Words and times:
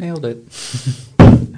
Nailed 0.00 0.24
it. 0.24 0.38
Hello, 1.18 1.52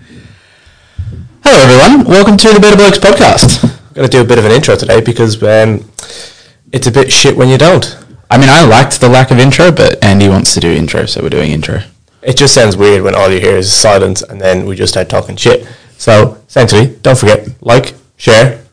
everyone. 1.44 2.04
Welcome 2.08 2.36
to 2.38 2.52
the 2.52 2.58
Better 2.58 2.74
Blokes 2.74 2.98
podcast. 2.98 3.62
I'm 3.62 3.94
going 3.94 4.04
to 4.04 4.10
do 4.10 4.20
a 4.20 4.24
bit 4.24 4.36
of 4.36 4.44
an 4.44 4.50
intro 4.50 4.74
today 4.74 5.00
because 5.00 5.40
um, 5.44 5.88
it's 6.72 6.88
a 6.88 6.90
bit 6.90 7.12
shit 7.12 7.36
when 7.36 7.48
you 7.48 7.56
don't. 7.56 7.96
I 8.28 8.38
mean, 8.38 8.48
I 8.48 8.64
liked 8.64 9.00
the 9.00 9.08
lack 9.08 9.30
of 9.30 9.38
intro, 9.38 9.70
but 9.70 10.02
Andy 10.02 10.28
wants 10.28 10.54
to 10.54 10.60
do 10.60 10.68
intro, 10.68 11.06
so 11.06 11.22
we're 11.22 11.28
doing 11.28 11.52
intro. 11.52 11.82
It 12.20 12.36
just 12.36 12.52
sounds 12.52 12.76
weird 12.76 13.04
when 13.04 13.14
all 13.14 13.30
you 13.30 13.38
hear 13.38 13.56
is 13.56 13.72
silence 13.72 14.22
and 14.22 14.40
then 14.40 14.66
we 14.66 14.74
just 14.74 14.92
start 14.92 15.08
talking 15.08 15.36
shit. 15.36 15.64
So, 15.96 16.36
essentially, 16.48 16.96
don't 17.02 17.16
forget, 17.16 17.48
like, 17.60 17.94
share, 18.16 18.64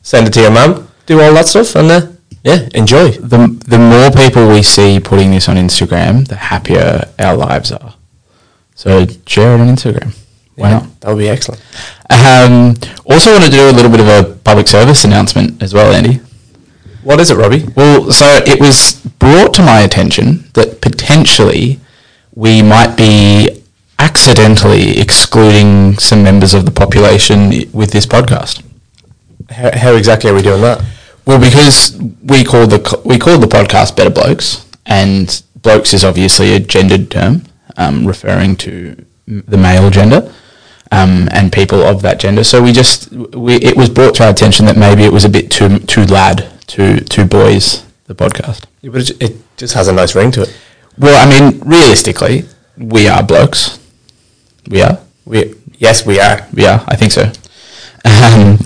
send 0.00 0.26
it 0.26 0.32
to 0.32 0.40
your 0.40 0.52
mum, 0.52 0.88
do 1.04 1.20
all 1.20 1.34
that 1.34 1.48
stuff, 1.48 1.76
and 1.76 1.90
uh, 1.90 2.06
yeah, 2.44 2.66
enjoy. 2.72 3.10
The 3.10 3.60
the 3.68 3.78
more 3.78 4.10
people 4.10 4.48
we 4.48 4.62
see 4.62 4.98
putting 5.00 5.32
this 5.32 5.50
on 5.50 5.56
Instagram, 5.56 6.26
the 6.26 6.36
happier 6.36 7.12
our 7.18 7.36
lives 7.36 7.72
are. 7.72 7.94
So 8.82 9.06
share 9.28 9.54
it 9.54 9.60
on 9.60 9.68
Instagram. 9.68 10.12
Why 10.56 10.70
Yeah, 10.70 10.78
not? 10.80 11.00
That 11.00 11.08
would 11.10 11.18
be 11.18 11.28
excellent. 11.28 11.62
Um, 12.10 12.74
also, 13.04 13.30
want 13.30 13.44
to 13.44 13.50
do 13.50 13.70
a 13.70 13.70
little 13.70 13.92
bit 13.92 14.00
of 14.00 14.08
a 14.08 14.34
public 14.38 14.66
service 14.66 15.04
announcement 15.04 15.62
as 15.62 15.72
well, 15.72 15.92
Andy. 15.92 16.20
What 17.04 17.20
is 17.20 17.30
it, 17.30 17.36
Robbie? 17.36 17.64
Well, 17.76 18.10
so 18.10 18.26
it 18.44 18.58
was 18.58 18.94
brought 19.20 19.54
to 19.54 19.62
my 19.62 19.82
attention 19.82 20.50
that 20.54 20.80
potentially 20.80 21.78
we 22.34 22.60
might 22.60 22.96
be 22.96 23.62
accidentally 24.00 24.98
excluding 24.98 25.96
some 25.98 26.24
members 26.24 26.52
of 26.52 26.64
the 26.64 26.72
population 26.72 27.50
with 27.72 27.92
this 27.92 28.04
podcast. 28.04 28.64
How, 29.48 29.78
how 29.78 29.94
exactly 29.94 30.28
are 30.28 30.34
we 30.34 30.42
doing 30.42 30.62
that? 30.62 30.84
Well, 31.24 31.38
because 31.38 31.96
we 32.24 32.42
call 32.42 32.66
the 32.66 33.00
we 33.04 33.16
call 33.16 33.38
the 33.38 33.46
podcast 33.46 33.94
"Better 33.94 34.10
Blokes," 34.10 34.66
and 34.86 35.40
blokes 35.62 35.94
is 35.94 36.02
obviously 36.02 36.56
a 36.56 36.58
gendered 36.58 37.12
term 37.12 37.44
um, 37.76 38.06
referring 38.06 38.56
to 38.56 39.04
the 39.26 39.56
male 39.56 39.88
gender 39.90 40.32
um, 40.90 41.28
and 41.32 41.52
people 41.52 41.82
of 41.82 42.02
that 42.02 42.20
gender. 42.20 42.44
So 42.44 42.62
we 42.62 42.72
just 42.72 43.10
we, 43.12 43.54
it 43.56 43.76
was 43.76 43.88
brought 43.88 44.14
to 44.16 44.24
our 44.24 44.30
attention 44.30 44.66
that 44.66 44.76
maybe 44.76 45.04
it 45.04 45.12
was 45.12 45.24
a 45.24 45.28
bit 45.28 45.50
too 45.50 45.78
too 45.80 46.04
lad, 46.04 46.50
too 46.66 47.00
too 47.00 47.24
boys. 47.24 47.84
The 48.06 48.14
podcast. 48.14 48.66
Yeah, 48.82 48.90
but 48.90 49.08
it, 49.08 49.22
it 49.22 49.56
just 49.56 49.74
has 49.74 49.88
a 49.88 49.92
nice 49.92 50.14
ring 50.14 50.32
to 50.32 50.42
it. 50.42 50.60
Well, 50.98 51.16
I 51.16 51.30
mean, 51.30 51.60
realistically, 51.64 52.44
we 52.76 53.08
are 53.08 53.22
blokes. 53.22 53.78
We 54.68 54.82
are. 54.82 54.98
We 55.24 55.54
yes, 55.78 56.04
we 56.04 56.18
are. 56.20 56.46
We 56.52 56.66
are. 56.66 56.84
I 56.88 56.96
think 56.96 57.12
so. 57.12 57.22
Um, 58.04 58.58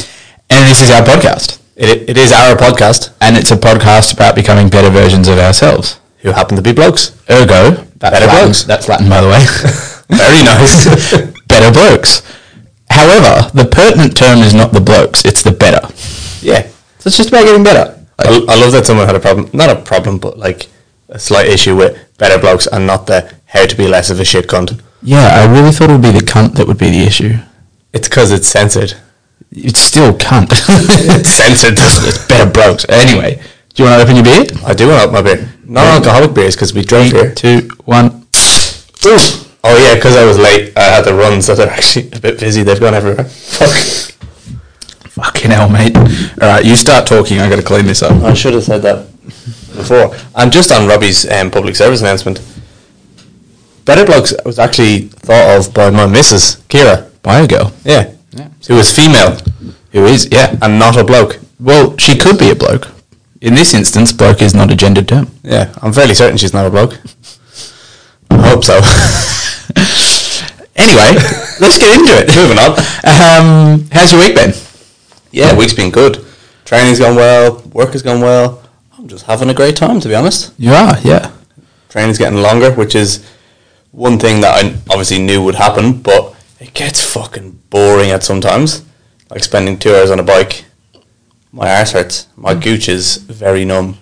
and 0.48 0.70
this 0.70 0.80
is 0.80 0.91
our 0.91 1.02
podcast, 1.02 1.60
It, 1.76 2.08
it 2.08 2.16
is 2.16 2.32
our 2.32 2.56
podcast. 2.56 3.12
and 3.20 3.36
it's 3.36 3.50
a 3.50 3.56
podcast 3.56 4.14
about 4.14 4.34
becoming 4.34 4.68
better 4.70 4.88
versions 4.91 5.28
of 5.28 5.38
ourselves. 5.38 6.00
Who 6.27 6.32
happen 6.32 6.56
to 6.56 6.62
be 6.62 6.72
blokes? 6.72 7.14
Ergo, 7.30 7.70
that's 8.00 8.19
Better 8.19 8.27
blokes. 8.27 8.64
That's 8.64 8.88
Latin, 8.88 9.08
by 9.08 9.20
the 9.20 9.28
way. 9.28 9.38
Very 10.19 10.42
nice. 10.42 10.84
better 11.46 11.70
blokes. 11.72 12.22
However, 12.91 13.48
the 13.55 13.64
pertinent 13.64 14.16
term 14.16 14.41
is 14.41 14.52
not 14.52 14.72
the 14.72 14.80
blokes; 14.80 15.24
it's 15.24 15.44
the 15.44 15.52
better. 15.52 15.86
yeah, 16.42 16.62
So 16.98 17.06
it's 17.06 17.16
just 17.16 17.28
about 17.28 17.44
getting 17.44 17.62
better. 17.62 18.04
I, 18.19 18.44
I 18.48 18.56
love 18.56 18.72
that 18.72 18.86
someone 18.86 19.06
had 19.06 19.14
a 19.14 19.20
problem. 19.20 19.48
Not 19.52 19.70
a 19.70 19.80
problem, 19.80 20.19
but 20.19 20.36
like 20.36 20.66
a 21.10 21.19
slight 21.20 21.47
issue 21.47 21.77
with 21.77 21.97
better 22.19 22.41
blokes 22.41 22.66
and 22.66 22.88
not 22.88 23.06
the 23.06 23.32
how 23.44 23.64
to 23.64 23.77
be 23.77 23.86
less 23.86 24.10
of 24.10 24.19
a 24.19 24.24
shit 24.24 24.48
cunt. 24.48 24.80
Yeah, 25.02 25.28
I 25.28 25.47
really 25.47 25.70
thought 25.70 25.91
it 25.91 25.92
would 25.92 26.02
be 26.02 26.10
the 26.10 26.27
cunt 26.27 26.54
that 26.54 26.66
would 26.66 26.78
be 26.78 26.91
the 26.91 27.04
issue. 27.06 27.34
It's 27.92 28.08
because 28.08 28.32
it's 28.32 28.48
censored. 28.48 28.94
It's 29.52 29.78
still 29.78 30.12
cunt. 30.14 30.50
It's 31.20 31.28
censored. 31.28 31.77
Doesn't 31.77 32.04
it? 32.04 32.08
It's 32.16 32.27
better 32.27 32.50
blokes. 32.50 32.84
Anyway, 32.88 33.41
do 33.77 33.82
you 33.82 33.88
want 33.88 34.00
to 34.00 34.02
open 34.02 34.16
your 34.16 34.24
beer? 34.24 34.44
I 34.66 34.74
do 34.74 34.88
want 34.88 34.98
to 35.00 35.05
open 35.08 35.12
my 35.14 35.22
beer. 35.22 35.52
Non-alcoholic 35.64 36.34
beers 36.34 36.55
because 36.56 36.72
we 36.74 36.82
drink 36.82 37.10
Three, 37.10 37.22
beer. 37.22 37.34
two, 37.34 37.69
one. 37.84 38.06
Ooh. 39.06 39.19
Oh 39.64 39.77
yeah, 39.77 39.94
because 39.96 40.16
I 40.16 40.24
was 40.24 40.38
late. 40.38 40.77
I 40.77 40.82
had 40.82 41.05
to 41.05 41.14
run, 41.14 41.42
so 41.42 41.55
they're 41.55 41.69
actually 41.69 42.08
a 42.12 42.20
bit 42.20 42.38
busy. 42.41 42.62
They've 42.62 42.80
gone 42.80 42.94
everywhere. 42.94 43.24
Fuck. 43.24 44.12
Fucking 45.10 45.50
hell, 45.50 45.69
mate. 45.69 45.97
All 45.97 46.48
right, 46.48 46.64
you 46.64 46.77
start 46.77 47.06
talking. 47.06 47.38
I 47.41 47.48
got 47.48 47.56
to 47.56 47.62
clean 47.62 47.87
this 47.87 48.03
up. 48.03 48.12
I 48.22 48.34
should 48.34 48.54
have 48.54 48.64
said 48.64 48.82
that 48.82 49.09
before. 49.76 50.14
And 50.37 50.53
just 50.53 50.70
on 50.72 50.87
Robbie's 50.88 51.28
um, 51.31 51.50
public 51.50 51.75
service 51.75 52.00
announcement, 52.00 52.41
Better 53.84 54.04
Blokes 54.04 54.32
was 54.44 54.58
actually 54.58 55.08
thought 55.08 55.58
of 55.58 55.75
by 55.75 55.91
my 55.91 56.06
missus, 56.06 56.56
Kira. 56.69 57.10
Bio 57.22 57.47
girl. 57.47 57.72
Yeah. 57.84 58.12
Yeah. 58.32 58.48
Who 58.69 58.75
was 58.75 58.94
female 58.94 59.37
Who 59.93 60.04
is? 60.06 60.28
Yeah. 60.31 60.54
and 60.62 60.78
not 60.78 60.97
a 60.97 61.04
bloke. 61.04 61.38
Well, 61.58 61.97
she 61.97 62.16
could 62.19 62.38
be 62.38 62.50
a 62.50 62.54
bloke. 62.54 62.88
In 63.46 63.54
this 63.54 63.74
instance, 63.74 64.10
bloke 64.10 64.42
is 64.42 64.54
not 64.54 64.72
a 64.72 64.76
gendered 64.76 65.06
term. 65.06 65.30
Yeah, 65.44 65.72
I'm 65.80 65.92
fairly 65.92 66.14
certain 66.14 66.36
she's 66.36 66.52
not 66.52 66.66
a 66.66 66.70
bloke. 66.70 66.98
I 68.28 68.48
hope 68.48 68.64
so. 68.64 68.80
Anyway, 70.78 71.14
let's 71.58 71.78
get 71.78 71.98
into 71.98 72.12
it. 72.12 72.36
Moving 72.36 72.58
on. 72.58 72.72
Um, 73.02 73.88
how's 73.90 74.12
your 74.12 74.20
week 74.20 74.34
been? 74.34 74.52
Yeah, 75.32 75.56
week's 75.56 75.72
been 75.72 75.90
good. 75.90 76.22
Training's 76.66 76.98
gone 76.98 77.16
well. 77.16 77.62
Work 77.72 77.92
has 77.92 78.02
gone 78.02 78.20
well. 78.20 78.62
I'm 78.98 79.08
just 79.08 79.24
having 79.24 79.48
a 79.48 79.54
great 79.54 79.74
time, 79.74 79.98
to 80.00 80.08
be 80.08 80.14
honest. 80.14 80.52
You 80.58 80.72
are, 80.72 80.98
yeah. 81.00 81.32
Training's 81.88 82.18
getting 82.18 82.42
longer, 82.42 82.72
which 82.74 82.94
is 82.94 83.26
one 83.92 84.18
thing 84.18 84.42
that 84.42 84.62
I 84.62 84.68
obviously 84.90 85.18
knew 85.18 85.42
would 85.44 85.54
happen, 85.54 86.02
but 86.02 86.34
it 86.60 86.74
gets 86.74 87.02
fucking 87.02 87.52
boring 87.70 88.10
at 88.10 88.22
sometimes. 88.22 88.84
Like 89.30 89.44
spending 89.44 89.78
two 89.78 89.94
hours 89.94 90.10
on 90.10 90.20
a 90.20 90.24
bike. 90.24 90.66
My 91.52 91.78
arse 91.78 91.92
hurts. 91.92 92.26
My 92.36 92.54
gooch 92.54 92.88
is 92.88 93.16
very 93.16 93.64
numb. 93.64 93.96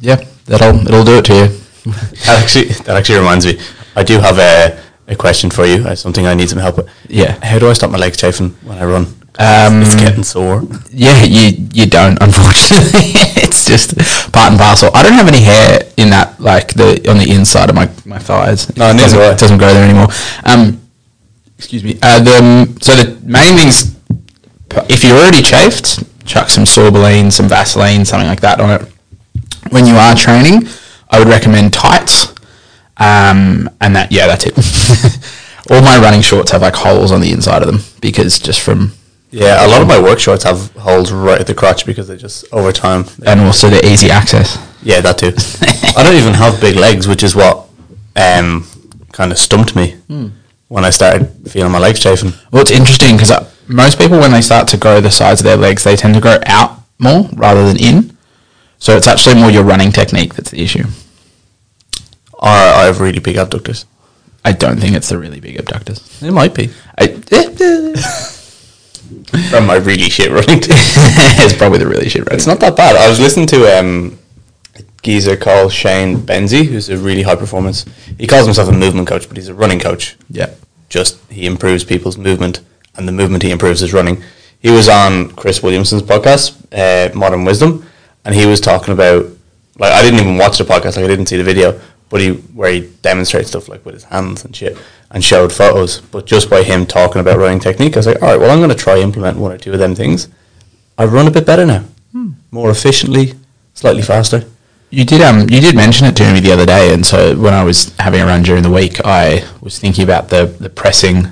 Yeah, 0.00 0.16
that'll 0.46 0.80
it'll 0.86 1.04
do 1.04 1.18
it 1.18 1.24
to 1.26 1.34
you. 1.34 1.60
That 2.26 2.42
actually, 2.42 2.68
that 2.84 2.96
actually 2.96 3.18
reminds 3.18 3.46
me. 3.46 3.58
I 3.96 4.02
do 4.02 4.18
have 4.20 4.38
a, 4.38 4.78
a 5.08 5.16
question 5.16 5.50
for 5.50 5.64
you. 5.64 5.82
Uh, 5.86 5.94
something 5.94 6.26
I 6.26 6.34
need 6.34 6.50
some 6.50 6.58
help 6.58 6.76
with. 6.76 6.88
Yeah. 7.08 7.42
How 7.42 7.58
do 7.58 7.68
I 7.70 7.72
stop 7.72 7.90
my 7.90 7.96
legs 7.98 8.18
chafing 8.18 8.50
when 8.64 8.76
I 8.78 8.84
run? 8.84 9.06
Um, 9.38 9.80
it's 9.80 9.94
getting 9.94 10.22
sore. 10.22 10.62
Yeah, 10.90 11.22
you 11.24 11.66
you 11.72 11.86
don't. 11.86 12.20
Unfortunately, 12.20 13.14
it's 13.40 13.64
just 13.64 13.96
part 14.32 14.50
and 14.50 14.58
parcel. 14.58 14.90
I 14.94 15.02
don't 15.02 15.14
have 15.14 15.28
any 15.28 15.40
hair 15.40 15.80
in 15.96 16.10
that, 16.10 16.38
like 16.40 16.74
the 16.74 17.08
on 17.08 17.16
the 17.16 17.30
inside 17.30 17.70
of 17.70 17.74
my, 17.76 17.88
my 18.04 18.18
thighs. 18.18 18.68
No, 18.76 18.90
it 18.90 18.98
doesn't, 18.98 19.18
it 19.18 19.38
doesn't 19.38 19.58
grow 19.58 19.72
there 19.72 19.84
anymore. 19.84 20.08
Um, 20.44 20.80
excuse 21.56 21.82
me. 21.82 21.98
Uh, 22.02 22.20
the 22.20 22.76
so 22.82 22.94
the 22.94 23.18
main 23.24 23.56
things, 23.56 23.96
if 24.90 25.04
you're 25.04 25.16
already 25.16 25.42
chafed, 25.42 26.04
chuck 26.30 26.48
some 26.48 26.64
Sorbolene, 26.64 27.32
some 27.32 27.48
Vaseline, 27.48 28.04
something 28.04 28.28
like 28.28 28.40
that 28.40 28.60
on 28.60 28.70
it. 28.70 28.82
When 29.70 29.84
you 29.84 29.94
are 29.96 30.14
training, 30.14 30.68
I 31.10 31.18
would 31.18 31.26
recommend 31.28 31.72
tights. 31.72 32.28
Um, 32.96 33.68
and 33.80 33.96
that 33.96 34.12
yeah, 34.12 34.26
that's 34.28 34.44
it. 34.46 34.54
All 35.70 35.82
my 35.82 35.98
running 35.98 36.20
shorts 36.22 36.52
have 36.52 36.62
like 36.62 36.74
holes 36.74 37.10
on 37.12 37.20
the 37.20 37.32
inside 37.32 37.62
of 37.62 37.66
them 37.66 37.80
because 38.00 38.38
just 38.38 38.60
from 38.60 38.92
Yeah, 39.30 39.66
a 39.66 39.68
lot 39.68 39.82
of 39.82 39.88
my 39.88 40.00
work 40.00 40.18
shorts 40.20 40.44
have 40.44 40.70
holes 40.76 41.10
right 41.12 41.40
at 41.40 41.46
the 41.46 41.54
crotch 41.54 41.84
because 41.84 42.06
they're 42.06 42.16
just 42.16 42.44
over 42.52 42.70
time. 42.72 43.06
and 43.26 43.40
also 43.40 43.68
the 43.68 43.84
easy 43.86 44.10
access. 44.10 44.56
Yeah, 44.82 45.00
that 45.00 45.18
too. 45.18 45.32
I 45.98 46.02
don't 46.04 46.16
even 46.16 46.34
have 46.34 46.60
big 46.60 46.76
legs, 46.76 47.08
which 47.08 47.22
is 47.22 47.34
what 47.34 47.68
um, 48.16 48.66
kind 49.12 49.32
of 49.32 49.38
stumped 49.38 49.74
me 49.74 49.96
when 50.68 50.84
I 50.84 50.90
started 50.90 51.26
feeling 51.50 51.72
my 51.72 51.78
legs 51.78 52.00
chafing. 52.00 52.32
Well, 52.52 52.62
it's 52.62 52.70
interesting 52.70 53.16
because 53.16 53.32
most 53.70 53.98
people, 53.98 54.18
when 54.18 54.32
they 54.32 54.40
start 54.40 54.68
to 54.68 54.76
grow 54.76 55.00
the 55.00 55.10
size 55.10 55.40
of 55.40 55.44
their 55.44 55.56
legs, 55.56 55.84
they 55.84 55.96
tend 55.96 56.14
to 56.14 56.20
grow 56.20 56.38
out 56.46 56.82
more 56.98 57.28
rather 57.34 57.66
than 57.66 57.78
in. 57.78 58.16
So 58.78 58.96
it's 58.96 59.06
actually 59.06 59.36
more 59.36 59.50
your 59.50 59.64
running 59.64 59.92
technique 59.92 60.34
that's 60.34 60.50
the 60.50 60.62
issue. 60.62 60.84
Or 62.34 62.48
I 62.48 62.84
have 62.84 63.00
really 63.00 63.18
big 63.20 63.36
abductors. 63.36 63.86
I 64.44 64.52
don't 64.52 64.80
think 64.80 64.96
it's 64.96 65.10
the 65.10 65.18
really 65.18 65.40
big 65.40 65.58
abductors. 65.58 66.22
It 66.22 66.32
might 66.32 66.54
be 66.54 66.70
I, 66.96 67.08
from 69.50 69.66
my 69.66 69.76
really 69.76 70.08
shit 70.08 70.30
running. 70.30 70.60
it's 70.62 71.56
probably 71.56 71.78
the 71.78 71.86
really 71.86 72.08
shit 72.08 72.22
running. 72.22 72.36
it's 72.36 72.46
not 72.46 72.60
that 72.60 72.76
bad. 72.76 72.96
I 72.96 73.08
was 73.08 73.20
listening 73.20 73.46
to 73.48 73.78
um, 73.78 74.18
a 74.76 74.82
geezer 75.02 75.36
called 75.36 75.72
Shane 75.72 76.16
Benzie, 76.16 76.64
who's 76.64 76.88
a 76.88 76.96
really 76.96 77.22
high 77.22 77.36
performance. 77.36 77.84
He 78.18 78.26
calls 78.26 78.46
himself 78.46 78.70
a 78.70 78.72
movement 78.72 79.08
coach, 79.08 79.28
but 79.28 79.36
he's 79.36 79.48
a 79.48 79.54
running 79.54 79.78
coach. 79.78 80.16
Yeah. 80.30 80.54
just 80.88 81.20
he 81.30 81.44
improves 81.44 81.84
people's 81.84 82.16
movement, 82.16 82.60
and 82.96 83.06
the 83.06 83.12
movement 83.12 83.42
he 83.42 83.50
improves 83.50 83.82
is 83.82 83.92
running. 83.92 84.22
He 84.60 84.70
was 84.70 84.88
on 84.88 85.30
Chris 85.32 85.62
Williamson's 85.62 86.02
podcast, 86.02 86.56
uh, 86.72 87.14
Modern 87.14 87.44
Wisdom, 87.44 87.86
and 88.24 88.34
he 88.34 88.46
was 88.46 88.60
talking 88.60 88.92
about 88.92 89.26
like 89.78 89.92
I 89.92 90.02
didn't 90.02 90.20
even 90.20 90.36
watch 90.36 90.58
the 90.58 90.64
podcast, 90.64 90.96
like 90.96 91.04
I 91.04 91.08
didn't 91.08 91.26
see 91.26 91.36
the 91.36 91.44
video, 91.44 91.80
but 92.10 92.20
he 92.20 92.32
where 92.32 92.70
he 92.72 92.80
demonstrates 93.02 93.48
stuff 93.48 93.68
like 93.68 93.84
with 93.84 93.94
his 93.94 94.04
hands 94.04 94.44
and 94.44 94.54
shit, 94.54 94.76
and 95.10 95.24
showed 95.24 95.52
photos. 95.52 96.00
But 96.00 96.26
just 96.26 96.50
by 96.50 96.62
him 96.62 96.86
talking 96.86 97.20
about 97.20 97.38
running 97.38 97.60
technique, 97.60 97.96
I 97.96 98.00
was 98.00 98.06
like, 98.06 98.22
all 98.22 98.28
right, 98.28 98.38
well 98.40 98.50
I'm 98.50 98.58
going 98.58 98.70
to 98.70 98.76
try 98.76 98.98
implement 98.98 99.38
one 99.38 99.52
or 99.52 99.58
two 99.58 99.72
of 99.72 99.78
them 99.78 99.94
things. 99.94 100.28
I 100.98 101.06
run 101.06 101.26
a 101.26 101.30
bit 101.30 101.46
better 101.46 101.64
now, 101.64 101.84
more 102.50 102.70
efficiently, 102.70 103.32
slightly 103.72 104.02
faster. 104.02 104.44
You 104.90 105.04
did 105.04 105.22
um 105.22 105.48
you 105.48 105.60
did 105.60 105.74
mention 105.74 106.06
it 106.06 106.16
to 106.16 106.32
me 106.32 106.40
the 106.40 106.52
other 106.52 106.66
day, 106.66 106.92
and 106.92 107.06
so 107.06 107.36
when 107.36 107.54
I 107.54 107.64
was 107.64 107.94
having 107.98 108.20
a 108.20 108.26
run 108.26 108.42
during 108.42 108.62
the 108.62 108.70
week, 108.70 109.00
I 109.04 109.48
was 109.62 109.78
thinking 109.78 110.04
about 110.04 110.28
the 110.28 110.46
the 110.46 110.68
pressing 110.68 111.28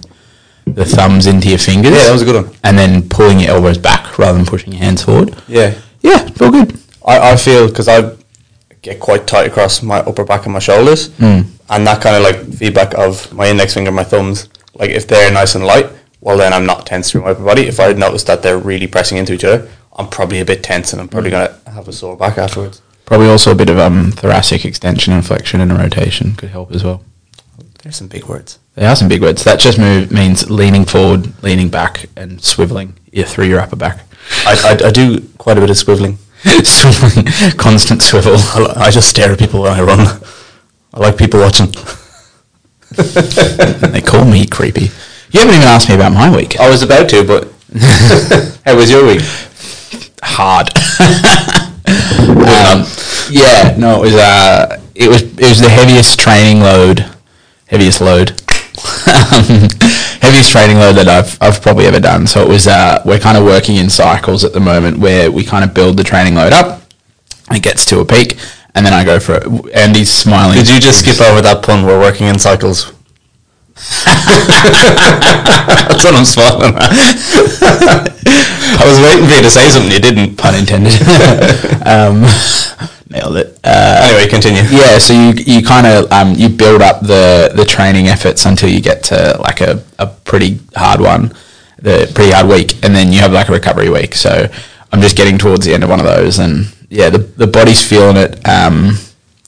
the 0.74 0.84
thumbs 0.84 1.26
into 1.26 1.48
your 1.48 1.58
fingers. 1.58 1.92
Yeah, 1.92 2.04
that 2.04 2.12
was 2.12 2.22
a 2.22 2.24
good 2.24 2.44
one. 2.44 2.54
And 2.64 2.78
then 2.78 3.08
pulling 3.08 3.40
your 3.40 3.50
elbows 3.50 3.78
back 3.78 4.18
rather 4.18 4.36
than 4.38 4.46
pushing 4.46 4.72
your 4.72 4.82
hands 4.82 5.02
forward. 5.02 5.34
Yeah, 5.48 5.74
Yeah, 6.02 6.26
feel 6.28 6.50
good. 6.50 6.78
I, 7.06 7.32
I 7.32 7.36
feel 7.36 7.68
because 7.68 7.88
I 7.88 8.14
get 8.82 9.00
quite 9.00 9.26
tight 9.26 9.46
across 9.46 9.82
my 9.82 9.98
upper 9.98 10.24
back 10.24 10.44
and 10.44 10.52
my 10.52 10.58
shoulders, 10.60 11.08
Hmm. 11.16 11.40
and 11.70 11.86
that 11.86 12.00
kind 12.00 12.16
of 12.16 12.22
like 12.22 12.52
feedback 12.54 12.94
of 12.96 13.32
my 13.32 13.48
index 13.48 13.74
finger, 13.74 13.90
my 13.90 14.04
thumbs, 14.04 14.48
like 14.74 14.90
if 14.90 15.06
they're 15.08 15.32
nice 15.32 15.54
and 15.54 15.64
light, 15.66 15.86
well 16.20 16.36
then 16.38 16.52
I'm 16.52 16.66
not 16.66 16.86
tense 16.86 17.10
through 17.10 17.22
my 17.22 17.30
upper 17.30 17.44
body. 17.44 17.62
If 17.62 17.80
I 17.80 17.92
notice 17.92 18.22
that 18.24 18.42
they're 18.42 18.58
really 18.58 18.86
pressing 18.86 19.18
into 19.18 19.32
each 19.32 19.44
other, 19.44 19.68
I'm 19.96 20.08
probably 20.08 20.38
a 20.40 20.44
bit 20.44 20.62
tense, 20.62 20.92
and 20.92 21.00
I'm 21.02 21.08
probably 21.08 21.30
gonna 21.30 21.54
have 21.66 21.88
a 21.88 21.92
sore 21.92 22.16
back 22.16 22.38
afterwards. 22.38 22.80
Probably 23.04 23.28
also 23.28 23.52
a 23.52 23.54
bit 23.54 23.70
of 23.70 23.78
um, 23.78 24.12
thoracic 24.12 24.64
extension 24.64 25.12
and 25.14 25.24
flexion 25.26 25.60
and 25.60 25.72
rotation 25.76 26.34
could 26.34 26.50
help 26.50 26.72
as 26.72 26.84
well. 26.84 27.02
There's 27.82 27.96
some 27.96 28.08
big 28.08 28.24
words. 28.24 28.58
They 28.74 28.86
are 28.86 28.96
some 28.96 29.08
big 29.08 29.22
words. 29.22 29.44
That 29.44 29.60
just 29.60 29.78
move 29.78 30.10
means 30.10 30.50
leaning 30.50 30.84
forward, 30.84 31.42
leaning 31.42 31.68
back, 31.68 32.06
and 32.16 32.38
swiveling 32.38 32.94
yeah, 33.12 33.24
through 33.24 33.46
your 33.46 33.60
upper 33.60 33.76
back. 33.76 34.04
I, 34.44 34.78
I, 34.82 34.88
I 34.88 34.90
do 34.90 35.20
quite 35.38 35.58
a 35.58 35.60
bit 35.60 35.70
of 35.70 35.76
swiveling. 35.76 36.16
swiveling, 36.42 37.56
constant 37.58 38.02
swivel. 38.02 38.36
I, 38.36 38.86
I 38.86 38.90
just 38.90 39.08
stare 39.08 39.32
at 39.32 39.38
people 39.38 39.62
when 39.62 39.72
I 39.72 39.82
run. 39.82 40.00
I 40.94 41.00
like 41.00 41.16
people 41.16 41.40
watching. 41.40 41.66
And 42.96 43.92
they 43.94 44.00
call 44.00 44.24
me 44.24 44.46
creepy. 44.46 44.90
You 45.30 45.40
haven't 45.40 45.54
even 45.54 45.68
asked 45.68 45.88
me 45.88 45.94
about 45.94 46.12
my 46.12 46.34
week. 46.34 46.58
I 46.58 46.68
was 46.68 46.82
about 46.82 47.08
to, 47.10 47.24
but 47.24 47.52
how 48.64 48.76
was 48.76 48.90
your 48.90 49.06
week? 49.06 49.22
hard. 50.22 50.68
um, 52.46 52.86
yeah, 53.30 53.76
no, 53.78 53.98
it 53.98 54.06
was 54.06 54.14
uh, 54.14 54.80
it 54.94 55.08
was 55.08 55.22
it 55.22 55.48
was 55.48 55.60
the 55.60 55.68
heaviest 55.68 56.18
training 56.18 56.60
load, 56.60 57.04
heaviest 57.68 58.00
load, 58.00 58.30
heaviest 60.20 60.50
training 60.50 60.78
load 60.78 60.94
that 60.96 61.08
I've 61.08 61.38
I've 61.40 61.62
probably 61.62 61.86
ever 61.86 62.00
done. 62.00 62.26
So 62.26 62.42
it 62.42 62.48
was 62.48 62.66
uh, 62.66 63.00
we're 63.04 63.20
kind 63.20 63.36
of 63.38 63.44
working 63.44 63.76
in 63.76 63.88
cycles 63.88 64.44
at 64.44 64.52
the 64.52 64.60
moment 64.60 64.98
where 64.98 65.30
we 65.30 65.44
kind 65.44 65.64
of 65.64 65.72
build 65.74 65.96
the 65.96 66.04
training 66.04 66.34
load 66.34 66.52
up, 66.52 66.82
it 67.50 67.62
gets 67.62 67.84
to 67.86 68.00
a 68.00 68.04
peak, 68.04 68.38
and 68.74 68.84
then 68.84 68.92
I 68.92 69.04
go 69.04 69.20
for 69.20 69.36
it. 69.36 69.74
Andy's 69.74 70.12
smiling. 70.12 70.56
Did 70.56 70.68
you 70.68 70.80
just 70.80 71.00
skip 71.00 71.20
over 71.20 71.40
that 71.42 71.62
pun? 71.62 71.84
We're 71.84 72.00
working 72.00 72.26
in 72.26 72.38
cycles. 72.38 72.92
That's 74.04 76.02
what 76.04 76.14
I'm 76.14 76.24
smiling 76.24 76.74
at. 76.74 76.90
I 78.80 78.84
was 78.86 78.98
waiting 79.00 79.26
for 79.28 79.34
you 79.34 79.42
to 79.42 79.50
say 79.50 79.68
something 79.70 79.90
you 79.92 80.00
didn't. 80.00 80.36
Pun 80.36 80.54
intended. 80.54 80.94
um, 81.86 82.24
nailed 83.10 83.36
it. 83.36 83.58
Uh, 83.64 84.00
Anyway, 84.08 84.28
continue. 84.28 84.62
yeah, 84.70 84.98
so 84.98 85.12
you 85.12 85.32
you 85.32 85.62
kind 85.62 85.86
of 85.86 86.10
um, 86.12 86.34
you 86.34 86.48
build 86.48 86.82
up 86.82 87.00
the 87.00 87.50
the 87.54 87.64
training 87.64 88.08
efforts 88.08 88.46
until 88.46 88.68
you 88.68 88.80
get 88.80 89.02
to 89.04 89.36
like 89.40 89.60
a, 89.60 89.82
a 89.98 90.06
pretty 90.06 90.58
hard 90.76 91.00
one, 91.00 91.32
the 91.82 92.10
pretty 92.14 92.32
hard 92.32 92.48
week, 92.48 92.74
and 92.84 92.94
then 92.94 93.12
you 93.12 93.20
have 93.20 93.32
like 93.32 93.48
a 93.48 93.52
recovery 93.52 93.90
week. 93.90 94.14
So 94.14 94.46
I'm 94.92 95.00
just 95.00 95.16
getting 95.16 95.38
towards 95.38 95.64
the 95.66 95.74
end 95.74 95.84
of 95.84 95.90
one 95.90 96.00
of 96.00 96.06
those, 96.06 96.38
and 96.38 96.66
yeah, 96.90 97.10
the 97.10 97.18
the 97.18 97.46
body's 97.46 97.86
feeling 97.86 98.16
it. 98.16 98.36
Um, 98.48 98.98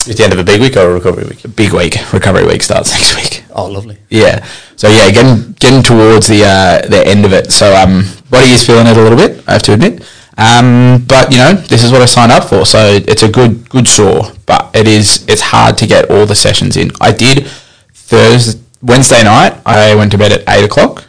At 0.09 0.17
the 0.17 0.25
end 0.25 0.33
of 0.33 0.39
a 0.39 0.45
big 0.45 0.61
week 0.61 0.77
or 0.77 0.91
a 0.91 0.95
recovery 0.95 1.25
week? 1.25 1.45
A 1.45 1.49
big 1.49 1.73
week, 1.73 1.95
recovery 2.13 2.47
week 2.47 2.63
starts 2.63 2.91
next 2.93 3.15
week. 3.17 3.45
Oh, 3.53 3.67
lovely. 3.67 3.99
Yeah. 4.11 4.47
So 4.77 4.89
yeah, 4.89 5.11
getting 5.11 5.53
getting 5.59 5.83
towards 5.83 6.29
the 6.29 6.45
uh, 6.45 6.87
the 6.89 7.03
end 7.05 7.25
of 7.27 7.33
it. 7.33 7.51
So 7.51 7.75
um, 7.75 8.05
body 8.31 8.51
is 8.53 8.65
feeling 8.65 8.87
it 8.87 8.97
a 8.97 9.03
little 9.03 9.19
bit. 9.19 9.43
I 9.49 9.53
have 9.55 9.63
to 9.65 9.73
admit. 9.75 10.03
Um, 10.39 11.05
but 11.07 11.33
you 11.33 11.39
know, 11.39 11.53
this 11.55 11.83
is 11.85 11.93
what 11.93 12.03
I 12.03 12.07
signed 12.07 12.33
up 12.33 12.45
for. 12.45 12.65
So 12.65 12.79
it's 13.07 13.23
a 13.23 13.29
good 13.29 13.69
good 13.69 13.87
sore, 13.89 14.33
but 14.47 14.71
it 14.75 14.87
is 14.87 15.25
it's 15.29 15.43
hard 15.43 15.77
to 15.79 15.87
get 15.87 16.11
all 16.11 16.27
the 16.27 16.35
sessions 16.35 16.77
in. 16.77 16.91
I 17.01 17.13
did 17.13 17.47
Thursday 17.93 18.61
Wednesday 18.83 19.23
night. 19.23 19.61
I 19.67 19.95
went 19.95 20.13
to 20.13 20.19
bed 20.19 20.33
at 20.33 20.49
eight 20.49 20.65
o'clock, 20.65 21.05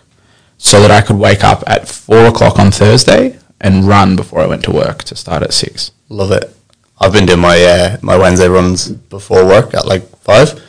so 0.57 0.81
that 0.81 0.91
I 0.91 1.01
could 1.01 1.17
wake 1.17 1.43
up 1.43 1.63
at 1.67 1.87
four 1.87 2.25
o'clock 2.25 2.59
on 2.59 2.71
Thursday 2.71 3.39
and 3.61 3.87
run 3.87 4.15
before 4.15 4.39
I 4.41 4.47
went 4.47 4.63
to 4.63 4.71
work 4.71 5.03
to 5.05 5.15
start 5.15 5.43
at 5.43 5.53
six. 5.53 5.91
Love 6.09 6.31
it. 6.31 6.53
I've 6.99 7.13
been 7.13 7.25
doing 7.25 7.39
my 7.39 7.57
uh, 7.63 7.97
my 8.01 8.17
Wednesday 8.17 8.47
runs 8.47 8.89
before 8.89 9.45
work 9.45 9.73
at 9.73 9.87
like 9.87 10.03
five, 10.17 10.61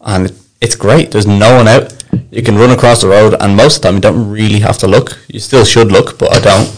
and 0.00 0.32
it's 0.60 0.76
great. 0.76 1.10
There's 1.10 1.26
no 1.26 1.56
one 1.56 1.68
out. 1.68 1.94
You 2.30 2.42
can 2.42 2.56
run 2.56 2.70
across 2.70 3.00
the 3.00 3.08
road, 3.08 3.34
and 3.40 3.56
most 3.56 3.76
of 3.76 3.82
the 3.82 3.88
time 3.88 3.94
you 3.96 4.00
don't 4.00 4.30
really 4.30 4.60
have 4.60 4.78
to 4.78 4.86
look. 4.88 5.18
You 5.28 5.40
still 5.40 5.64
should 5.64 5.90
look, 5.90 6.18
but 6.18 6.34
I 6.36 6.40
don't. 6.40 6.68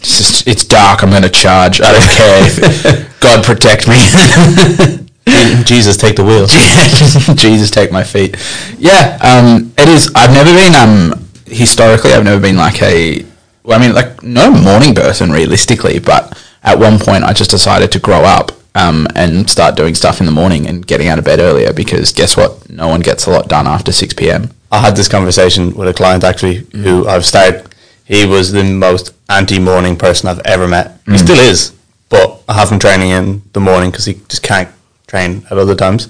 It's 0.00 0.18
just, 0.18 0.48
it's 0.48 0.64
dark. 0.64 1.02
I'm 1.02 1.10
going 1.10 1.22
to 1.22 1.30
charge. 1.30 1.80
I 1.80 1.92
don't 1.92 2.10
care. 2.10 3.14
God 3.20 3.44
protect 3.44 3.88
me. 3.88 3.94
Jesus, 5.64 5.96
take 5.96 6.16
the 6.16 6.24
wheel. 6.24 6.46
Jesus, 7.36 7.70
take 7.70 7.92
my 7.92 8.02
feet. 8.02 8.36
Yeah, 8.78 9.18
um, 9.22 9.72
it 9.78 9.88
is. 9.88 10.10
I've 10.14 10.32
never 10.32 10.52
been. 10.52 10.74
Um, 10.74 11.28
historically, 11.46 12.12
I've 12.12 12.24
never 12.24 12.40
been 12.40 12.56
like 12.56 12.82
a. 12.82 13.24
Well, 13.62 13.78
I 13.78 13.82
mean, 13.82 13.94
like 13.94 14.22
no 14.22 14.50
morning 14.50 14.94
person 14.94 15.30
realistically, 15.30 16.00
but 16.00 16.36
at 16.64 16.78
one 16.78 16.98
point, 16.98 17.22
I 17.22 17.32
just 17.32 17.50
decided 17.50 17.92
to 17.92 18.00
grow 18.00 18.22
up 18.22 18.50
um, 18.74 19.06
and 19.14 19.48
start 19.48 19.76
doing 19.76 19.94
stuff 19.94 20.20
in 20.20 20.26
the 20.26 20.32
morning 20.32 20.66
and 20.66 20.84
getting 20.84 21.06
out 21.08 21.18
of 21.18 21.24
bed 21.24 21.38
earlier 21.38 21.72
because 21.72 22.12
guess 22.12 22.36
what? 22.36 22.68
No 22.68 22.88
one 22.88 23.00
gets 23.00 23.26
a 23.26 23.30
lot 23.30 23.48
done 23.48 23.66
after 23.66 23.92
six 23.92 24.12
p.m. 24.12 24.50
I 24.72 24.80
had 24.80 24.96
this 24.96 25.08
conversation 25.08 25.74
with 25.74 25.88
a 25.88 25.94
client 25.94 26.24
actually 26.24 26.66
who 26.72 27.06
I've 27.06 27.24
started. 27.24 27.68
He 28.04 28.26
was 28.26 28.50
the 28.50 28.64
most 28.64 29.12
anti-morning 29.32 29.96
person 29.96 30.28
I've 30.28 30.40
ever 30.40 30.68
met. 30.68 30.98
He 31.04 31.12
mm. 31.12 31.18
still 31.18 31.38
is, 31.38 31.74
but 32.08 32.42
I 32.48 32.54
have 32.54 32.70
him 32.70 32.78
training 32.78 33.10
in 33.10 33.42
the 33.52 33.60
morning 33.60 33.90
because 33.90 34.04
he 34.06 34.14
just 34.28 34.42
can't 34.42 34.68
train 35.06 35.46
at 35.50 35.58
other 35.58 35.74
times. 35.74 36.08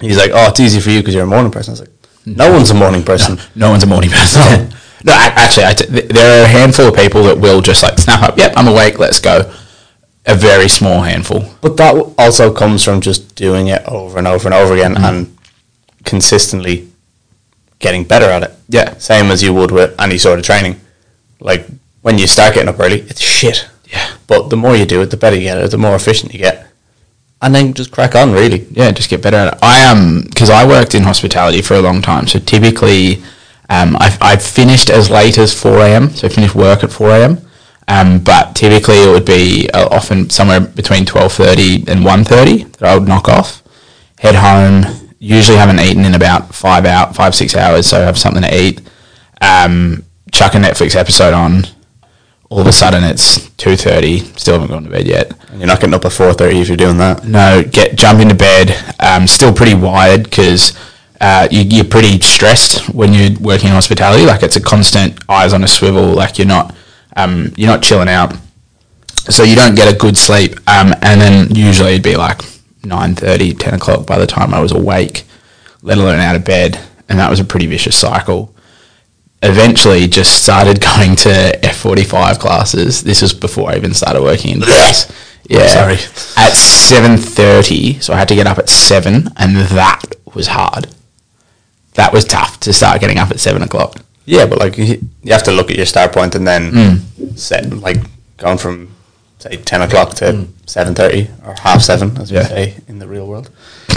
He's 0.00 0.16
like, 0.16 0.30
"Oh, 0.32 0.48
it's 0.48 0.60
easy 0.60 0.80
for 0.80 0.90
you 0.90 1.00
because 1.00 1.14
you're 1.14 1.24
a 1.24 1.34
morning 1.36 1.52
person." 1.52 1.72
I 1.72 1.74
was 1.74 1.80
like, 1.80 1.90
"No 2.26 2.52
one's 2.52 2.70
a 2.70 2.74
morning 2.74 3.02
person." 3.02 3.38
No 3.54 3.70
one's 3.70 3.82
a 3.82 3.86
morning 3.86 4.10
person. 4.10 4.70
no, 5.04 5.12
ac- 5.24 5.36
actually, 5.36 5.66
I 5.66 5.74
t- 5.74 5.86
there 5.86 6.40
are 6.40 6.44
a 6.44 6.48
handful 6.48 6.88
of 6.88 6.94
people 6.94 7.22
that 7.24 7.38
will 7.38 7.60
just 7.60 7.82
like 7.82 7.98
snap 7.98 8.22
up. 8.22 8.38
Yep, 8.38 8.54
I'm 8.56 8.68
awake. 8.68 8.98
Let's 8.98 9.20
go. 9.20 9.52
A 10.26 10.34
very 10.34 10.68
small 10.68 11.00
handful. 11.02 11.44
But 11.60 11.76
that 11.78 11.94
also 12.18 12.52
comes 12.52 12.84
from 12.84 13.00
just 13.00 13.34
doing 13.34 13.68
it 13.68 13.82
over 13.86 14.18
and 14.18 14.26
over 14.26 14.46
and 14.46 14.54
over 14.54 14.74
again 14.74 14.94
mm. 14.94 15.04
and 15.04 15.38
consistently 16.04 16.90
getting 17.78 18.04
better 18.04 18.26
at 18.26 18.42
it. 18.42 18.52
Yeah. 18.68 18.96
Same 18.98 19.30
as 19.30 19.42
you 19.42 19.52
would 19.54 19.72
with 19.72 19.98
any 20.00 20.18
sort 20.18 20.38
of 20.38 20.44
training. 20.44 20.80
Like 21.40 21.66
when 22.02 22.18
you 22.18 22.26
start 22.26 22.54
getting 22.54 22.68
up 22.68 22.80
early, 22.80 23.00
it's 23.02 23.20
shit. 23.20 23.68
Yeah. 23.88 24.14
But 24.26 24.48
the 24.48 24.56
more 24.56 24.76
you 24.76 24.86
do 24.86 25.02
it, 25.02 25.10
the 25.10 25.16
better 25.16 25.36
you 25.36 25.42
get 25.42 25.58
it, 25.58 25.70
the 25.70 25.78
more 25.78 25.94
efficient 25.94 26.32
you 26.32 26.38
get. 26.38 26.66
And 27.42 27.54
then 27.54 27.72
just 27.72 27.90
crack 27.90 28.14
on, 28.14 28.32
really. 28.32 28.66
yeah, 28.70 28.90
just 28.90 29.08
get 29.08 29.22
better 29.22 29.36
at 29.36 29.54
it. 29.54 29.58
I 29.62 29.90
um 29.90 30.22
because 30.28 30.50
I 30.50 30.66
worked 30.66 30.94
in 30.94 31.02
hospitality 31.02 31.62
for 31.62 31.74
a 31.74 31.80
long 31.80 32.02
time, 32.02 32.26
so 32.26 32.38
typically 32.38 33.16
um 33.70 33.96
I 33.96 34.16
I 34.20 34.36
finished 34.36 34.90
as 34.90 35.08
late 35.10 35.38
as 35.38 35.58
four 35.58 35.78
a.m. 35.78 36.10
So 36.10 36.26
I 36.26 36.30
finished 36.30 36.54
work 36.54 36.84
at 36.84 36.92
four 36.92 37.10
a.m. 37.10 37.38
Um, 37.88 38.20
but 38.20 38.54
typically 38.54 39.02
it 39.02 39.10
would 39.10 39.24
be 39.24 39.68
uh, 39.74 39.88
often 39.90 40.30
somewhere 40.30 40.60
between 40.60 41.04
twelve 41.04 41.32
thirty 41.32 41.76
and 41.88 42.00
1.30 42.04 42.76
that 42.76 42.88
I 42.88 42.96
would 42.96 43.08
knock 43.08 43.28
off, 43.28 43.62
head 44.18 44.36
home. 44.36 44.84
Usually 45.18 45.58
haven't 45.58 45.80
eaten 45.80 46.04
in 46.04 46.14
about 46.14 46.54
five 46.54 46.84
out 46.86 47.16
five 47.16 47.34
six 47.34 47.56
hours, 47.56 47.86
so 47.86 48.00
I 48.00 48.04
have 48.04 48.16
something 48.18 48.42
to 48.42 48.54
eat. 48.54 48.80
Um, 49.40 50.04
chuck 50.30 50.54
a 50.54 50.58
Netflix 50.58 50.94
episode 50.94 51.34
on. 51.34 51.64
All 52.50 52.60
of 52.60 52.66
a 52.66 52.72
sudden 52.72 53.02
it's 53.04 53.48
two 53.52 53.76
thirty. 53.76 54.18
Still 54.36 54.60
haven't 54.60 54.68
gone 54.68 54.84
to 54.84 54.90
bed 54.90 55.06
yet 55.06 55.32
you're 55.60 55.66
not 55.66 55.78
getting 55.78 55.94
up 55.94 56.04
at 56.04 56.12
4.30 56.12 56.62
if 56.62 56.68
you're 56.68 56.76
doing 56.76 56.96
that. 56.98 57.24
no, 57.26 57.62
get 57.62 57.94
jump 57.94 58.20
into 58.20 58.34
bed. 58.34 58.74
Um, 58.98 59.26
still 59.26 59.52
pretty 59.52 59.74
wired 59.74 60.24
because 60.24 60.78
uh, 61.20 61.48
you, 61.50 61.62
you're 61.62 61.84
pretty 61.84 62.18
stressed 62.20 62.88
when 62.94 63.12
you're 63.12 63.38
working 63.40 63.68
in 63.68 63.74
hospitality. 63.74 64.24
Like 64.24 64.42
it's 64.42 64.56
a 64.56 64.60
constant 64.60 65.22
eyes 65.28 65.52
on 65.52 65.62
a 65.62 65.68
swivel. 65.68 66.06
Like 66.14 66.38
you're 66.38 66.46
not 66.46 66.74
um, 67.16 67.52
you're 67.56 67.68
not 67.68 67.82
chilling 67.82 68.08
out, 68.08 68.34
so 69.28 69.42
you 69.42 69.54
don't 69.54 69.74
get 69.74 69.92
a 69.92 69.96
good 69.96 70.16
sleep. 70.16 70.54
Um, 70.66 70.94
and 71.02 71.20
then 71.20 71.54
usually 71.54 71.90
it'd 71.92 72.04
be 72.04 72.16
like 72.16 72.38
9.30, 72.82 73.58
10 73.58 73.74
o'clock 73.74 74.06
by 74.06 74.18
the 74.18 74.26
time 74.26 74.54
I 74.54 74.60
was 74.60 74.72
awake, 74.72 75.24
let 75.82 75.98
alone 75.98 76.20
out 76.20 76.36
of 76.36 76.44
bed, 76.44 76.80
and 77.08 77.18
that 77.18 77.28
was 77.28 77.40
a 77.40 77.44
pretty 77.44 77.66
vicious 77.66 77.96
cycle 77.96 78.54
eventually 79.42 80.06
just 80.06 80.42
started 80.42 80.80
going 80.96 81.16
to 81.16 81.58
F45 81.62 82.38
classes. 82.38 83.02
This 83.02 83.22
was 83.22 83.32
before 83.32 83.70
I 83.70 83.76
even 83.76 83.94
started 83.94 84.22
working 84.22 84.52
in 84.54 84.60
place. 84.60 85.10
Yeah. 85.48 85.66
sorry. 85.66 85.94
At 86.36 86.52
7.30, 86.52 88.02
so 88.02 88.12
I 88.12 88.18
had 88.18 88.28
to 88.28 88.34
get 88.34 88.46
up 88.46 88.58
at 88.58 88.68
7, 88.68 89.28
and 89.36 89.56
that 89.56 90.02
was 90.34 90.46
hard. 90.48 90.86
That 91.94 92.12
was 92.12 92.24
tough 92.24 92.60
to 92.60 92.72
start 92.72 93.00
getting 93.00 93.18
up 93.18 93.30
at 93.30 93.40
7 93.40 93.60
o'clock. 93.62 93.96
Yeah, 94.26 94.46
but 94.46 94.58
like 94.60 94.78
you 94.78 95.00
have 95.28 95.42
to 95.44 95.50
look 95.52 95.70
at 95.72 95.76
your 95.76 95.86
start 95.86 96.12
point 96.12 96.36
and 96.36 96.46
then 96.46 97.00
set 97.36 97.68
like 97.72 97.96
going 98.36 98.58
from 98.58 98.94
say 99.38 99.56
ten 99.56 99.82
o'clock 99.82 100.14
to 100.16 100.46
seven 100.66 100.94
thirty 100.94 101.28
or 101.44 101.54
half 101.60 101.80
seven, 101.82 102.16
as 102.18 102.30
Yeah. 102.30 102.42
we 102.42 102.48
say 102.48 102.74
in 102.86 103.00
the 103.00 103.08
real 103.08 103.26
world. 103.26 103.50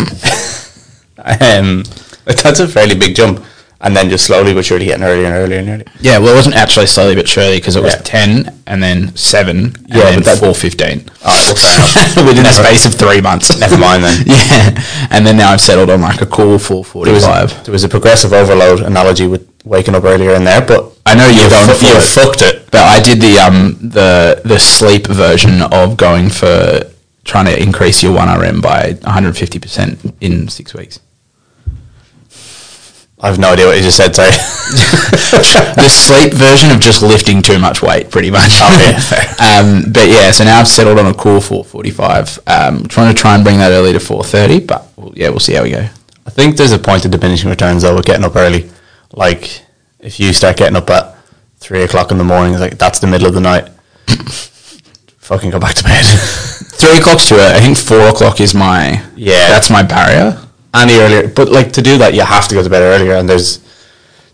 um, 1.19 1.83
but 2.25 2.37
that's 2.39 2.59
a 2.61 2.67
fairly 2.67 2.95
big 2.95 3.15
jump, 3.15 3.43
and 3.83 3.95
then 3.95 4.09
just 4.09 4.25
slowly 4.25 4.53
but 4.53 4.63
surely 4.65 4.85
getting 4.85 5.03
earlier 5.03 5.25
and 5.25 5.35
earlier 5.35 5.59
and 5.59 5.69
earlier. 5.69 5.85
Yeah, 5.99 6.17
well, 6.17 6.33
it 6.33 6.35
wasn't 6.35 6.55
actually 6.55 6.87
slowly 6.87 7.15
but 7.15 7.27
surely 7.27 7.57
because 7.57 7.75
it 7.75 7.83
was 7.83 7.93
Yeah. 7.93 8.01
10 8.03 8.61
and 8.65 8.81
then 8.81 9.15
7 9.15 9.57
and 9.57 9.77
Yeah, 9.89 10.03
then 10.05 10.15
but 10.19 10.25
that- 10.25 10.37
4.15. 10.39 11.09
All 11.23 11.31
right, 11.31 11.45
well, 11.47 11.55
fair 11.55 11.75
enough. 11.75 12.15
Within 12.17 12.35
the 12.37 12.43
Never- 12.43 12.63
space 12.63 12.85
of 12.85 12.95
three 12.95 13.21
months. 13.21 13.55
Never 13.65 13.77
mind 13.77 14.03
then. 14.03 14.23
yeah. 14.25 14.83
And 15.11 15.27
then 15.27 15.37
now 15.37 15.51
I've 15.51 15.61
settled 15.61 15.89
on 15.89 16.01
like 16.01 16.21
a 16.21 16.25
cool 16.25 16.57
There 16.57 17.13
was, 17.13 17.25
4.45. 17.25 17.65
there 17.65 17.71
was 17.73 17.83
a 17.83 17.89
progressive 17.89 18.31
overload 18.33 18.79
analogy 18.81 19.27
with 19.27 19.47
waking 19.65 19.95
up 19.95 20.03
earlier 20.05 20.33
in 20.33 20.43
there, 20.45 20.61
but 20.61 20.91
I 21.05 21.15
know 21.15 21.27
you're 21.27 21.43
you 21.43 21.49
going 21.49 21.67
fu- 21.67 21.73
for 21.75 21.85
you 21.85 21.95
it. 21.97 22.01
fucked 22.03 22.41
it. 22.41 22.71
But 22.71 22.83
I 22.83 22.99
did 23.01 23.19
the 23.21 23.37
um 23.39 23.77
the 23.81 24.41
the 24.45 24.59
sleep 24.59 25.07
version 25.07 25.61
of 25.61 25.95
going 25.97 26.29
for 26.29 26.83
trying 27.25 27.45
to 27.45 27.61
increase 27.61 28.01
your 28.03 28.13
one 28.13 28.27
RM 28.29 28.59
by 28.61 28.97
150 29.03 29.59
percent 29.59 29.99
in 30.21 30.47
six 30.49 30.73
weeks. 30.73 30.99
I 33.23 33.27
have 33.27 33.39
no 33.39 33.53
idea 33.53 33.67
what 33.67 33.77
you 33.77 33.83
just 33.83 33.95
said. 33.95 34.13
Sorry. 34.13 34.31
the 34.73 35.87
sleep 35.87 36.33
version 36.33 36.71
of 36.71 36.79
just 36.79 37.01
lifting 37.01 37.41
too 37.41 37.57
much 37.57 37.81
weight, 37.81 38.11
pretty 38.11 38.29
much. 38.29 38.59
Oh, 38.61 38.77
yeah, 38.79 39.59
um, 39.59 39.91
but 39.91 40.09
yeah, 40.09 40.31
so 40.31 40.43
now 40.43 40.59
I've 40.59 40.67
settled 40.67 40.99
on 40.99 41.07
a 41.07 41.13
cool 41.13 41.39
445. 41.39 42.39
Um, 42.47 42.85
trying 42.87 43.13
to 43.13 43.19
try 43.19 43.35
and 43.35 43.43
bring 43.43 43.59
that 43.59 43.71
early 43.71 43.93
to 43.93 43.99
430, 43.99 44.65
but 44.65 44.87
well, 44.97 45.13
yeah, 45.15 45.29
we'll 45.29 45.39
see 45.39 45.53
how 45.53 45.63
we 45.63 45.71
go. 45.71 45.87
I 46.25 46.29
think 46.29 46.57
there's 46.57 46.73
a 46.73 46.79
point 46.79 47.05
of 47.05 47.11
diminishing 47.11 47.49
returns 47.49 47.83
though 47.83 47.95
with 47.95 48.05
getting 48.05 48.25
up 48.25 48.35
early. 48.35 48.69
Like 49.13 49.61
if 49.99 50.19
you 50.19 50.33
start 50.33 50.57
getting 50.57 50.75
up 50.75 50.89
at 50.89 51.17
three 51.57 51.83
o'clock 51.83 52.11
in 52.11 52.17
the 52.17 52.23
morning, 52.23 52.53
it's 52.53 52.61
like 52.61 52.77
that's 52.77 52.99
the 52.99 53.07
middle 53.07 53.27
of 53.27 53.33
the 53.33 53.41
night. 53.41 53.69
Fucking 55.17 55.51
go 55.51 55.59
back 55.59 55.75
to 55.75 55.83
bed. 55.83 56.05
Three 56.05 56.97
o'clock's 56.97 57.29
too 57.29 57.35
early. 57.35 57.55
I 57.55 57.59
think 57.61 57.77
four 57.77 58.07
o'clock 58.09 58.41
is 58.41 58.53
my 58.53 59.03
Yeah. 59.15 59.49
That's 59.49 59.69
my 59.69 59.83
barrier. 59.83 60.42
Any 60.73 60.97
earlier, 60.99 61.27
but 61.27 61.49
like 61.49 61.71
to 61.73 61.81
do 61.81 61.97
that, 61.99 62.13
you 62.13 62.21
have 62.21 62.47
to 62.47 62.55
go 62.55 62.63
to 62.63 62.69
bed 62.69 62.81
earlier. 62.81 63.15
And 63.15 63.29
there's, 63.29 63.59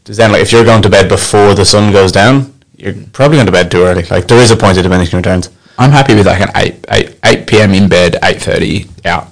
there's 0.06 0.18
then 0.18 0.32
like 0.32 0.42
if 0.42 0.52
you're 0.52 0.64
going 0.64 0.82
to 0.84 0.90
bed 0.90 1.10
before 1.10 1.54
the 1.54 1.66
sun 1.66 1.92
goes 1.92 2.12
down, 2.12 2.54
you're 2.78 2.94
probably 3.12 3.38
going 3.38 3.46
to 3.48 3.52
bed 3.52 3.70
too 3.70 3.84
early. 3.84 4.04
Like 4.04 4.28
there 4.28 4.42
is 4.42 4.52
a 4.52 4.56
point 4.58 4.78
of 4.78 4.84
diminishing 4.84 5.18
returns. 5.18 5.50
I'm 5.78 5.92
happy 5.92 6.16
with 6.16 6.28
like 6.28 6.42
an 6.42 6.50
8, 6.56 6.86
8, 6.90 7.16
8 7.26 7.48
p.m. 7.48 7.74
in 7.74 7.90
bed, 7.90 8.14
8.30 8.22 9.06
out. 9.06 9.28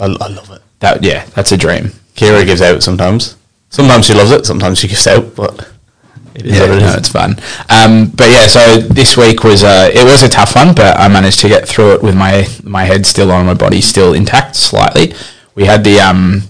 I, 0.00 0.04
I 0.04 0.28
love 0.28 0.50
it. 0.50 0.62
That 0.80 1.02
Yeah, 1.02 1.24
that's 1.34 1.52
a 1.52 1.56
dream. 1.56 1.86
Kira 2.14 2.44
gives 2.46 2.62
out 2.62 2.82
sometimes. 2.82 3.36
Sometimes 3.70 4.06
she 4.06 4.14
loves 4.14 4.30
it. 4.30 4.46
Sometimes 4.46 4.78
she 4.78 4.88
gives 4.88 5.06
out, 5.06 5.34
but 5.34 5.70
it 6.34 6.46
is 6.46 6.56
Yeah, 6.56 6.60
what 6.62 6.78
it 6.78 6.80
no, 6.80 6.88
is. 6.88 6.94
it's 6.96 7.08
fun. 7.10 7.36
Um, 7.68 8.08
but 8.14 8.30
yeah, 8.30 8.46
so 8.46 8.78
this 8.78 9.16
week 9.16 9.44
was 9.44 9.64
uh, 9.64 9.90
it 9.92 10.04
was 10.04 10.22
a 10.22 10.28
tough 10.28 10.56
one, 10.56 10.74
but 10.74 10.98
I 10.98 11.08
managed 11.08 11.40
to 11.40 11.48
get 11.48 11.68
through 11.68 11.92
it 11.94 12.02
with 12.02 12.16
my 12.16 12.46
my 12.64 12.84
head 12.84 13.04
still 13.06 13.30
on, 13.30 13.44
my 13.46 13.54
body 13.54 13.80
still 13.82 14.14
intact 14.14 14.56
slightly. 14.56 15.14
We 15.58 15.64
had 15.64 15.82
the 15.82 15.98
um, 15.98 16.42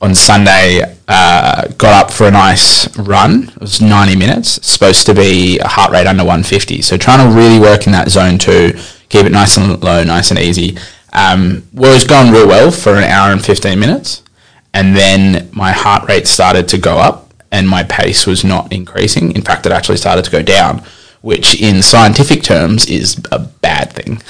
on 0.00 0.16
Sunday 0.16 0.82
uh, 1.06 1.68
got 1.78 2.06
up 2.06 2.10
for 2.10 2.26
a 2.26 2.30
nice 2.32 2.98
run. 2.98 3.44
It 3.50 3.60
was 3.60 3.80
ninety 3.80 4.16
minutes. 4.16 4.58
It's 4.58 4.66
Supposed 4.66 5.06
to 5.06 5.14
be 5.14 5.60
a 5.60 5.68
heart 5.68 5.92
rate 5.92 6.08
under 6.08 6.24
one 6.24 6.42
fifty. 6.42 6.82
So 6.82 6.96
trying 6.96 7.30
to 7.30 7.36
really 7.36 7.60
work 7.60 7.86
in 7.86 7.92
that 7.92 8.08
zone 8.08 8.36
two, 8.36 8.72
keep 9.10 9.26
it 9.26 9.30
nice 9.30 9.56
and 9.58 9.80
low, 9.80 10.02
nice 10.02 10.32
and 10.32 10.40
easy. 10.40 10.76
Um, 11.12 11.62
where 11.70 11.92
it 11.92 11.94
was 11.94 12.02
going 12.02 12.32
real 12.32 12.48
well 12.48 12.72
for 12.72 12.96
an 12.96 13.04
hour 13.04 13.30
and 13.30 13.44
fifteen 13.44 13.78
minutes, 13.78 14.24
and 14.74 14.96
then 14.96 15.48
my 15.52 15.70
heart 15.70 16.08
rate 16.08 16.26
started 16.26 16.66
to 16.70 16.78
go 16.78 16.98
up 16.98 17.32
and 17.52 17.68
my 17.68 17.84
pace 17.84 18.26
was 18.26 18.42
not 18.42 18.72
increasing. 18.72 19.36
In 19.36 19.42
fact, 19.42 19.66
it 19.66 19.72
actually 19.72 19.98
started 19.98 20.24
to 20.24 20.32
go 20.32 20.42
down, 20.42 20.82
which 21.20 21.62
in 21.62 21.80
scientific 21.80 22.42
terms 22.42 22.86
is 22.86 23.24
a 23.30 23.38
bad 23.38 23.92
thing. 23.92 24.20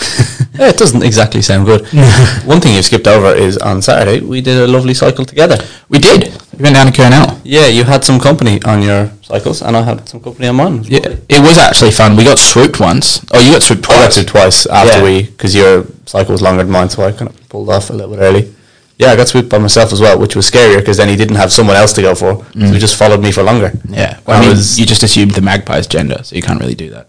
Yeah, 0.58 0.68
it 0.70 0.76
doesn't 0.76 1.02
exactly 1.02 1.40
sound 1.42 1.66
good. 1.66 1.86
One 2.44 2.60
thing 2.60 2.74
you've 2.74 2.84
skipped 2.84 3.06
over 3.06 3.32
is 3.34 3.56
on 3.58 3.80
Saturday 3.80 4.20
we 4.20 4.40
did 4.40 4.58
a 4.58 4.66
lovely 4.66 4.94
cycle 4.94 5.24
together. 5.24 5.56
we 5.88 5.98
did. 5.98 6.32
We 6.56 6.62
went 6.64 6.74
down 6.74 6.86
to 6.86 6.92
Kurnell. 6.92 7.40
Yeah, 7.44 7.66
you 7.66 7.84
had 7.84 8.04
some 8.04 8.18
company 8.18 8.60
on 8.64 8.82
your 8.82 9.10
cycles, 9.22 9.62
and 9.62 9.76
I 9.76 9.82
had 9.82 10.08
some 10.08 10.20
company 10.20 10.48
on 10.48 10.56
mine. 10.56 10.74
It 10.74 10.78
was 10.80 10.90
Yeah, 10.90 11.16
it 11.36 11.40
was 11.40 11.58
actually 11.58 11.92
fun. 11.92 12.16
We 12.16 12.24
got 12.24 12.38
swooped 12.38 12.80
once. 12.80 13.24
Oh, 13.32 13.38
you 13.38 13.52
got 13.52 13.62
swooped 13.62 13.84
I 13.88 13.94
got 13.94 14.12
twice. 14.12 14.14
to 14.16 14.24
twice 14.24 14.66
after 14.66 14.98
Yeah. 14.98 15.04
we, 15.04 15.22
because 15.22 15.54
your 15.54 15.86
cycle 16.06 16.32
was 16.32 16.42
longer 16.42 16.64
than 16.64 16.72
mine, 16.72 16.88
so 16.90 17.04
I 17.04 17.12
kind 17.12 17.30
of 17.30 17.48
pulled 17.48 17.70
off 17.70 17.90
a 17.90 17.92
little 17.92 18.10
bit 18.14 18.20
early. 18.20 18.54
Yeah, 18.98 19.12
I 19.12 19.16
got 19.16 19.28
swooped 19.28 19.48
by 19.48 19.58
myself 19.58 19.92
as 19.92 20.00
well, 20.00 20.18
which 20.18 20.34
was 20.34 20.50
scarier 20.50 20.78
because 20.78 20.96
then 20.96 21.08
he 21.08 21.14
didn't 21.14 21.36
have 21.36 21.52
someone 21.52 21.76
else 21.76 21.92
to 21.92 22.02
go 22.02 22.16
for, 22.16 22.34
so 22.34 22.42
he 22.52 22.60
mm. 22.64 22.78
just 22.80 22.96
followed 22.96 23.22
me 23.22 23.30
for 23.30 23.44
longer. 23.44 23.70
Yeah, 23.88 24.18
I 24.26 24.32
I 24.32 24.40
mean, 24.40 24.48
was- 24.50 24.80
you 24.80 24.84
just 24.86 25.04
assumed 25.04 25.32
the 25.32 25.40
magpie's 25.40 25.86
gender, 25.86 26.20
so 26.24 26.34
you 26.34 26.42
can't 26.42 26.58
really 26.60 26.74
do 26.74 26.90
that. 26.90 27.06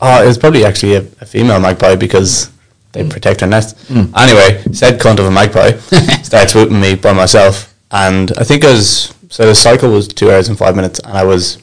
Oh, 0.00 0.24
it 0.24 0.26
was 0.26 0.36
probably 0.38 0.64
actually 0.64 0.96
a, 0.96 1.04
a 1.20 1.24
female 1.26 1.60
magpie 1.60 1.94
because 1.94 2.50
they 2.94 3.02
mm. 3.02 3.10
protect 3.10 3.40
her 3.42 3.46
nest. 3.46 3.76
Mm. 3.88 4.10
Anyway, 4.16 4.62
said 4.72 4.98
cunt 4.98 5.18
of 5.18 5.26
a 5.26 5.30
magpie 5.30 5.72
started 6.22 6.48
swooping 6.48 6.80
me 6.80 6.94
by 6.94 7.12
myself, 7.12 7.74
and 7.90 8.32
I 8.38 8.44
think 8.44 8.64
I 8.64 8.72
was 8.72 9.14
so 9.28 9.46
the 9.46 9.54
cycle 9.54 9.90
was 9.90 10.08
two 10.08 10.30
hours 10.30 10.48
and 10.48 10.56
five 10.56 10.74
minutes, 10.76 11.00
and 11.00 11.12
I 11.12 11.24
was 11.24 11.58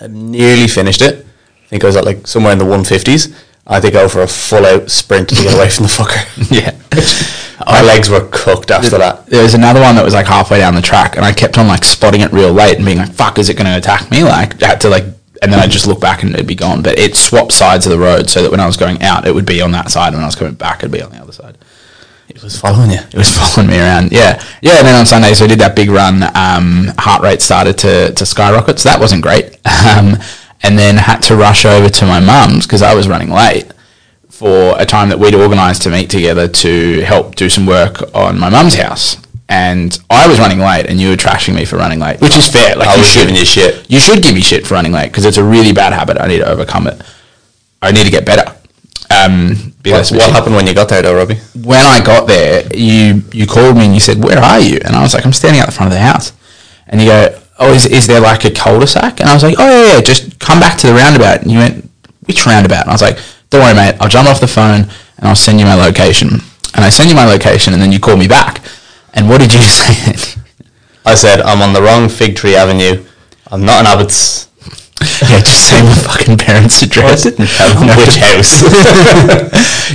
I 0.00 0.08
nearly 0.08 0.68
finished 0.68 1.00
it. 1.00 1.24
I 1.64 1.68
think 1.68 1.84
I 1.84 1.86
was 1.86 1.96
at 1.96 2.04
like 2.04 2.26
somewhere 2.26 2.52
in 2.52 2.58
the 2.58 2.66
one 2.66 2.84
fifties. 2.84 3.34
I 3.66 3.80
think 3.80 3.94
I 3.94 4.02
go 4.02 4.08
for 4.08 4.22
a 4.22 4.26
full 4.26 4.66
out 4.66 4.90
sprint 4.90 5.28
to 5.28 5.36
get 5.36 5.54
away 5.54 5.70
from 5.70 5.84
the 5.84 5.92
fucker. 5.92 6.50
Yeah. 6.50 6.76
My 7.64 7.80
legs 7.80 8.10
were 8.10 8.28
cooked 8.32 8.72
after 8.72 8.98
that. 8.98 9.26
There 9.26 9.42
was 9.42 9.54
another 9.54 9.80
one 9.80 9.94
that 9.94 10.04
was 10.04 10.14
like 10.14 10.26
halfway 10.26 10.58
down 10.58 10.74
the 10.74 10.82
track, 10.82 11.16
and 11.16 11.24
I 11.24 11.32
kept 11.32 11.58
on 11.58 11.68
like 11.68 11.84
spotting 11.84 12.20
it 12.20 12.32
real 12.32 12.52
late 12.52 12.76
and 12.76 12.84
being 12.84 12.98
like, 12.98 13.12
"Fuck, 13.12 13.38
is 13.38 13.48
it 13.48 13.54
going 13.56 13.70
to 13.70 13.76
attack 13.76 14.10
me?" 14.10 14.24
Like, 14.24 14.60
I 14.62 14.66
had 14.66 14.80
to 14.80 14.88
like, 14.88 15.04
and 15.42 15.52
then 15.52 15.58
I'd 15.60 15.70
just 15.70 15.86
look 15.86 16.00
back 16.00 16.22
and 16.22 16.32
it'd 16.32 16.46
be 16.46 16.54
gone. 16.54 16.82
But 16.82 16.98
it 16.98 17.16
swapped 17.16 17.52
sides 17.52 17.84
of 17.84 17.92
the 17.92 17.98
road 17.98 18.30
so 18.30 18.42
that 18.42 18.50
when 18.50 18.60
I 18.60 18.66
was 18.66 18.76
going 18.76 19.02
out, 19.02 19.26
it 19.26 19.34
would 19.34 19.44
be 19.44 19.60
on 19.60 19.72
that 19.72 19.90
side, 19.90 20.08
and 20.08 20.16
when 20.16 20.22
I 20.22 20.26
was 20.26 20.36
coming 20.36 20.54
back, 20.54 20.78
it'd 20.78 20.92
be 20.92 21.02
on 21.02 21.10
the 21.10 21.18
other 21.18 21.32
side. 21.32 21.58
It 22.28 22.42
was 22.42 22.58
following 22.58 22.90
you. 22.92 22.98
It 22.98 23.14
was 23.14 23.36
following 23.36 23.70
me 23.70 23.78
around. 23.78 24.12
Yeah, 24.12 24.42
yeah. 24.62 24.78
And 24.78 24.86
then 24.86 24.94
on 24.98 25.04
Sunday, 25.04 25.34
so 25.34 25.44
I 25.44 25.48
did 25.48 25.58
that 25.58 25.76
big 25.76 25.90
run. 25.90 26.22
Um, 26.22 26.94
heart 26.96 27.22
rate 27.22 27.42
started 27.42 27.76
to 27.78 28.12
to 28.14 28.24
skyrocket, 28.24 28.78
so 28.78 28.88
that 28.88 29.00
wasn't 29.00 29.22
great. 29.22 29.58
Um, 29.92 30.16
and 30.62 30.78
then 30.78 30.96
had 30.96 31.20
to 31.22 31.36
rush 31.36 31.64
over 31.64 31.88
to 31.88 32.06
my 32.06 32.20
mum's 32.20 32.66
because 32.66 32.82
I 32.82 32.94
was 32.94 33.08
running 33.08 33.30
late 33.30 33.72
for 34.28 34.80
a 34.80 34.86
time 34.86 35.08
that 35.08 35.18
we'd 35.18 35.34
organised 35.34 35.82
to 35.82 35.90
meet 35.90 36.08
together 36.08 36.46
to 36.46 37.00
help 37.00 37.34
do 37.34 37.48
some 37.48 37.66
work 37.66 38.14
on 38.14 38.38
my 38.38 38.48
mum's 38.48 38.74
house. 38.74 39.16
And 39.52 39.98
I 40.08 40.26
was 40.26 40.38
running 40.38 40.60
late, 40.60 40.86
and 40.88 40.98
you 40.98 41.10
were 41.10 41.16
trashing 41.16 41.54
me 41.54 41.66
for 41.66 41.76
running 41.76 42.00
late, 42.00 42.18
which 42.22 42.36
is 42.38 42.48
fair. 42.48 42.74
Like 42.74 42.88
I 42.88 42.94
you 42.94 43.00
was 43.00 43.08
should, 43.10 43.20
giving 43.20 43.36
you 43.36 43.44
shit. 43.44 43.90
You 43.90 44.00
should 44.00 44.22
give 44.22 44.34
me 44.34 44.40
shit 44.40 44.66
for 44.66 44.74
running 44.74 44.92
late 44.92 45.08
because 45.10 45.26
it's 45.26 45.36
a 45.36 45.44
really 45.44 45.72
bad 45.72 45.92
habit. 45.92 46.16
I 46.18 46.26
need 46.26 46.38
to 46.38 46.48
overcome 46.48 46.86
it. 46.86 46.96
I 47.82 47.92
need 47.92 48.04
to 48.04 48.10
get 48.10 48.24
better. 48.24 48.46
Um, 49.10 49.74
What, 49.84 50.08
what 50.10 50.30
happened 50.32 50.54
when 50.56 50.66
you 50.66 50.72
got 50.74 50.88
there, 50.88 51.02
though, 51.02 51.14
Robbie? 51.14 51.38
when 51.72 51.84
I 51.84 51.98
got 52.02 52.26
there, 52.26 52.64
you 52.74 53.22
you 53.32 53.46
called 53.46 53.76
me 53.76 53.84
and 53.84 53.94
you 53.94 54.00
said, 54.00 54.24
"Where 54.24 54.38
are 54.38 54.60
you?" 54.68 54.78
And 54.84 54.96
I 54.96 55.02
was 55.02 55.12
like, 55.12 55.26
"I'm 55.26 55.34
standing 55.34 55.60
out 55.60 55.66
the 55.66 55.76
front 55.78 55.92
of 55.92 55.98
the 55.98 56.04
house." 56.12 56.32
And 56.88 56.98
you 57.02 57.08
go, 57.08 57.20
"Oh, 57.58 57.74
is, 57.74 57.84
is 57.84 58.06
there 58.06 58.20
like 58.20 58.46
a 58.46 58.50
cul-de-sac?" 58.50 59.20
And 59.20 59.28
I 59.28 59.34
was 59.34 59.42
like, 59.42 59.56
"Oh 59.58 59.68
yeah, 59.68 59.96
yeah, 59.96 60.00
just 60.00 60.38
come 60.38 60.60
back 60.60 60.78
to 60.78 60.86
the 60.86 60.94
roundabout." 60.94 61.42
And 61.42 61.50
you 61.52 61.58
went, 61.58 61.76
"Which 62.26 62.46
roundabout?" 62.46 62.82
And 62.86 62.90
I 62.90 62.94
was 62.94 63.02
like, 63.08 63.18
"Don't 63.50 63.60
worry, 63.60 63.74
mate. 63.74 63.96
I'll 64.00 64.08
jump 64.16 64.28
off 64.30 64.40
the 64.40 64.46
phone 64.58 64.82
and 65.18 65.24
I'll 65.28 65.36
send 65.46 65.60
you 65.60 65.66
my 65.66 65.74
location." 65.74 66.28
And 66.74 66.82
I 66.86 66.88
send 66.88 67.10
you 67.10 67.16
my 67.16 67.26
location, 67.26 67.74
and 67.74 67.82
then 67.82 67.92
you 67.92 68.00
call 68.00 68.16
me 68.16 68.28
back. 68.28 68.62
And 69.14 69.28
what 69.28 69.38
did 69.40 69.52
you 69.52 69.60
say? 69.62 70.40
I 71.04 71.14
said, 71.14 71.40
I'm 71.40 71.62
on 71.62 71.72
the 71.72 71.82
wrong 71.82 72.08
Fig 72.08 72.36
Tree 72.36 72.54
Avenue. 72.56 73.04
I'm 73.50 73.64
not 73.64 73.80
in 73.80 73.86
Abbott's. 73.86 74.48
yeah, 75.22 75.40
just 75.40 75.68
say 75.68 75.82
my 75.82 75.94
fucking 75.94 76.38
parents' 76.38 76.80
address. 76.82 77.24
didn't 77.24 77.46
tell 77.48 77.68
them 77.74 77.88
which 77.98 78.16
house. 78.16 78.62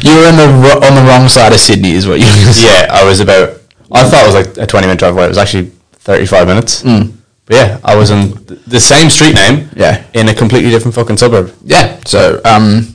you 0.03 0.13
were 0.15 0.27
on 0.27 0.35
the 0.35 0.47
ro- 0.61 0.81
on 0.87 0.95
the 0.95 1.05
wrong 1.09 1.29
side 1.29 1.53
of 1.53 1.59
Sydney, 1.59 1.91
is 1.93 2.07
what 2.07 2.19
you. 2.19 2.25
were 2.25 2.53
saying. 2.53 2.87
yeah, 2.87 2.93
I 2.93 3.05
was 3.05 3.19
about. 3.21 3.57
I 3.89 4.03
thought 4.09 4.23
it 4.23 4.27
was 4.27 4.35
like 4.35 4.57
a 4.57 4.67
20 4.67 4.85
minute 4.87 4.99
drive 4.99 5.13
away. 5.13 5.25
It 5.25 5.29
was 5.29 5.37
actually 5.37 5.71
35 5.93 6.47
minutes. 6.47 6.83
But 6.83 7.55
yeah, 7.55 7.79
I 7.85 7.95
was 7.95 8.11
on 8.11 8.33
th- 8.45 8.59
the 8.67 8.79
same 8.81 9.09
street 9.09 9.33
name. 9.35 9.69
Yeah. 9.77 10.03
In 10.13 10.27
a 10.27 10.33
completely 10.35 10.69
different 10.71 10.93
fucking 10.93 11.15
suburb. 11.15 11.55
Yeah. 11.63 11.97
So 12.05 12.41
um, 12.43 12.93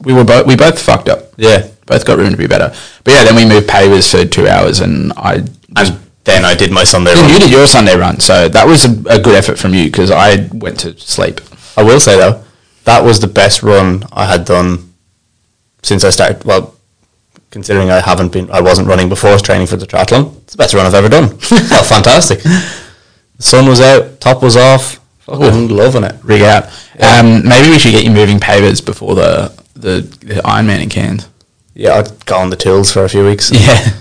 we 0.00 0.14
were 0.14 0.24
both 0.24 0.46
we 0.46 0.56
both 0.56 0.80
fucked 0.80 1.10
up. 1.10 1.24
Yeah. 1.36 1.68
both 1.84 2.06
got 2.06 2.16
room 2.16 2.30
to 2.30 2.38
be 2.38 2.46
better. 2.46 2.74
But 3.04 3.12
yeah, 3.12 3.24
then 3.24 3.36
we 3.36 3.44
moved 3.44 3.68
pavers 3.68 4.10
for 4.10 4.24
two 4.24 4.48
hours, 4.48 4.80
and 4.80 5.12
I 5.18 5.44
And 5.76 5.98
then 6.24 6.44
I 6.44 6.54
did 6.54 6.70
my 6.70 6.84
Sunday 6.84 7.14
run. 7.14 7.30
you 7.30 7.38
did 7.38 7.50
your 7.50 7.66
Sunday 7.66 7.96
run, 7.96 8.20
so 8.20 8.48
that 8.48 8.66
was 8.66 8.84
a, 8.84 8.90
a 9.08 9.20
good 9.20 9.34
effort 9.34 9.58
from 9.58 9.74
you 9.74 9.84
because 9.86 10.10
I 10.10 10.48
went 10.52 10.80
to 10.80 10.98
sleep. 10.98 11.40
I 11.76 11.82
will 11.82 12.00
say 12.00 12.16
though, 12.18 12.44
that 12.84 13.02
was 13.04 13.20
the 13.20 13.26
best 13.26 13.62
run 13.62 14.04
I 14.12 14.26
had 14.26 14.44
done 14.44 14.92
since 15.82 16.04
I 16.04 16.10
started. 16.10 16.44
Well, 16.44 16.74
considering 17.50 17.90
I 17.90 18.00
haven't 18.00 18.32
been, 18.32 18.50
I 18.50 18.60
wasn't 18.60 18.88
running 18.88 19.08
before 19.08 19.30
I 19.30 19.32
was 19.34 19.42
training 19.42 19.66
for 19.66 19.76
the 19.76 19.86
triathlon. 19.86 20.36
It's 20.42 20.52
the 20.52 20.58
best 20.58 20.74
run 20.74 20.86
I've 20.86 20.94
ever 20.94 21.08
done. 21.08 21.36
Fantastic. 21.38 22.42
The 22.42 23.42
sun 23.42 23.66
was 23.66 23.80
out, 23.80 24.20
top 24.20 24.42
was 24.42 24.56
off. 24.56 25.00
Fucking 25.20 25.68
loving 25.68 26.04
it. 26.04 26.16
Rig 26.24 26.42
out. 26.42 26.64
Um, 26.98 27.46
maybe 27.46 27.70
we 27.70 27.78
should 27.78 27.92
get 27.92 28.04
you 28.04 28.10
moving 28.10 28.38
pavers 28.38 28.84
before 28.84 29.14
the 29.14 29.52
the, 29.74 30.00
the 30.20 30.34
Ironman 30.42 30.82
in 30.82 30.88
Cairns. 30.88 31.28
Yeah, 31.74 31.94
I'd 31.94 32.26
go 32.26 32.36
on 32.36 32.50
the 32.50 32.56
tills 32.56 32.92
for 32.92 33.04
a 33.04 33.08
few 33.08 33.24
weeks. 33.24 33.50
Yeah. 33.52 33.92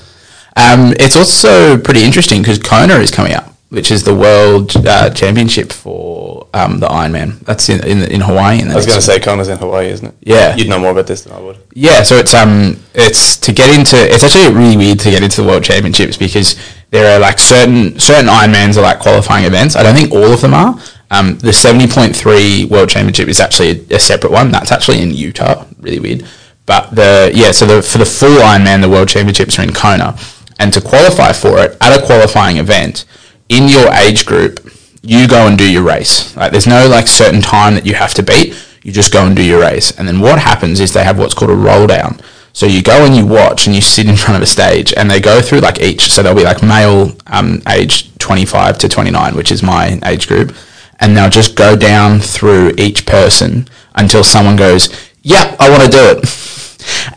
Um, 0.55 0.93
it's 0.99 1.15
also 1.15 1.77
pretty 1.77 2.03
interesting 2.03 2.41
because 2.41 2.59
Kona 2.59 2.95
is 2.95 3.11
coming 3.11 3.33
up, 3.33 3.53
which 3.69 3.91
is 3.91 4.03
the 4.03 4.13
world 4.15 4.75
uh, 4.85 5.09
championship 5.11 5.71
for 5.71 6.47
um, 6.53 6.79
the 6.79 6.87
Ironman. 6.87 7.39
That's 7.41 7.69
in 7.69 7.85
in, 7.85 8.03
in 8.11 8.21
Hawaii. 8.21 8.61
In 8.61 8.71
I 8.71 8.75
was 8.75 8.85
going 8.85 8.97
to 8.97 9.01
say 9.01 9.19
Kona's 9.19 9.47
in 9.47 9.57
Hawaii, 9.57 9.87
isn't 9.87 10.07
it? 10.07 10.15
Yeah. 10.21 10.55
You'd 10.55 10.69
know 10.69 10.79
more 10.79 10.91
about 10.91 11.07
this 11.07 11.23
than 11.23 11.33
I 11.33 11.39
would. 11.39 11.57
Yeah, 11.73 12.03
so 12.03 12.15
it's 12.15 12.33
um 12.33 12.77
it's 12.93 13.37
to 13.37 13.53
get 13.53 13.69
into 13.77 13.95
it's 13.95 14.23
actually 14.23 14.53
really 14.53 14.77
weird 14.77 14.99
to 15.01 15.11
get 15.11 15.23
into 15.23 15.41
the 15.41 15.47
world 15.47 15.63
championships 15.63 16.17
because 16.17 16.59
there 16.91 17.15
are 17.15 17.19
like 17.19 17.39
certain 17.39 17.99
certain 17.99 18.27
Ironmans 18.27 18.77
are 18.77 18.81
like 18.81 18.99
qualifying 18.99 19.45
events. 19.45 19.75
I 19.75 19.83
don't 19.83 19.95
think 19.95 20.11
all 20.11 20.33
of 20.33 20.41
them 20.41 20.53
are. 20.53 20.79
Um, 21.11 21.37
the 21.39 21.53
seventy 21.53 21.87
point 21.87 22.15
three 22.15 22.65
world 22.65 22.89
championship 22.89 23.29
is 23.29 23.39
actually 23.39 23.85
a, 23.91 23.95
a 23.95 23.99
separate 23.99 24.31
one. 24.31 24.51
That's 24.51 24.71
actually 24.71 25.01
in 25.01 25.11
Utah. 25.11 25.65
Really 25.79 25.99
weird. 25.99 26.27
But 26.65 26.91
the 26.91 27.31
yeah, 27.33 27.51
so 27.51 27.65
the 27.65 27.81
for 27.81 27.97
the 27.97 28.05
full 28.05 28.37
Ironman, 28.37 28.81
the 28.81 28.89
world 28.89 29.09
championships 29.09 29.57
are 29.57 29.63
in 29.63 29.73
Kona, 29.73 30.13
and 30.59 30.71
to 30.73 30.81
qualify 30.81 31.31
for 31.31 31.57
it 31.59 31.77
at 31.81 31.97
a 31.97 32.05
qualifying 32.05 32.57
event 32.57 33.05
in 33.47 33.67
your 33.67 33.91
age 33.93 34.25
group, 34.25 34.71
you 35.01 35.27
go 35.27 35.47
and 35.47 35.57
do 35.57 35.69
your 35.69 35.83
race. 35.83 36.35
Like 36.35 36.51
there's 36.51 36.67
no 36.67 36.87
like 36.87 37.07
certain 37.07 37.41
time 37.41 37.73
that 37.73 37.85
you 37.85 37.95
have 37.95 38.13
to 38.15 38.23
beat. 38.23 38.53
You 38.83 38.91
just 38.91 39.11
go 39.11 39.25
and 39.25 39.35
do 39.35 39.43
your 39.43 39.61
race, 39.61 39.97
and 39.97 40.07
then 40.07 40.19
what 40.19 40.39
happens 40.39 40.79
is 40.79 40.93
they 40.93 41.03
have 41.03 41.17
what's 41.17 41.33
called 41.33 41.51
a 41.51 41.55
roll 41.55 41.87
down. 41.87 42.19
So 42.53 42.65
you 42.65 42.81
go 42.81 43.05
and 43.05 43.15
you 43.15 43.25
watch 43.25 43.67
and 43.67 43.75
you 43.75 43.81
sit 43.81 44.07
in 44.07 44.15
front 44.15 44.35
of 44.35 44.41
a 44.41 44.45
stage 44.45 44.93
and 44.93 45.09
they 45.09 45.19
go 45.19 45.41
through 45.41 45.59
like 45.59 45.79
each. 45.79 46.11
So 46.11 46.21
there'll 46.21 46.37
be 46.37 46.43
like 46.43 46.63
male 46.63 47.15
um, 47.27 47.61
age 47.69 48.17
25 48.17 48.77
to 48.79 48.89
29, 48.89 49.35
which 49.35 49.51
is 49.51 49.63
my 49.63 49.99
age 50.05 50.27
group. 50.27 50.55
And 50.99 51.15
they'll 51.15 51.29
just 51.29 51.55
go 51.55 51.75
down 51.75 52.19
through 52.19 52.73
each 52.77 53.05
person 53.05 53.67
until 53.95 54.23
someone 54.23 54.55
goes, 54.55 54.89
yeah, 55.21 55.55
I 55.59 55.69
want 55.69 55.83
to 55.83 55.89
do 55.89 55.99
it. 55.99 56.58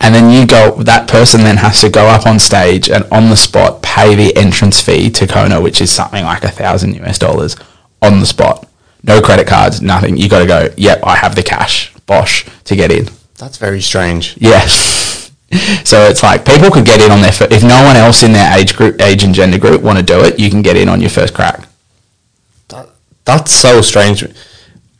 And 0.00 0.14
then 0.14 0.30
you 0.30 0.46
go, 0.46 0.72
that 0.82 1.08
person 1.08 1.42
then 1.42 1.56
has 1.56 1.80
to 1.80 1.90
go 1.90 2.06
up 2.06 2.26
on 2.26 2.38
stage 2.38 2.90
and 2.90 3.04
on 3.12 3.30
the 3.30 3.36
spot 3.36 3.82
pay 3.82 4.14
the 4.14 4.36
entrance 4.36 4.80
fee 4.80 5.10
to 5.10 5.26
Kona, 5.26 5.60
which 5.60 5.80
is 5.80 5.90
something 5.90 6.24
like 6.24 6.44
a 6.44 6.50
thousand 6.50 6.94
US 6.96 7.18
dollars 7.18 7.56
on 8.00 8.20
the 8.20 8.26
spot. 8.26 8.68
No 9.02 9.20
credit 9.20 9.46
cards, 9.46 9.82
nothing. 9.82 10.16
You 10.16 10.28
got 10.28 10.40
to 10.40 10.46
go, 10.46 10.68
yep, 10.76 11.00
I 11.02 11.16
have 11.16 11.34
the 11.34 11.42
cash, 11.42 11.92
bosh, 12.06 12.46
to 12.64 12.76
get 12.76 12.92
in. 12.92 13.08
That's 13.36 13.56
very 13.56 13.80
strange. 13.80 14.36
Yeah. 14.40 14.66
so 14.66 16.02
it's 16.08 16.22
like 16.22 16.44
people 16.44 16.70
could 16.70 16.84
get 16.84 17.00
in 17.00 17.10
on 17.10 17.20
their, 17.20 17.32
if 17.50 17.62
no 17.62 17.82
one 17.84 17.96
else 17.96 18.22
in 18.22 18.32
their 18.32 18.56
age 18.56 18.76
group, 18.76 19.00
age 19.00 19.24
and 19.24 19.34
gender 19.34 19.58
group 19.58 19.82
want 19.82 19.98
to 19.98 20.04
do 20.04 20.20
it, 20.20 20.38
you 20.38 20.50
can 20.50 20.62
get 20.62 20.76
in 20.76 20.88
on 20.88 21.00
your 21.00 21.10
first 21.10 21.34
crack. 21.34 21.68
That, 22.68 22.88
that's 23.24 23.52
so 23.52 23.80
strange. 23.80 24.24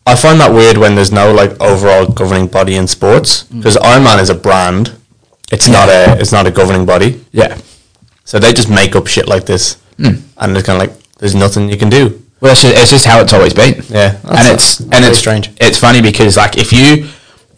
I 0.07 0.17
find 0.17 0.41
that 0.41 0.53
weird 0.53 0.77
when 0.77 0.95
there's 0.95 1.13
no 1.13 1.33
like 1.33 1.61
overall 1.61 2.07
governing 2.07 2.49
body 2.49 2.75
in 2.75 2.87
sports 2.87 3.45
mm. 3.45 3.59
because 3.59 3.77
Ironman 3.77 4.21
is 4.21 4.31
a 4.31 4.35
brand. 4.35 4.97
It's 5.53 5.69
not 5.69 5.89
a 5.89 6.19
it's 6.21 6.33
not 6.33 6.47
a 6.47 6.51
governing 6.51 6.87
body. 6.87 7.25
Yeah. 7.31 7.59
So 8.25 8.39
they 8.39 8.53
just 8.53 8.71
make 8.71 8.97
up 8.97 9.07
shit 9.07 9.29
like 9.29 9.45
this, 9.45 9.75
hmm. 9.97 10.23
and 10.39 10.57
it's 10.57 10.67
kind 10.67 10.81
of 10.81 10.89
like 10.89 11.03
there's 11.19 11.35
nothing 11.35 11.69
you 11.69 11.77
can 11.77 11.91
do. 11.91 12.23
Well, 12.41 12.53
it's 12.53 12.63
just, 12.63 12.77
it's 12.77 12.91
just 12.91 13.05
how 13.05 13.21
it's 13.21 13.33
always 13.33 13.53
been. 13.53 13.83
Yeah, 13.89 14.19
and 14.25 14.49
it's 14.49 14.81
and 14.81 15.05
it's 15.05 15.19
strange. 15.19 15.51
It's 15.61 15.79
funny 15.79 16.01
because 16.01 16.37
like 16.37 16.57
if 16.57 16.73
you 16.73 17.09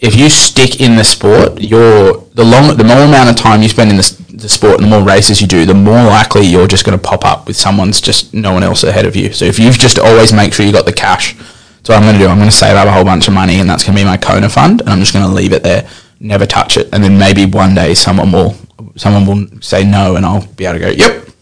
if 0.01 0.15
you 0.15 0.29
stick 0.29 0.81
in 0.81 0.97
the 0.97 1.05
sport, 1.05 1.61
you're 1.61 2.19
the 2.35 2.45
long 2.45 2.77
the 2.77 2.85
more 2.85 2.99
amount 2.99 3.31
of 3.31 3.37
time 3.37 3.63
you 3.63 3.69
spend 3.69 3.91
in 3.91 3.97
the, 3.97 4.23
the 4.35 4.49
sport 4.49 4.75
and 4.75 4.85
the 4.85 4.89
more 4.89 5.03
races 5.03 5.41
you 5.41 5.47
do, 5.47 5.65
the 5.65 5.75
more 5.75 6.03
likely 6.05 6.45
you're 6.45 6.67
just 6.67 6.85
going 6.85 6.99
to 6.99 7.03
pop 7.03 7.25
up 7.25 7.47
with 7.47 7.57
someone's 7.57 8.01
just 8.01 8.35
no 8.35 8.53
one 8.53 8.63
else 8.63 8.85
ahead 8.85 9.07
of 9.07 9.17
you. 9.17 9.33
So 9.33 9.45
if 9.45 9.59
you've 9.59 9.79
just 9.79 9.99
always 9.99 10.33
make 10.33 10.53
sure 10.53 10.67
you 10.67 10.73
got 10.73 10.87
the 10.87 10.93
cash. 10.93 11.37
So 11.85 11.93
what 11.93 11.99
I'm 11.99 12.03
going 12.05 12.15
to 12.15 12.19
do, 12.19 12.29
I'm 12.29 12.39
going 12.39 12.49
to 12.49 12.57
save 12.57 12.77
up 12.77 12.87
a 12.87 12.93
whole 12.93 13.05
bunch 13.05 13.29
of 13.29 13.35
money, 13.35 13.61
and 13.61 13.69
that's 13.69 13.85
going 13.85 13.95
to 13.95 14.01
be 14.03 14.07
my 14.07 14.17
Kona 14.17 14.49
fund, 14.49 14.81
and 14.81 14.89
I'm 14.89 15.01
just 15.01 15.13
going 15.13 15.27
to 15.27 15.31
leave 15.31 15.53
it 15.53 15.63
there, 15.63 15.87
never 16.19 16.47
touch 16.47 16.79
it, 16.79 16.89
and 16.93 17.05
then 17.05 17.19
maybe 17.19 17.45
one 17.45 17.75
day 17.75 17.95
someone 17.95 18.33
will 18.33 18.57
someone 18.97 19.27
will 19.27 19.61
say 19.61 19.85
no, 19.85 20.17
and 20.17 20.25
I'll 20.25 20.47
be 20.47 20.65
able 20.65 20.79
to 20.79 20.85
go, 20.87 20.89
yep. 20.89 21.11
I 21.11 21.15
got 21.15 21.25
the 21.25 21.33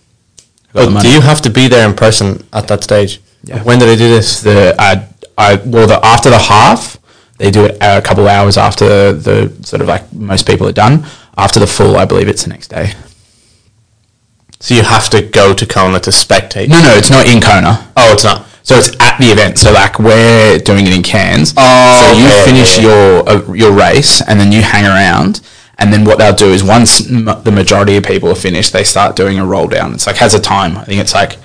But 0.73 0.91
money." 0.91 1.09
do 1.09 1.15
you 1.15 1.21
have 1.21 1.41
to 1.43 1.51
be 1.51 1.69
there 1.69 1.89
in 1.89 1.95
person 1.95 2.45
at 2.53 2.67
that 2.69 2.83
stage? 2.83 3.21
Yeah. 3.45 3.63
When 3.63 3.79
did 3.79 3.87
they 3.87 3.97
do 3.97 4.09
this? 4.09 4.41
the 4.43 4.75
I, 4.79 5.07
I 5.39 5.57
well 5.65 5.87
the 5.87 6.05
after 6.05 6.31
the 6.31 6.39
half 6.39 6.99
they 7.39 7.51
do 7.51 7.65
it 7.65 7.77
a 7.81 8.03
couple 8.03 8.29
hours 8.29 8.57
after 8.57 9.13
the 9.13 9.53
sort 9.63 9.81
of 9.81 9.89
like 9.89 10.13
most 10.13 10.47
people 10.47 10.67
are 10.69 10.73
done. 10.73 11.05
After 11.37 11.59
the 11.61 11.67
full, 11.67 11.97
I 11.97 12.05
believe 12.05 12.29
it's 12.29 12.43
the 12.45 12.51
next 12.51 12.69
day. 12.69 12.93
So 14.61 14.75
you 14.75 14.83
have 14.83 15.09
to 15.11 15.23
go 15.23 15.55
to 15.55 15.67
Kona 15.67 15.99
to 16.01 16.11
spectate. 16.11 16.69
No, 16.69 16.81
no, 16.81 16.95
it's 16.95 17.11
not 17.11 17.27
in 17.27 17.41
Kona. 17.41 17.91
Oh, 17.97 18.13
it's 18.13 18.23
not. 18.23 18.47
So 18.63 18.77
it's 18.77 18.91
at 19.01 19.19
the 19.19 19.27
event. 19.27 19.59
So 19.59 19.73
like 19.73 19.99
we're 19.99 20.59
doing 20.59 20.87
it 20.87 20.95
in 20.95 21.03
Cairns. 21.03 21.55
Oh, 21.57 22.13
so 22.13 22.19
you 22.19 22.27
okay, 22.27 22.45
finish 22.45 22.79
yeah, 22.79 22.83
your 22.85 23.29
uh, 23.29 23.53
your 23.53 23.73
race 23.73 24.23
and 24.27 24.39
then 24.39 24.53
you 24.53 24.63
hang 24.63 24.85
around. 24.87 25.41
And 25.79 25.93
then 25.93 26.05
what 26.05 26.19
they'll 26.19 26.35
do 26.35 26.53
is 26.53 26.63
once 26.63 27.11
m- 27.11 27.25
the 27.43 27.51
majority 27.51 27.97
of 27.97 28.05
people 28.05 28.29
are 28.29 28.37
finished, 28.37 28.73
they 28.73 28.85
start 28.85 29.17
doing 29.17 29.39
a 29.39 29.45
roll 29.45 29.67
down. 29.67 29.95
It's 29.95 30.07
like 30.07 30.17
has 30.17 30.35
a 30.35 30.41
time. 30.41 30.77
I 30.77 30.85
think 30.85 31.01
it's 31.01 31.15
like 31.15 31.39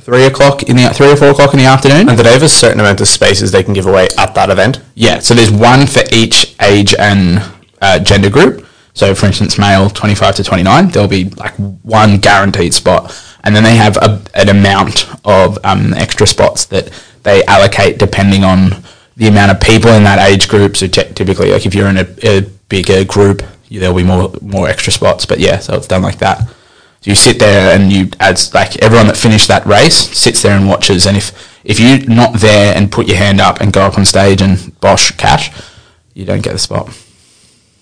three 0.00 0.24
o'clock 0.24 0.62
in 0.64 0.76
the 0.76 0.88
three 0.90 1.10
or 1.10 1.16
four 1.16 1.30
o'clock 1.30 1.52
in 1.52 1.58
the 1.58 1.66
afternoon. 1.66 2.08
And 2.08 2.16
do 2.16 2.22
they 2.22 2.32
have 2.32 2.42
a 2.42 2.48
certain 2.48 2.80
amount 2.80 3.00
of 3.00 3.08
spaces 3.08 3.50
they 3.52 3.62
can 3.62 3.74
give 3.74 3.86
away 3.86 4.08
at 4.18 4.34
that 4.34 4.50
event? 4.50 4.80
Yeah, 4.94 5.18
so 5.18 5.34
there's 5.34 5.50
one 5.50 5.86
for 5.86 6.02
each 6.12 6.54
age 6.62 6.94
and 6.94 7.42
uh, 7.82 7.98
gender 7.98 8.30
group. 8.30 8.66
So, 8.94 9.12
for 9.14 9.26
instance, 9.26 9.58
male 9.58 9.90
25 9.90 10.36
to 10.36 10.44
29, 10.44 10.88
there'll 10.88 11.08
be 11.08 11.24
like 11.30 11.54
one 11.82 12.18
guaranteed 12.18 12.72
spot. 12.72 13.12
And 13.44 13.54
then 13.54 13.62
they 13.62 13.76
have 13.76 13.96
a, 13.98 14.22
an 14.34 14.48
amount 14.48 15.06
of 15.24 15.58
um, 15.64 15.94
extra 15.94 16.26
spots 16.26 16.64
that 16.66 16.90
they 17.22 17.44
allocate 17.44 17.98
depending 17.98 18.42
on 18.44 18.82
the 19.16 19.28
amount 19.28 19.52
of 19.52 19.60
people 19.60 19.90
in 19.92 20.02
that 20.04 20.18
age 20.28 20.48
group. 20.48 20.76
So, 20.76 20.88
ty- 20.88 21.04
typically, 21.12 21.50
like 21.52 21.66
if 21.66 21.74
you're 21.74 21.88
in 21.88 21.98
a, 21.98 22.06
a 22.22 22.40
bigger 22.68 23.04
group, 23.04 23.42
you, 23.68 23.80
there'll 23.80 23.96
be 23.96 24.04
more 24.04 24.32
more 24.40 24.68
extra 24.68 24.92
spots. 24.92 25.26
But 25.26 25.38
yeah, 25.38 25.58
so 25.58 25.74
it's 25.74 25.86
done 25.86 26.02
like 26.02 26.18
that. 26.18 26.48
So 26.48 27.10
you 27.10 27.14
sit 27.14 27.38
there 27.38 27.76
and 27.76 27.92
you 27.92 28.08
as 28.18 28.54
like 28.54 28.76
everyone 28.82 29.06
that 29.08 29.16
finished 29.16 29.48
that 29.48 29.66
race 29.66 29.94
sits 29.94 30.42
there 30.42 30.56
and 30.56 30.66
watches. 30.66 31.06
And 31.06 31.16
if 31.16 31.32
if 31.64 31.78
you're 31.78 32.00
not 32.08 32.40
there 32.40 32.74
and 32.76 32.90
put 32.90 33.06
your 33.06 33.18
hand 33.18 33.40
up 33.40 33.60
and 33.60 33.72
go 33.72 33.82
up 33.82 33.98
on 33.98 34.04
stage 34.04 34.40
and 34.42 34.78
bosh 34.80 35.10
cash, 35.12 35.50
you 36.14 36.24
don't 36.24 36.42
get 36.42 36.52
the 36.52 36.58
spot. 36.58 36.88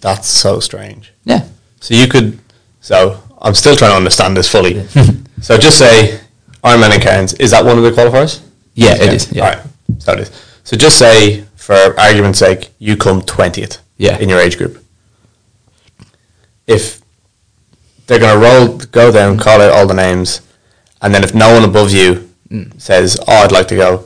That's 0.01 0.27
so 0.27 0.59
strange. 0.59 1.13
Yeah. 1.25 1.47
So 1.81 1.95
you 1.95 2.09
could. 2.09 2.41
So 2.81 3.23
I'm 3.43 3.55
still 3.55 3.77
trying 3.77 3.91
to 3.91 3.97
understand 3.97 4.37
this 4.37 4.49
fully. 4.49 4.87
so 5.43 5.59
just 5.59 5.79
say 5.79 6.21
Ironman 6.65 6.93
and 6.95 7.03
Cairns. 7.03 7.35
Is 7.35 7.51
that 7.51 7.65
one 7.65 7.77
of 7.77 7.85
the 7.85 7.91
qualifiers? 7.91 8.41
Yeah, 8.75 8.95
it 8.95 9.13
is. 9.13 9.31
Yeah. 9.33 9.45
All 9.45 9.51
right. 9.51 9.63
So 9.99 10.13
it 10.13 10.21
is. 10.21 10.31
So 10.65 10.77
just 10.77 10.97
say, 10.99 11.43
for 11.57 11.99
argument's 11.99 12.39
sake, 12.39 12.71
you 12.79 12.97
come 12.97 13.21
twentieth. 13.23 13.79
Yeah. 13.99 14.17
In 14.19 14.29
your 14.29 14.39
age 14.41 14.57
group. 14.57 14.83
If 16.67 17.01
they're 18.07 18.19
gonna 18.21 18.41
roll, 18.41 18.79
go 18.79 19.11
down, 19.13 19.39
call 19.39 19.61
out 19.61 19.73
all 19.73 19.87
the 19.87 19.95
names, 19.95 20.41
and 21.01 21.15
then 21.15 21.25
if 21.25 21.35
no 21.35 21.53
one 21.53 21.65
above 21.65 21.91
you 21.93 22.29
Mm. 22.51 22.79
says, 22.81 23.17
"Oh, 23.27 23.33
I'd 23.45 23.51
like 23.53 23.67
to 23.69 23.77
go," 23.77 24.05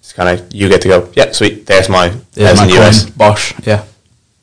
it's 0.00 0.12
kind 0.12 0.28
of 0.28 0.52
you 0.52 0.68
get 0.68 0.80
to 0.82 0.88
go. 0.88 1.08
Yeah, 1.14 1.30
sweet. 1.32 1.64
There's 1.66 1.88
my 1.88 2.12
There's 2.32 2.58
my 2.58 2.66
US. 2.66 3.04
Bosh. 3.06 3.54
Yeah. 3.64 3.84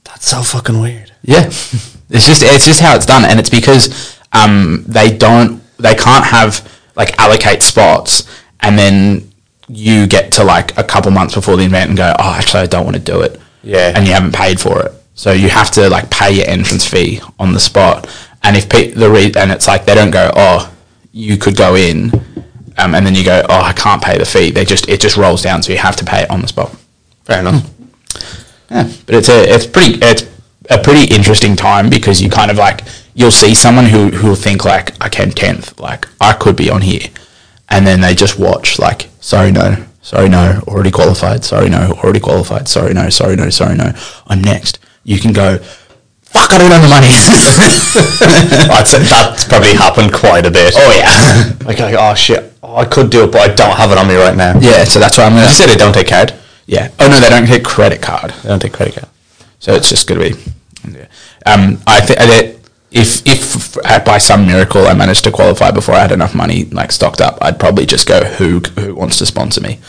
That's 0.05 0.27
so 0.29 0.41
fucking 0.41 0.79
weird. 0.79 1.11
Yeah, 1.21 1.43
it's 2.09 2.25
just 2.25 2.41
it's 2.43 2.63
just 2.65 2.79
how 2.79 2.95
it's 2.95 3.05
done, 3.05 3.25
and 3.25 3.37
it's 3.39 3.49
because 3.49 4.14
um, 4.35 4.83
they 4.87 5.15
don't 5.17 5.61
they 5.77 5.95
can't 5.95 6.25
have 6.25 6.71
like 6.95 7.17
allocate 7.19 7.63
spots, 7.63 8.27
and 8.61 8.77
then 8.77 9.31
you 9.67 10.07
get 10.07 10.31
to 10.33 10.43
like 10.43 10.77
a 10.77 10.83
couple 10.83 11.11
months 11.11 11.33
before 11.33 11.57
the 11.57 11.63
event 11.65 11.89
and 11.89 11.97
go, 11.97 12.13
oh, 12.19 12.31
actually, 12.39 12.61
I 12.61 12.67
don't 12.67 12.85
want 12.85 12.95
to 12.95 13.01
do 13.01 13.21
it. 13.21 13.39
Yeah. 13.63 13.93
and 13.95 14.05
you 14.05 14.13
haven't 14.13 14.35
paid 14.35 14.59
for 14.59 14.85
it, 14.85 14.91
so 15.15 15.31
you 15.31 15.49
have 15.49 15.71
to 15.71 15.89
like 15.89 16.09
pay 16.11 16.31
your 16.33 16.47
entrance 16.47 16.85
fee 16.85 17.19
on 17.39 17.51
the 17.51 17.59
spot. 17.59 18.07
And 18.43 18.55
if 18.55 18.69
pe- 18.69 18.91
the 18.91 19.09
re- 19.09 19.33
and 19.35 19.51
it's 19.51 19.67
like 19.67 19.85
they 19.85 19.95
don't 19.95 20.11
go, 20.11 20.29
oh, 20.35 20.71
you 21.11 21.35
could 21.37 21.57
go 21.57 21.75
in, 21.75 22.11
um, 22.77 22.93
and 22.93 23.03
then 23.03 23.15
you 23.15 23.23
go, 23.25 23.43
oh, 23.49 23.61
I 23.61 23.73
can't 23.73 24.03
pay 24.03 24.19
the 24.19 24.25
fee. 24.25 24.51
They 24.51 24.65
just 24.65 24.87
it 24.87 25.01
just 25.01 25.17
rolls 25.17 25.41
down, 25.41 25.63
so 25.63 25.71
you 25.71 25.79
have 25.79 25.95
to 25.95 26.05
pay 26.05 26.21
it 26.23 26.29
on 26.29 26.41
the 26.41 26.47
spot. 26.47 26.75
Fair 27.23 27.39
enough. 27.39 27.67
Yeah, 28.69 28.91
but 29.07 29.15
it's 29.15 29.29
a 29.29 29.43
it's 29.51 29.65
pretty 29.65 29.97
it's 30.01 30.23
a 30.69 30.77
pretty 30.77 31.11
interesting 31.13 31.55
time 31.55 31.89
because 31.89 32.21
you 32.21 32.29
kind 32.29 32.51
of 32.51 32.57
like 32.57 32.81
you'll 33.15 33.31
see 33.31 33.55
someone 33.55 33.85
who 33.85 34.09
who'll 34.09 34.35
think 34.35 34.63
like 34.65 35.01
I 35.03 35.09
came 35.09 35.31
tenth, 35.31 35.79
like 35.79 36.07
I 36.21 36.33
could 36.33 36.55
be 36.55 36.69
on 36.69 36.81
here, 36.81 37.07
and 37.69 37.87
then 37.87 38.01
they 38.01 38.13
just 38.13 38.37
watch 38.37 38.77
like 38.77 39.09
sorry 39.19 39.51
no, 39.51 39.83
sorry 40.01 40.29
no, 40.29 40.61
already 40.67 40.91
qualified, 40.91 41.43
sorry 41.43 41.69
no, 41.69 41.93
already 42.03 42.19
qualified, 42.19 42.67
sorry 42.67 42.93
no, 42.93 43.09
sorry 43.09 43.35
no, 43.35 43.49
sorry 43.49 43.75
no, 43.75 43.91
I'm 44.27 44.41
next. 44.41 44.79
You 45.03 45.19
can 45.19 45.33
go, 45.33 45.57
fuck, 45.59 46.51
I 46.53 46.57
don't 46.57 46.71
have 46.71 46.81
the 46.81 46.89
money. 46.89 47.07
I'd 48.73 48.87
say 48.87 48.99
that's 49.03 49.43
probably 49.45 49.73
happened 49.73 50.13
quite 50.13 50.45
a 50.45 50.51
bit. 50.51 50.73
oh 50.75 50.91
yeah, 50.97 51.53
Like, 51.67 51.79
like, 51.79 51.95
oh 51.97 52.13
shit, 52.15 52.53
oh, 52.63 52.75
I 52.75 52.85
could 52.85 53.09
do 53.09 53.23
it, 53.23 53.31
but 53.31 53.41
I 53.49 53.53
don't 53.53 53.75
have 53.75 53.91
it 53.91 53.97
on 53.97 54.07
me 54.07 54.15
right 54.15 54.35
now. 54.35 54.59
yeah. 54.59 54.83
So 54.83 54.99
that's 54.99 55.17
why 55.17 55.25
I'm 55.25 55.31
gonna. 55.33 55.43
You 55.43 55.49
said 55.49 55.67
they 55.69 55.75
don't 55.75 55.93
take 55.93 56.07
card. 56.07 56.33
Yeah. 56.67 56.89
Oh 56.99 57.07
no, 57.07 57.19
they 57.19 57.29
don't 57.29 57.45
take 57.47 57.63
credit 57.63 58.01
card. 58.01 58.31
They 58.31 58.49
don't 58.49 58.59
take 58.59 58.73
credit 58.73 58.95
card. 58.95 59.07
So 59.59 59.73
it's 59.73 59.89
just 59.89 60.07
going 60.07 60.19
to 60.21 60.35
be. 60.35 60.51
yeah. 60.91 61.07
Um, 61.45 61.79
I 61.87 62.01
think 62.01 62.19
if 62.95 63.21
if 63.27 63.75
by 64.05 64.17
some 64.17 64.47
miracle 64.47 64.87
I 64.87 64.93
managed 64.93 65.25
to 65.25 65.31
qualify 65.31 65.69
before 65.69 65.95
I 65.95 65.99
had 65.99 66.13
enough 66.13 66.33
money 66.33 66.63
like 66.71 66.93
stocked 66.93 67.19
up, 67.19 67.37
I'd 67.41 67.59
probably 67.59 67.85
just 67.85 68.07
go 68.07 68.23
who 68.23 68.59
who 68.79 68.95
wants 68.95 69.17
to 69.17 69.25
sponsor 69.25 69.59
me? 69.59 69.73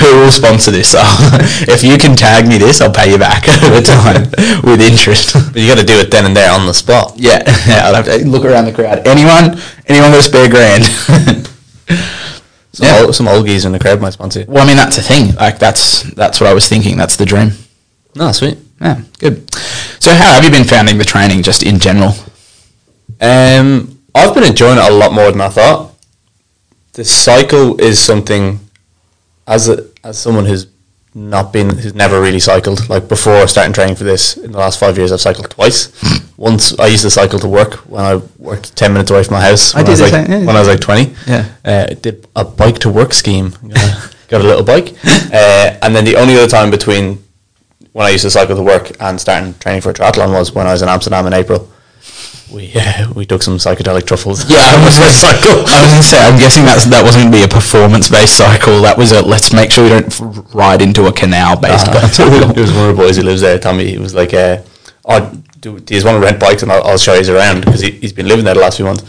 who 0.00 0.18
will 0.18 0.32
sponsor 0.32 0.70
this? 0.70 0.94
if 1.68 1.84
you 1.84 1.98
can 1.98 2.16
tag 2.16 2.48
me 2.48 2.56
this, 2.56 2.80
I'll 2.80 2.90
pay 2.92 3.12
you 3.12 3.18
back 3.18 3.46
over 3.64 3.82
time 3.82 4.30
with 4.64 4.80
interest. 4.80 5.34
But 5.52 5.60
you 5.60 5.68
got 5.68 5.78
to 5.78 5.84
do 5.84 6.00
it 6.00 6.10
then 6.10 6.24
and 6.24 6.34
there 6.34 6.50
on 6.50 6.66
the 6.66 6.72
spot. 6.72 7.12
yeah, 7.16 7.42
yeah, 7.68 7.82
I'll 7.84 7.94
have 7.94 8.06
to 8.06 8.26
look 8.26 8.46
around 8.46 8.64
the 8.64 8.72
crowd. 8.72 9.06
Anyone? 9.06 9.60
Anyone 9.88 10.12
got 10.12 10.20
a 10.20 10.22
spare 10.22 10.48
grand? 10.48 10.86
Some, 12.72 12.86
Yeah. 12.86 13.02
old, 13.02 13.14
some 13.14 13.28
old 13.28 13.46
in 13.46 13.72
the 13.72 13.78
crowd 13.78 14.00
might 14.00 14.14
sponsor 14.14 14.46
well, 14.48 14.62
I 14.62 14.66
mean 14.66 14.76
that's 14.76 14.96
the 14.96 15.02
thing. 15.02 15.34
Like 15.34 15.58
that's 15.58 16.02
that's 16.14 16.40
what 16.40 16.48
I 16.48 16.54
was 16.54 16.66
thinking. 16.66 16.96
That's 16.96 17.16
the 17.16 17.26
dream. 17.26 17.52
No, 18.14 18.32
sweet. 18.32 18.56
Yeah, 18.80 19.02
good. 19.18 19.44
So 20.00 20.14
how 20.14 20.32
have 20.32 20.44
you 20.44 20.50
been 20.50 20.64
finding 20.64 20.96
the 20.96 21.04
training 21.04 21.42
just 21.42 21.62
in 21.62 21.78
general? 21.78 22.14
Um, 23.20 24.00
I've 24.14 24.34
been 24.34 24.44
enjoying 24.44 24.78
it 24.78 24.84
a 24.90 24.94
lot 24.94 25.12
more 25.12 25.30
than 25.30 25.42
I 25.42 25.50
thought. 25.50 25.94
The 26.94 27.04
cycle 27.04 27.78
is 27.78 27.98
something, 27.98 28.58
as 29.46 29.68
a, 29.68 29.86
as 30.02 30.18
someone 30.18 30.46
who's 30.46 30.66
not 31.14 31.52
been, 31.52 31.76
who's 31.76 31.94
never 31.94 32.18
really 32.20 32.40
cycled. 32.40 32.88
Like 32.88 33.08
before 33.08 33.46
starting 33.46 33.74
training 33.74 33.96
for 33.96 34.04
this, 34.04 34.38
in 34.38 34.52
the 34.52 34.58
last 34.58 34.80
five 34.80 34.96
years, 34.96 35.12
I've 35.12 35.20
cycled 35.20 35.50
twice. 35.50 35.92
Once 36.38 36.78
I 36.78 36.86
used 36.86 37.02
to 37.02 37.10
cycle 37.10 37.38
to 37.38 37.48
work 37.48 37.74
when 37.90 38.02
I 38.02 38.16
worked 38.38 38.74
ten 38.76 38.94
minutes 38.94 39.10
away 39.10 39.22
from 39.24 39.34
my 39.34 39.42
house. 39.42 39.74
I 39.74 39.78
when 39.78 39.84
did 39.84 39.90
was 39.90 39.98
the 39.98 40.04
like, 40.06 40.26
same, 40.26 40.30
yeah. 40.40 40.46
when 40.46 40.56
I 40.56 40.60
was 40.60 40.68
like 40.68 40.80
twenty. 40.80 41.14
Yeah. 41.26 41.48
uh, 41.64 41.86
did 41.88 42.26
a 42.34 42.44
bike 42.44 42.78
to 42.80 42.88
work 42.88 43.12
scheme. 43.12 43.50
Got 43.68 43.76
a, 43.76 44.14
got 44.28 44.40
a 44.40 44.44
little 44.44 44.64
bike, 44.64 44.94
uh, 45.04 45.76
and 45.82 45.94
then 45.94 46.04
the 46.04 46.14
only 46.16 46.36
other 46.36 46.46
time 46.46 46.70
between 46.70 47.22
when 47.92 48.06
I 48.06 48.10
used 48.10 48.22
to 48.22 48.30
cycle 48.30 48.56
to 48.56 48.62
work 48.62 48.92
and 49.00 49.20
starting 49.20 49.54
training 49.54 49.82
for 49.82 49.90
a 49.90 49.94
triathlon 49.94 50.32
was 50.32 50.52
when 50.52 50.66
I 50.66 50.72
was 50.72 50.82
in 50.82 50.88
Amsterdam 50.88 51.26
in 51.26 51.32
April. 51.32 51.68
We 52.52 52.72
uh, 52.76 53.12
we 53.14 53.26
took 53.26 53.42
some 53.42 53.56
psychedelic 53.56 54.06
truffles. 54.06 54.48
Yeah, 54.50 54.58
I 54.58 54.84
was 54.84 54.98
going 54.98 55.08
to 55.08 55.14
cycle. 55.14 55.58
I 55.60 55.82
was 55.82 55.90
going 55.90 56.02
to 56.02 56.02
say, 56.02 56.18
I'm 56.18 56.38
guessing 56.38 56.64
that's 56.64 56.84
that 56.86 57.02
wasn't 57.02 57.24
going 57.24 57.32
to 57.32 57.38
be 57.38 57.44
a 57.44 57.48
performance-based 57.48 58.36
cycle. 58.36 58.80
That 58.82 58.98
was 58.98 59.12
a 59.12 59.22
let's 59.22 59.52
make 59.52 59.70
sure 59.70 59.84
we 59.84 59.90
don't 59.90 60.54
ride 60.54 60.82
into 60.82 61.06
a 61.06 61.12
canal-based. 61.12 61.88
Uh, 61.88 62.08
cycle. 62.08 62.50
it 62.50 62.56
was 62.60 62.72
one 62.72 62.90
of 62.90 62.96
the 62.96 63.02
boys 63.02 63.16
who 63.16 63.22
lives 63.22 63.40
there. 63.40 63.58
Told 63.58 63.76
me 63.76 63.86
he 63.86 63.98
was 63.98 64.14
like, 64.14 64.34
uh, 64.34 64.62
"Oh, 65.04 65.32
do, 65.60 65.78
do 65.78 65.94
you 65.94 66.04
want 66.04 66.16
to 66.16 66.20
rent 66.20 66.40
bikes 66.40 66.62
and 66.62 66.72
I'll, 66.72 66.82
I'll 66.82 66.98
show 66.98 67.14
you 67.14 67.36
around?" 67.36 67.64
Because 67.64 67.80
he, 67.80 67.92
he's 67.92 68.12
been 68.12 68.26
living 68.26 68.44
there 68.44 68.54
the 68.54 68.60
last 68.60 68.76
few 68.76 68.86
months. 68.86 69.04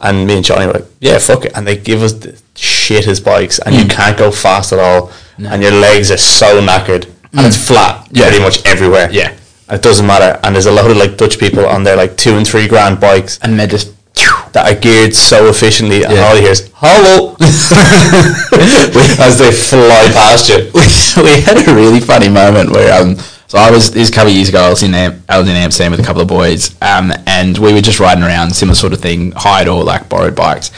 And 0.00 0.24
me 0.28 0.36
and 0.36 0.44
Johnny 0.44 0.66
were 0.66 0.74
like, 0.74 0.86
"Yeah, 1.00 1.18
fuck 1.18 1.44
it." 1.46 1.56
And 1.56 1.66
they 1.66 1.76
give 1.76 2.02
us 2.02 2.12
the 2.12 2.40
shittest 2.54 3.24
bikes, 3.24 3.58
and 3.58 3.74
you 3.74 3.86
can't 3.86 4.16
go 4.16 4.30
fast 4.30 4.72
at 4.72 4.78
all, 4.78 5.10
and 5.38 5.60
your 5.60 5.72
legs 5.72 6.12
are 6.12 6.16
so 6.16 6.60
knackered, 6.60 7.12
and 7.32 7.46
it's 7.46 7.56
flat 7.56 8.06
Yeah. 8.12 8.28
pretty 8.28 8.42
much 8.42 8.64
everywhere. 8.66 9.08
Yeah. 9.10 9.32
It 9.70 9.82
doesn't 9.82 10.06
matter. 10.06 10.40
And 10.42 10.54
there's 10.54 10.66
a 10.66 10.72
lot 10.72 10.90
of 10.90 10.96
like 10.96 11.16
Dutch 11.16 11.38
people 11.38 11.66
on 11.66 11.84
their 11.84 11.96
like 11.96 12.16
two 12.16 12.36
and 12.38 12.46
three 12.46 12.66
grand 12.68 12.98
bikes 13.00 13.38
and 13.42 13.58
they're 13.58 13.66
just. 13.66 13.92
that 14.52 14.66
are 14.66 14.74
geared 14.80 15.14
so 15.14 15.48
efficiently, 15.48 16.02
and 16.04 16.14
Yeah. 16.14 16.26
all 16.26 16.34
you 16.34 16.40
hear 16.42 16.50
is 16.52 16.70
"hello" 16.74 17.36
as 19.20 19.38
they 19.38 19.52
fly 19.52 20.08
past 20.12 20.48
you. 20.48 20.70
we, 20.74 20.82
we 21.22 21.40
had 21.42 21.56
a 21.68 21.74
really 21.74 22.00
funny 22.00 22.28
moment 22.28 22.70
where 22.70 23.00
um 23.00 23.16
so 23.46 23.58
I 23.58 23.70
was 23.70 23.90
this 23.90 24.10
couple 24.10 24.30
of 24.30 24.36
years 24.36 24.48
ago 24.48 24.60
I 24.62 24.70
was 24.70 24.82
in 24.82 24.94
Am- 24.94 25.22
I 25.28 25.38
was 25.38 25.48
in 25.48 25.56
Amsterdam 25.56 25.92
with 25.92 26.00
a 26.00 26.02
couple 26.04 26.22
of 26.22 26.28
boys 26.28 26.74
um 26.82 27.12
and 27.26 27.56
we 27.58 27.72
were 27.72 27.80
just 27.80 28.00
riding 28.00 28.24
around 28.24 28.54
similar 28.54 28.74
sort 28.74 28.92
of 28.92 29.00
thing 29.00 29.32
hired 29.32 29.68
or 29.68 29.84
like 29.84 30.08
borrowed 30.08 30.34
bikes 30.34 30.70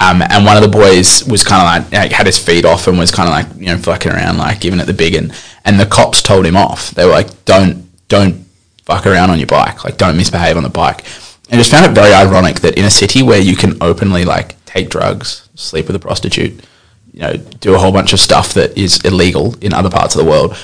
um 0.00 0.22
and 0.22 0.44
one 0.44 0.56
of 0.56 0.62
the 0.62 0.68
boys 0.68 1.24
was 1.24 1.42
kind 1.42 1.60
of 1.60 1.90
like, 1.90 1.92
like 1.92 2.12
had 2.12 2.26
his 2.26 2.38
feet 2.38 2.64
off 2.64 2.86
and 2.86 2.98
was 2.98 3.10
kind 3.10 3.28
of 3.28 3.32
like 3.32 3.60
you 3.60 3.66
know 3.66 3.78
fucking 3.78 4.12
around 4.12 4.38
like 4.38 4.60
giving 4.60 4.80
it 4.80 4.86
the 4.86 4.94
big 4.94 5.14
one 5.14 5.32
and 5.64 5.78
the 5.78 5.86
cops 5.86 6.22
told 6.22 6.46
him 6.46 6.56
off. 6.56 6.90
They 6.92 7.04
were 7.04 7.12
like 7.12 7.44
don't 7.44 7.86
don't 8.08 8.46
fuck 8.84 9.06
around 9.06 9.30
on 9.30 9.38
your 9.38 9.46
bike. 9.46 9.84
Like 9.84 9.98
don't 9.98 10.16
misbehave 10.16 10.56
on 10.56 10.62
the 10.62 10.70
bike. 10.70 11.04
And 11.50 11.58
just 11.58 11.70
found 11.70 11.86
it 11.86 11.92
very 11.92 12.12
ironic 12.12 12.60
that 12.60 12.76
in 12.78 12.84
a 12.84 12.90
city 12.90 13.22
where 13.22 13.40
you 13.40 13.56
can 13.56 13.76
openly 13.82 14.24
like 14.24 14.62
take 14.64 14.90
drugs 14.90 15.48
sleep 15.54 15.86
with 15.86 15.96
a 15.96 15.98
prostitute 15.98 16.62
you 17.12 17.20
know, 17.20 17.36
do 17.36 17.74
a 17.74 17.78
whole 17.78 17.92
bunch 17.92 18.12
of 18.12 18.20
stuff 18.20 18.54
that 18.54 18.76
is 18.78 19.00
illegal 19.04 19.54
in 19.60 19.72
other 19.72 19.90
parts 19.90 20.14
of 20.14 20.24
the 20.24 20.30
world 20.30 20.56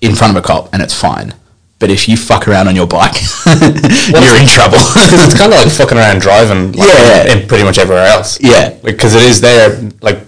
in 0.00 0.14
front 0.14 0.36
of 0.36 0.44
a 0.44 0.46
cop 0.46 0.72
and 0.72 0.82
it's 0.82 0.94
fine. 0.94 1.34
But 1.78 1.90
if 1.90 2.08
you 2.08 2.16
fuck 2.16 2.48
around 2.48 2.68
on 2.68 2.74
your 2.76 2.86
bike, 2.86 3.16
you're 3.46 4.40
in 4.40 4.46
trouble. 4.48 4.78
It's 5.26 5.36
kind 5.36 5.52
of 5.52 5.58
like 5.60 5.70
fucking 5.70 5.98
around 5.98 6.20
driving, 6.20 6.72
like, 6.72 6.88
Yeah. 6.88 7.32
in 7.32 7.46
pretty 7.46 7.64
much 7.64 7.78
everywhere 7.78 8.06
else. 8.06 8.38
Yeah. 8.40 8.70
because 8.82 9.14
it 9.14 9.22
is 9.22 9.40
there. 9.42 9.78
Like 10.00 10.20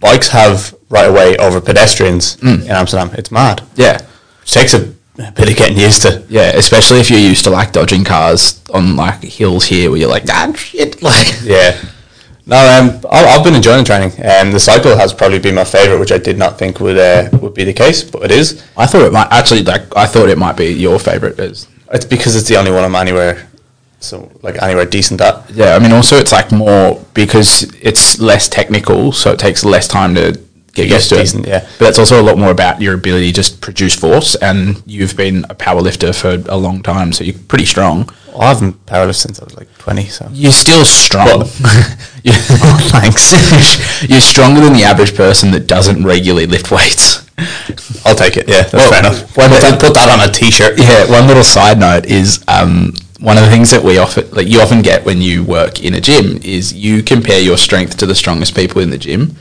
bikes 0.00 0.28
have 0.28 0.74
right 0.90 1.08
away 1.08 1.36
over 1.36 1.60
pedestrians 1.60 2.36
Mm. 2.38 2.64
in 2.64 2.70
Amsterdam. 2.70 3.10
It's 3.14 3.30
mad. 3.30 3.62
yeah. 3.76 3.96
It 4.42 4.48
takes 4.50 4.74
a, 4.74 4.92
a 5.18 5.30
bit 5.32 5.48
of 5.50 5.56
getting 5.56 5.76
used 5.78 6.02
to. 6.02 6.24
Yeah, 6.28 6.50
especially 6.56 6.98
if 7.00 7.10
you're 7.10 7.20
used 7.20 7.44
to 7.44 7.50
like 7.50 7.70
dodging 7.72 8.02
cars 8.04 8.60
on 8.74 8.96
like 8.96 9.22
hills 9.22 9.66
here 9.66 9.90
where 9.90 9.98
you're 10.00 10.08
like, 10.10 10.24
ah, 10.30 10.52
shit. 10.56 11.00
Like, 11.10 11.28
Yeah. 11.44 11.76
No, 12.48 12.56
um, 12.56 13.04
I've 13.10 13.44
been 13.44 13.54
enjoying 13.54 13.84
training, 13.84 14.12
and 14.22 14.54
the 14.54 14.58
cycle 14.58 14.96
has 14.96 15.12
probably 15.12 15.38
been 15.38 15.54
my 15.54 15.64
favorite, 15.64 15.98
which 16.00 16.12
I 16.12 16.16
did 16.16 16.38
not 16.38 16.58
think 16.58 16.80
would 16.80 16.96
uh, 16.96 17.28
would 17.42 17.52
be 17.52 17.64
the 17.64 17.74
case, 17.74 18.02
but 18.02 18.22
it 18.22 18.30
is. 18.30 18.64
I 18.74 18.86
thought 18.86 19.02
it 19.02 19.12
might 19.12 19.30
actually, 19.30 19.62
like, 19.64 19.82
I 19.94 20.06
thought 20.06 20.30
it 20.30 20.38
might 20.38 20.56
be 20.56 20.68
your 20.72 20.98
favorite. 20.98 21.38
As, 21.38 21.68
It's 21.92 22.06
because 22.06 22.36
it's 22.36 22.48
the 22.48 22.56
only 22.56 22.70
one 22.70 22.84
I'm 22.84 22.94
anywhere, 22.94 23.46
so 24.00 24.30
like 24.42 24.62
anywhere 24.62 24.86
decent 24.86 25.20
at. 25.20 25.50
yeah, 25.50 25.76
I 25.76 25.78
mean, 25.78 25.92
also 25.92 26.16
it's 26.16 26.32
like 26.32 26.50
more 26.50 27.04
because 27.12 27.64
it's 27.82 28.18
less 28.18 28.48
technical, 28.48 29.12
so 29.12 29.32
it 29.32 29.38
takes 29.38 29.62
less 29.62 29.86
time 29.86 30.14
to 30.14 30.40
get 30.86 30.94
used 30.94 31.08
to 31.10 31.16
decent, 31.16 31.46
it. 31.46 31.48
yeah. 31.50 31.60
But 31.78 31.86
that's 31.86 31.98
also 31.98 32.20
a 32.20 32.24
lot 32.24 32.38
more 32.38 32.50
about 32.50 32.80
your 32.80 32.94
ability 32.94 33.28
to 33.28 33.32
just 33.34 33.60
produce 33.60 33.94
force, 33.94 34.34
and 34.36 34.82
you've 34.86 35.16
been 35.16 35.44
a 35.50 35.54
power 35.54 35.80
lifter 35.80 36.12
for 36.12 36.42
a 36.48 36.56
long 36.56 36.82
time, 36.82 37.12
so 37.12 37.24
you're 37.24 37.38
pretty 37.48 37.64
strong. 37.66 38.08
I 38.38 38.48
haven't 38.48 38.86
powerlifted 38.86 39.14
since 39.16 39.40
I 39.40 39.44
was 39.44 39.56
like 39.56 39.68
20, 39.78 40.04
so. 40.06 40.28
You're 40.32 40.52
still 40.52 40.84
strong. 40.84 41.26
You're- 42.24 42.38
Thanks. 42.92 44.02
you're 44.08 44.20
stronger 44.20 44.60
than 44.60 44.72
the 44.72 44.84
average 44.84 45.14
person 45.16 45.50
that 45.52 45.66
doesn't 45.66 46.04
regularly 46.04 46.46
lift 46.46 46.70
weights. 46.70 47.26
I'll 48.04 48.14
take 48.14 48.36
it. 48.36 48.48
Yeah, 48.48 48.62
that's 48.62 48.72
Well, 48.74 48.90
fair 48.90 48.98
enough. 49.00 49.36
one- 49.36 49.50
put, 49.50 49.60
that, 49.62 49.80
put 49.80 49.94
that 49.94 50.08
on 50.08 50.28
a 50.28 50.32
t-shirt. 50.32 50.78
Yeah, 50.78 51.10
one 51.10 51.26
little 51.26 51.44
side 51.44 51.78
note 51.78 52.06
is 52.06 52.44
um, 52.48 52.94
one 53.20 53.36
of 53.38 53.44
the 53.44 53.50
things 53.50 53.70
that 53.70 53.82
we 53.82 53.98
often 53.98 54.28
like 54.32 54.46
you 54.48 54.60
often 54.60 54.82
get 54.82 55.04
when 55.04 55.20
you 55.20 55.42
work 55.44 55.82
in 55.82 55.94
a 55.94 56.00
gym 56.00 56.38
is 56.42 56.72
you 56.72 57.02
compare 57.02 57.40
your 57.40 57.56
strength 57.56 57.96
to 57.98 58.06
the 58.06 58.14
strongest 58.14 58.54
people 58.56 58.80
in 58.82 58.90
the 58.90 58.98
gym 58.98 59.36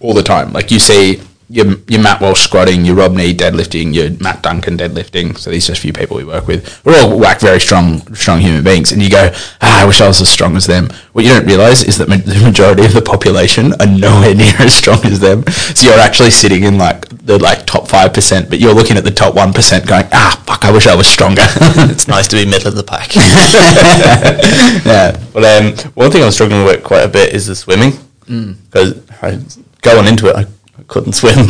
all 0.00 0.14
the 0.14 0.22
time. 0.22 0.52
Like 0.52 0.70
you 0.70 0.78
see 0.78 1.20
your, 1.50 1.66
your 1.88 2.00
Matt 2.00 2.20
Walsh 2.20 2.42
squatting, 2.42 2.84
your 2.84 2.94
Rob 2.94 3.12
Need 3.12 3.40
deadlifting, 3.40 3.92
your 3.92 4.10
Matt 4.22 4.40
Duncan 4.40 4.78
deadlifting. 4.78 5.36
So 5.36 5.50
these 5.50 5.64
are 5.68 5.72
just 5.72 5.80
a 5.80 5.82
few 5.82 5.92
people 5.92 6.16
we 6.16 6.24
work 6.24 6.46
with. 6.46 6.84
We're 6.84 7.00
all 7.02 7.18
like 7.18 7.40
very 7.40 7.60
strong, 7.60 7.98
strong 8.14 8.40
human 8.40 8.62
beings. 8.62 8.92
And 8.92 9.02
you 9.02 9.10
go, 9.10 9.30
ah, 9.60 9.82
I 9.82 9.84
wish 9.84 10.00
I 10.00 10.06
was 10.06 10.20
as 10.20 10.28
strong 10.28 10.56
as 10.56 10.66
them. 10.66 10.90
What 11.12 11.24
you 11.24 11.30
don't 11.30 11.44
realize 11.44 11.82
is 11.82 11.98
that 11.98 12.08
ma- 12.08 12.18
the 12.18 12.40
majority 12.44 12.84
of 12.84 12.94
the 12.94 13.02
population 13.02 13.72
are 13.80 13.86
nowhere 13.86 14.34
near 14.42 14.54
as 14.60 14.72
strong 14.72 15.04
as 15.04 15.18
them. 15.18 15.42
So 15.48 15.88
you're 15.88 15.98
actually 15.98 16.30
sitting 16.30 16.62
in 16.62 16.78
like 16.78 17.08
the 17.26 17.36
like 17.38 17.66
top 17.66 17.88
5%, 17.88 18.48
but 18.48 18.60
you're 18.60 18.74
looking 18.74 18.96
at 18.96 19.02
the 19.02 19.10
top 19.10 19.34
1% 19.34 19.86
going, 19.88 20.06
ah, 20.12 20.40
fuck, 20.46 20.64
I 20.64 20.70
wish 20.70 20.86
I 20.86 20.94
was 20.94 21.08
stronger. 21.08 21.42
It's 21.90 22.06
nice 22.06 22.28
to 22.28 22.36
be 22.36 22.44
middle 22.46 22.68
of 22.68 22.76
the 22.76 22.84
pack. 22.84 23.14
yeah. 24.86 25.20
But 25.32 25.44
um, 25.44 25.92
one 25.94 26.10
thing 26.12 26.22
I'm 26.22 26.30
struggling 26.30 26.64
with 26.64 26.84
quite 26.84 27.02
a 27.02 27.08
bit 27.08 27.34
is 27.34 27.46
the 27.48 27.56
swimming 27.56 27.92
because 28.26 29.58
going 29.82 30.06
into 30.06 30.28
it, 30.28 30.36
I, 30.36 30.42
I 30.78 30.82
couldn't 30.88 31.12
swim. 31.12 31.38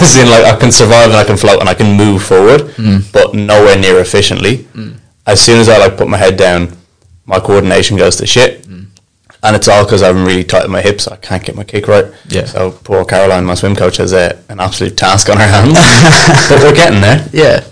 As 0.00 0.16
in, 0.16 0.28
like 0.28 0.44
I 0.44 0.56
can 0.58 0.72
survive 0.72 1.08
and 1.08 1.16
I 1.16 1.24
can 1.24 1.36
float 1.36 1.60
and 1.60 1.68
I 1.68 1.74
can 1.74 1.96
move 1.96 2.22
forward, 2.22 2.62
mm. 2.76 3.12
but 3.12 3.34
nowhere 3.34 3.78
near 3.78 4.00
efficiently. 4.00 4.58
Mm. 4.74 4.98
As 5.26 5.40
soon 5.40 5.58
as 5.58 5.68
I 5.68 5.78
like 5.78 5.96
put 5.96 6.08
my 6.08 6.18
head 6.18 6.36
down, 6.36 6.76
my 7.24 7.40
coordination 7.40 7.96
goes 7.96 8.16
to 8.16 8.26
shit, 8.26 8.62
mm. 8.64 8.86
and 9.42 9.56
it's 9.56 9.68
all 9.68 9.84
because 9.84 10.02
I 10.02 10.08
haven't 10.08 10.24
really 10.24 10.44
tightened 10.44 10.72
my 10.72 10.82
hips. 10.82 11.08
I 11.08 11.16
can't 11.16 11.42
get 11.42 11.56
my 11.56 11.64
kick 11.64 11.88
right. 11.88 12.06
Yeah. 12.28 12.44
So 12.44 12.72
poor 12.72 13.04
Caroline, 13.04 13.46
my 13.46 13.54
swim 13.54 13.74
coach, 13.74 13.96
has 13.96 14.12
a, 14.12 14.38
an 14.48 14.60
absolute 14.60 14.96
task 14.96 15.30
on 15.30 15.38
her 15.38 15.46
hands, 15.56 15.78
but 16.48 16.60
we're 16.60 16.74
getting 16.74 17.00
there. 17.00 17.26
Yeah. 17.32 17.64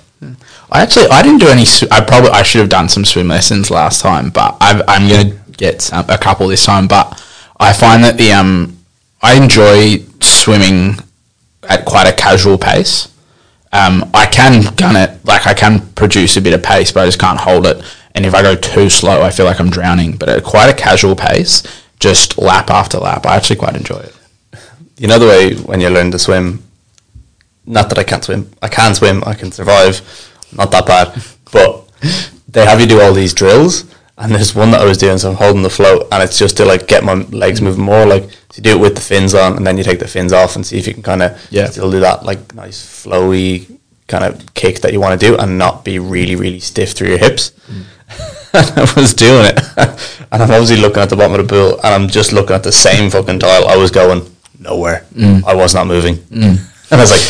I 0.72 0.80
actually 0.80 1.08
I 1.08 1.22
didn't 1.22 1.40
do 1.40 1.48
any. 1.48 1.66
Sw- 1.66 1.90
I 1.90 2.00
probably 2.00 2.30
I 2.30 2.42
should 2.42 2.60
have 2.60 2.70
done 2.70 2.88
some 2.88 3.04
swim 3.04 3.28
lessons 3.28 3.70
last 3.70 4.00
time, 4.00 4.30
but 4.30 4.56
I've, 4.58 4.80
I'm 4.88 5.06
gonna 5.06 5.38
get 5.58 5.82
some, 5.82 6.06
a 6.08 6.16
couple 6.16 6.48
this 6.48 6.64
time. 6.64 6.88
But 6.88 7.22
I 7.60 7.74
find 7.74 8.02
that 8.04 8.16
the 8.16 8.32
um 8.32 8.78
I 9.22 9.34
enjoy 9.34 9.98
swimming 10.20 10.96
at 11.68 11.84
quite 11.84 12.08
a 12.08 12.12
casual 12.12 12.58
pace. 12.58 13.08
Um, 13.72 14.10
I 14.12 14.26
can 14.26 14.74
gun 14.74 14.96
it 14.96 15.24
like 15.24 15.46
I 15.46 15.54
can 15.54 15.88
produce 15.94 16.36
a 16.36 16.42
bit 16.42 16.52
of 16.52 16.62
pace, 16.62 16.92
but 16.92 17.02
I 17.02 17.06
just 17.06 17.18
can't 17.18 17.40
hold 17.40 17.66
it. 17.66 17.82
And 18.14 18.26
if 18.26 18.34
I 18.34 18.42
go 18.42 18.54
too 18.54 18.90
slow, 18.90 19.22
I 19.22 19.30
feel 19.30 19.46
like 19.46 19.60
I'm 19.60 19.70
drowning. 19.70 20.16
But 20.16 20.28
at 20.28 20.44
quite 20.44 20.68
a 20.68 20.74
casual 20.74 21.16
pace, 21.16 21.62
just 21.98 22.36
lap 22.36 22.68
after 22.68 22.98
lap, 22.98 23.24
I 23.24 23.36
actually 23.36 23.56
quite 23.56 23.76
enjoy 23.76 24.00
it. 24.00 24.16
You 24.98 25.08
know 25.08 25.18
the 25.18 25.26
way 25.26 25.54
when 25.54 25.80
you 25.80 25.88
learn 25.88 26.10
to 26.10 26.18
swim. 26.18 26.62
Not 27.64 27.88
that 27.88 27.98
I 27.98 28.04
can't 28.04 28.24
swim. 28.24 28.50
I 28.60 28.68
can 28.68 28.94
swim. 28.94 29.22
I 29.24 29.34
can 29.34 29.52
survive. 29.52 30.02
Not 30.52 30.70
that 30.72 30.84
bad. 30.84 31.22
But 31.52 31.88
they 32.48 32.66
have 32.66 32.80
you 32.80 32.86
do 32.86 33.00
all 33.00 33.14
these 33.14 33.32
drills, 33.32 33.84
and 34.18 34.34
there's 34.34 34.54
one 34.54 34.70
that 34.72 34.80
I 34.80 34.84
was 34.84 34.98
doing. 34.98 35.18
So 35.18 35.30
I'm 35.30 35.36
holding 35.36 35.62
the 35.62 35.70
float, 35.70 36.08
and 36.12 36.22
it's 36.22 36.38
just 36.38 36.56
to 36.58 36.64
like 36.64 36.86
get 36.86 37.04
my 37.04 37.14
legs 37.14 37.60
moving 37.60 37.84
more. 37.84 38.06
Like 38.06 38.24
so 38.24 38.56
you 38.56 38.62
do 38.62 38.70
it 38.76 38.80
with 38.80 38.94
the 38.94 39.00
fins 39.00 39.34
on, 39.34 39.56
and 39.56 39.66
then 39.66 39.76
you 39.78 39.84
take 39.84 39.98
the 39.98 40.08
fins 40.08 40.32
off, 40.32 40.56
and 40.56 40.64
see 40.66 40.78
if 40.78 40.86
you 40.86 40.94
can 40.94 41.02
kind 41.02 41.22
of 41.22 41.38
Yeah. 41.50 41.70
still 41.70 41.90
do 41.90 42.00
that 42.00 42.24
like 42.24 42.54
nice 42.54 42.80
flowy 42.84 43.78
kind 44.08 44.24
of 44.24 44.54
kick 44.54 44.80
that 44.80 44.92
you 44.92 45.00
want 45.00 45.18
to 45.18 45.26
do, 45.26 45.36
and 45.38 45.58
not 45.58 45.84
be 45.84 45.98
really 45.98 46.36
really 46.36 46.60
stiff 46.60 46.92
through 46.92 47.08
your 47.08 47.18
hips. 47.18 47.52
Mm. 47.70 47.84
and 48.54 48.80
I 48.90 49.00
was 49.00 49.14
doing 49.14 49.46
it, 49.46 49.58
and 50.30 50.42
I'm 50.42 50.50
obviously 50.50 50.76
looking 50.76 51.02
at 51.02 51.08
the 51.08 51.16
bottom 51.16 51.38
of 51.40 51.46
the 51.46 51.52
pool, 51.54 51.80
and 51.82 51.94
I'm 51.94 52.08
just 52.08 52.32
looking 52.32 52.54
at 52.54 52.62
the 52.62 52.72
same 52.72 53.10
fucking 53.10 53.38
tile. 53.40 53.66
I 53.66 53.76
was 53.76 53.90
going 53.90 54.30
nowhere. 54.58 55.06
Mm. 55.14 55.42
I 55.44 55.54
was 55.54 55.74
not 55.74 55.86
moving, 55.86 56.16
mm. 56.16 56.58
and 56.90 57.00
I 57.00 57.02
was 57.02 57.10
like, 57.10 57.24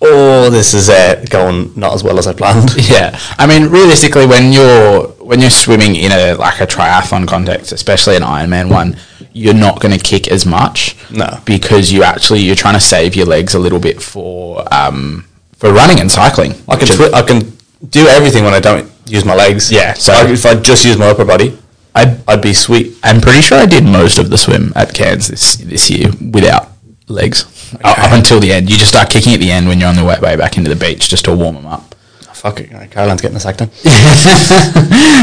"Oh, 0.00 0.50
this 0.50 0.74
is 0.74 0.88
uh, 0.88 1.24
going 1.30 1.72
not 1.76 1.94
as 1.94 2.02
well 2.04 2.18
as 2.18 2.26
I 2.26 2.32
planned." 2.32 2.70
Yeah, 2.88 3.18
I 3.38 3.46
mean, 3.46 3.68
realistically, 3.70 4.26
when 4.26 4.52
you're 4.52 5.08
when 5.28 5.40
you're 5.40 5.50
swimming 5.50 5.96
in 5.96 6.12
a 6.12 6.34
like 6.34 6.60
a 6.60 6.66
triathlon 6.66 7.26
context, 7.26 7.72
especially 7.72 8.16
an 8.16 8.22
Ironman 8.22 8.70
one, 8.70 8.96
you're 9.32 9.54
not 9.54 9.80
going 9.80 9.96
to 9.96 10.02
kick 10.02 10.28
as 10.28 10.44
much. 10.46 10.96
No. 11.10 11.40
because 11.44 11.92
you 11.92 12.02
actually 12.02 12.40
you're 12.40 12.56
trying 12.56 12.74
to 12.74 12.80
save 12.80 13.14
your 13.16 13.26
legs 13.26 13.54
a 13.54 13.58
little 13.58 13.78
bit 13.80 14.02
for 14.02 14.62
um 14.72 15.26
for 15.56 15.72
running 15.72 16.00
and 16.00 16.10
cycling. 16.10 16.52
I 16.68 16.76
can 16.76 16.88
twi- 16.88 17.10
I 17.12 17.22
can 17.22 17.56
do 17.90 18.06
everything 18.06 18.44
when 18.44 18.54
I 18.54 18.60
don't 18.60 18.90
use 19.06 19.24
my 19.24 19.34
legs. 19.34 19.70
Yeah, 19.72 19.94
so- 19.94 20.12
so 20.14 20.26
if 20.32 20.44
I 20.46 20.54
just 20.54 20.84
use 20.84 20.96
my 20.98 21.06
upper 21.08 21.24
body, 21.24 21.56
I'd 21.94 22.18
I'd 22.28 22.42
be 22.42 22.52
sweet. 22.52 22.96
I'm 23.02 23.20
pretty 23.20 23.40
sure 23.40 23.58
I 23.58 23.66
did 23.66 23.84
most 23.84 24.18
of 24.18 24.28
the 24.30 24.36
swim 24.38 24.72
at 24.76 24.92
Cairns 24.94 25.28
this 25.28 25.56
this 25.56 25.88
year 25.90 26.10
without 26.32 26.68
legs 27.08 27.44
up 27.84 27.98
up 27.98 28.12
until 28.12 28.40
the 28.40 28.52
end. 28.52 28.70
You 28.70 28.76
just 28.76 28.90
start 28.90 29.10
kicking 29.10 29.34
at 29.34 29.40
the 29.40 29.50
end 29.50 29.68
when 29.68 29.78
you're 29.80 29.88
on 29.88 29.96
the 29.96 30.04
way 30.04 30.18
way 30.20 30.36
back 30.36 30.56
into 30.56 30.68
the 30.72 30.76
beach 30.76 31.08
just 31.08 31.24
to 31.26 31.34
warm 31.34 31.54
them 31.56 31.66
up. 31.66 31.94
Fuck 32.32 32.60
it, 32.60 32.90
Caroline's 32.90 33.22
getting 33.22 33.36
a 33.38 33.40
sack 33.40 33.56
then. 33.56 33.68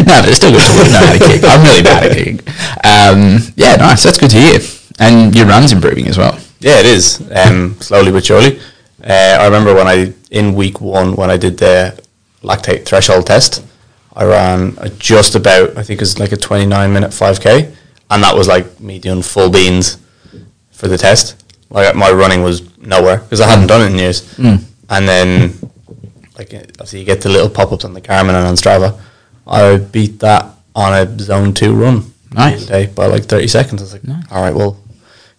no, 0.06 0.21
but 0.21 0.27
it's 0.27 0.38
still 0.38 0.51
good 0.51 0.62
to 0.62 0.91
know 0.91 1.06
how 1.06 1.13
to 1.13 1.19
kick. 1.19 1.43
I'm 1.43 1.63
really 1.63 1.84
bad 1.84 2.12
at 2.12 2.17
kicking. 2.17 2.39
Um, 2.84 3.53
yeah, 3.56 3.75
nice. 3.75 4.01
That's 4.03 4.17
good 4.17 4.32
to 4.32 4.38
hear. 4.38 4.60
And 4.99 5.36
your 5.36 5.45
run's 5.45 5.71
improving 5.71 6.08
as 6.08 6.17
well. 6.17 6.38
Yeah, 6.60 6.79
it 6.79 6.88
is. 6.88 7.21
Um, 7.32 7.79
slowly 7.82 8.12
but 8.12 8.25
surely. 8.25 8.60
Uh, 9.03 9.38
I 9.39 9.45
remember 9.45 9.75
when 9.75 9.88
I 9.88 10.13
in 10.32 10.56
week 10.56 10.82
one 10.82 11.15
when 11.15 11.29
I 11.29 11.38
did 11.38 11.58
the 11.58 12.01
lactate 12.41 12.86
threshold 12.86 13.27
test, 13.27 13.63
I 14.15 14.25
ran 14.25 14.77
just 14.97 15.36
about 15.36 15.77
I 15.77 15.84
think 15.84 15.99
it 15.99 16.01
was 16.01 16.19
like 16.19 16.32
a 16.32 16.38
twenty 16.38 16.65
nine 16.65 16.93
minute 16.93 17.13
five 17.13 17.39
k, 17.39 17.71
and 18.10 18.23
that 18.23 18.36
was 18.36 18.47
like 18.47 18.79
me 18.79 18.97
doing 18.97 19.21
full 19.21 19.49
beans 19.49 19.97
for 20.71 20.88
the 20.88 20.97
test. 20.97 21.42
Like 21.73 21.95
my 21.95 22.12
running 22.12 22.43
was 22.43 22.77
nowhere 22.77 23.17
because 23.17 23.41
I 23.41 23.49
hadn't 23.49 23.65
mm. 23.65 23.69
done 23.69 23.81
it 23.81 23.91
in 23.91 23.97
years, 23.97 24.21
mm. 24.36 24.63
and 24.89 25.09
then 25.09 25.53
like 26.38 26.53
obviously 26.53 26.99
you 26.99 27.05
get 27.05 27.21
the 27.21 27.29
little 27.29 27.49
pop 27.49 27.71
ups 27.71 27.83
on 27.83 27.93
the 27.93 28.01
Garmin 28.01 28.29
and 28.29 28.47
on 28.47 28.55
Strava. 28.55 28.99
I 29.45 29.77
beat 29.77 30.19
that 30.19 30.45
on 30.75 30.93
a 30.93 31.19
zone 31.19 31.53
two 31.53 31.73
run. 31.73 32.13
Nice. 32.31 32.65
day 32.65 32.88
by 32.88 33.07
like 33.07 33.25
thirty 33.25 33.47
seconds. 33.47 33.81
I 33.81 33.86
was 33.86 33.93
like, 33.93 34.31
all 34.31 34.41
right, 34.41 34.55
well, 34.55 34.77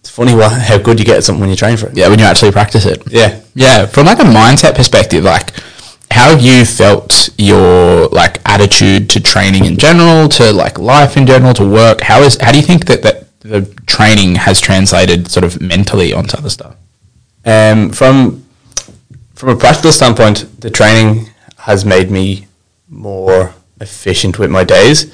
it's 0.05 0.11
funny 0.11 0.35
what, 0.35 0.53
how 0.53 0.77
good 0.77 0.99
you 0.99 1.05
get 1.05 1.17
at 1.17 1.25
something 1.25 1.41
when 1.41 1.51
you 1.51 1.57
train 1.57 1.77
for 1.77 1.87
it. 1.87 1.97
Yeah, 1.97 2.09
when 2.09 2.19
you 2.19 2.27
actually 2.27 2.53
practice 2.53 2.85
it. 2.85 3.03
Yeah. 3.11 3.41
Yeah, 3.55 3.87
from 3.87 4.07
like 4.07 4.19
a 4.19 4.25
mindset 4.25 4.75
perspective, 4.75 5.25
like 5.25 5.51
how 6.11 6.31
have 6.31 6.43
you 6.43 6.65
felt 6.65 7.31
your 7.39 8.09
like 8.09 8.39
attitude 8.45 9.09
to 9.11 9.21
training 9.21 9.65
in 9.65 9.77
general, 9.77 10.29
to 10.29 10.53
like 10.53 10.79
life 10.79 11.17
in 11.17 11.27
general, 11.27 11.55
to 11.55 11.67
work? 11.67 12.01
How 12.03 12.21
is 12.21 12.37
how 12.41 12.53
do 12.53 12.59
you 12.59 12.65
think 12.65 12.85
that 12.87 13.03
that 13.03 13.24
the 13.45 13.63
training 13.87 14.35
has 14.37 14.61
translated 14.61 15.31
sort 15.31 15.45
of 15.45 15.61
mentally 15.61 16.13
onto 16.13 16.37
other 16.37 16.51
stuff? 16.51 16.75
Um, 17.45 17.91
from 17.91 18.45
from 19.35 19.51
a 19.51 19.57
practical 19.57 19.93
standpoint, 19.93 20.61
the 20.61 20.71
training 20.71 21.29
has 21.59 21.85
made 21.85 22.11
me 22.11 22.47
more 22.89 23.55
efficient 23.81 24.39
with 24.39 24.51
my 24.51 24.65
days. 24.65 25.13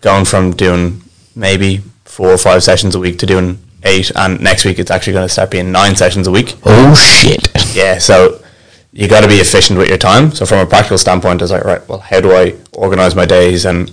Going 0.00 0.24
from 0.24 0.52
doing 0.52 1.02
maybe 1.34 1.82
four 2.04 2.28
or 2.30 2.38
five 2.38 2.62
sessions 2.62 2.94
a 2.94 2.98
week 2.98 3.18
to 3.18 3.26
doing 3.26 3.58
eight, 3.82 4.10
and 4.16 4.40
next 4.40 4.64
week 4.64 4.78
it's 4.78 4.90
actually 4.90 5.12
going 5.12 5.26
to 5.26 5.32
start 5.32 5.50
being 5.50 5.70
nine 5.70 5.94
sessions 5.94 6.26
a 6.26 6.30
week. 6.30 6.56
Oh 6.64 6.94
shit! 6.94 7.48
Yeah, 7.76 7.98
so 7.98 8.42
you 8.90 9.06
got 9.06 9.20
to 9.20 9.28
be 9.28 9.34
efficient 9.34 9.78
with 9.78 9.88
your 9.88 9.98
time. 9.98 10.30
So 10.30 10.46
from 10.46 10.60
a 10.60 10.66
practical 10.66 10.96
standpoint, 10.96 11.42
it's 11.42 11.50
like 11.50 11.64
right, 11.64 11.86
well, 11.86 11.98
how 11.98 12.22
do 12.22 12.32
I 12.32 12.54
organize 12.72 13.14
my 13.14 13.26
days 13.26 13.66
and 13.66 13.92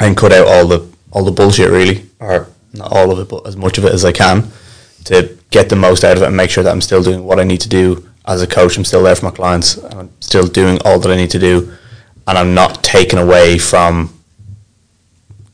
and 0.00 0.16
cut 0.16 0.32
out 0.32 0.46
all 0.48 0.66
the 0.66 0.90
all 1.10 1.24
the 1.24 1.30
bullshit 1.30 1.68
really, 1.68 2.06
or 2.20 2.48
not 2.72 2.92
all 2.92 3.10
of 3.10 3.18
it, 3.18 3.28
but 3.28 3.46
as 3.46 3.56
much 3.56 3.78
of 3.78 3.84
it 3.84 3.92
as 3.92 4.04
I 4.04 4.12
can 4.12 4.50
to 5.04 5.36
get 5.50 5.68
the 5.68 5.76
most 5.76 6.04
out 6.04 6.16
of 6.16 6.22
it 6.22 6.26
and 6.26 6.36
make 6.36 6.50
sure 6.50 6.64
that 6.64 6.70
I'm 6.70 6.80
still 6.80 7.02
doing 7.02 7.24
what 7.24 7.40
I 7.40 7.44
need 7.44 7.60
to 7.62 7.68
do 7.68 8.08
as 8.26 8.42
a 8.42 8.46
coach. 8.46 8.76
I'm 8.76 8.84
still 8.84 9.02
there 9.02 9.14
for 9.16 9.26
my 9.26 9.30
clients, 9.30 9.76
and 9.76 9.94
I'm 9.94 10.10
still 10.20 10.46
doing 10.46 10.78
all 10.84 10.98
that 10.98 11.10
I 11.10 11.16
need 11.16 11.30
to 11.30 11.38
do, 11.38 11.72
and 12.26 12.38
I'm 12.38 12.54
not 12.54 12.82
taken 12.84 13.18
away 13.18 13.58
from 13.58 14.12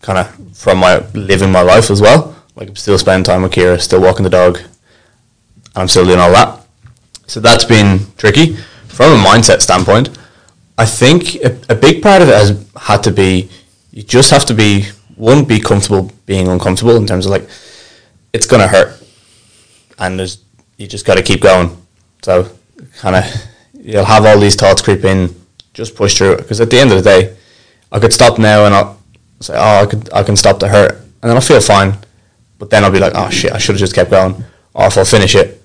kind 0.03 0.19
of 0.19 0.57
from 0.57 0.79
my 0.79 0.99
living 1.15 1.51
my 1.51 1.63
life 1.63 1.91
as 1.91 2.01
well. 2.01 2.37
Like 2.55 2.69
I'm 2.69 2.77
still 2.77 2.99
spending 2.99 3.25
time 3.25 3.43
with 3.43 3.53
Kira, 3.53 3.81
still 3.81 4.01
walking 4.01 4.25
the 4.25 4.31
dog, 4.31 4.59
and 4.59 4.69
I'm 5.77 5.89
still 5.89 6.05
doing 6.05 6.19
all 6.19 6.33
that. 6.33 6.67
So 7.27 7.41
that's 7.41 7.65
been 7.65 8.01
tricky. 8.17 8.57
From 8.89 9.13
a 9.13 9.25
mindset 9.25 9.61
standpoint, 9.63 10.11
I 10.77 10.85
think 10.85 11.37
a, 11.37 11.59
a 11.69 11.75
big 11.75 12.03
part 12.03 12.23
of 12.23 12.29
it 12.29 12.35
has 12.35 12.67
had 12.77 13.03
to 13.05 13.11
be 13.11 13.49
you 13.91 14.03
just 14.05 14.31
have 14.31 14.45
to 14.47 14.55
be 14.55 14.87
one 15.19 15.45
be 15.45 15.61
comfortable 15.61 16.11
being 16.27 16.49
uncomfortable 16.49 16.97
in 16.97 17.07
terms 17.07 17.27
of 17.27 17.33
like 17.33 17.49
it's 18.33 18.47
gonna 18.47 18.69
hurt, 18.69 19.03
and 19.99 20.19
there's 20.19 20.39
you 20.79 20.87
just 20.87 21.05
got 21.05 21.17
to 21.17 21.23
keep 21.23 21.43
going. 21.43 21.77
So 22.23 22.49
kind 22.99 23.17
of 23.17 23.25
you'll 23.75 24.05
have 24.05 24.25
all 24.25 24.39
these 24.39 24.55
thoughts 24.55 24.81
creep 24.81 25.05
in. 25.05 25.35
Just 25.75 25.95
push 25.95 26.19
through 26.19 26.39
because 26.39 26.61
at 26.61 26.71
the 26.71 26.79
end 26.81 26.91
of 26.91 26.97
the 26.97 27.09
day, 27.09 27.37
I 27.93 28.01
could 28.01 28.13
stop 28.13 28.37
now 28.37 28.65
and 28.65 28.75
I'll 28.75 28.99
say, 29.39 29.55
oh, 29.55 29.83
I 29.83 29.87
could 29.87 30.13
I 30.13 30.23
can 30.25 30.35
stop 30.35 30.59
the 30.59 30.67
hurt, 30.67 30.95
and 30.97 31.23
then 31.23 31.37
I'll 31.37 31.41
feel 31.41 31.61
fine. 31.61 31.95
But 32.59 32.71
then 32.71 32.83
I'll 32.83 32.91
be 32.91 32.99
like, 32.99 33.13
oh 33.15 33.31
shit, 33.31 33.53
I 33.53 33.59
should 33.59 33.75
have 33.75 33.81
just 33.81 33.95
kept 33.95 34.11
going. 34.11 34.35
Or 34.75 34.85
I'll 34.85 35.05
finish 35.05 35.37
it, 35.37 35.63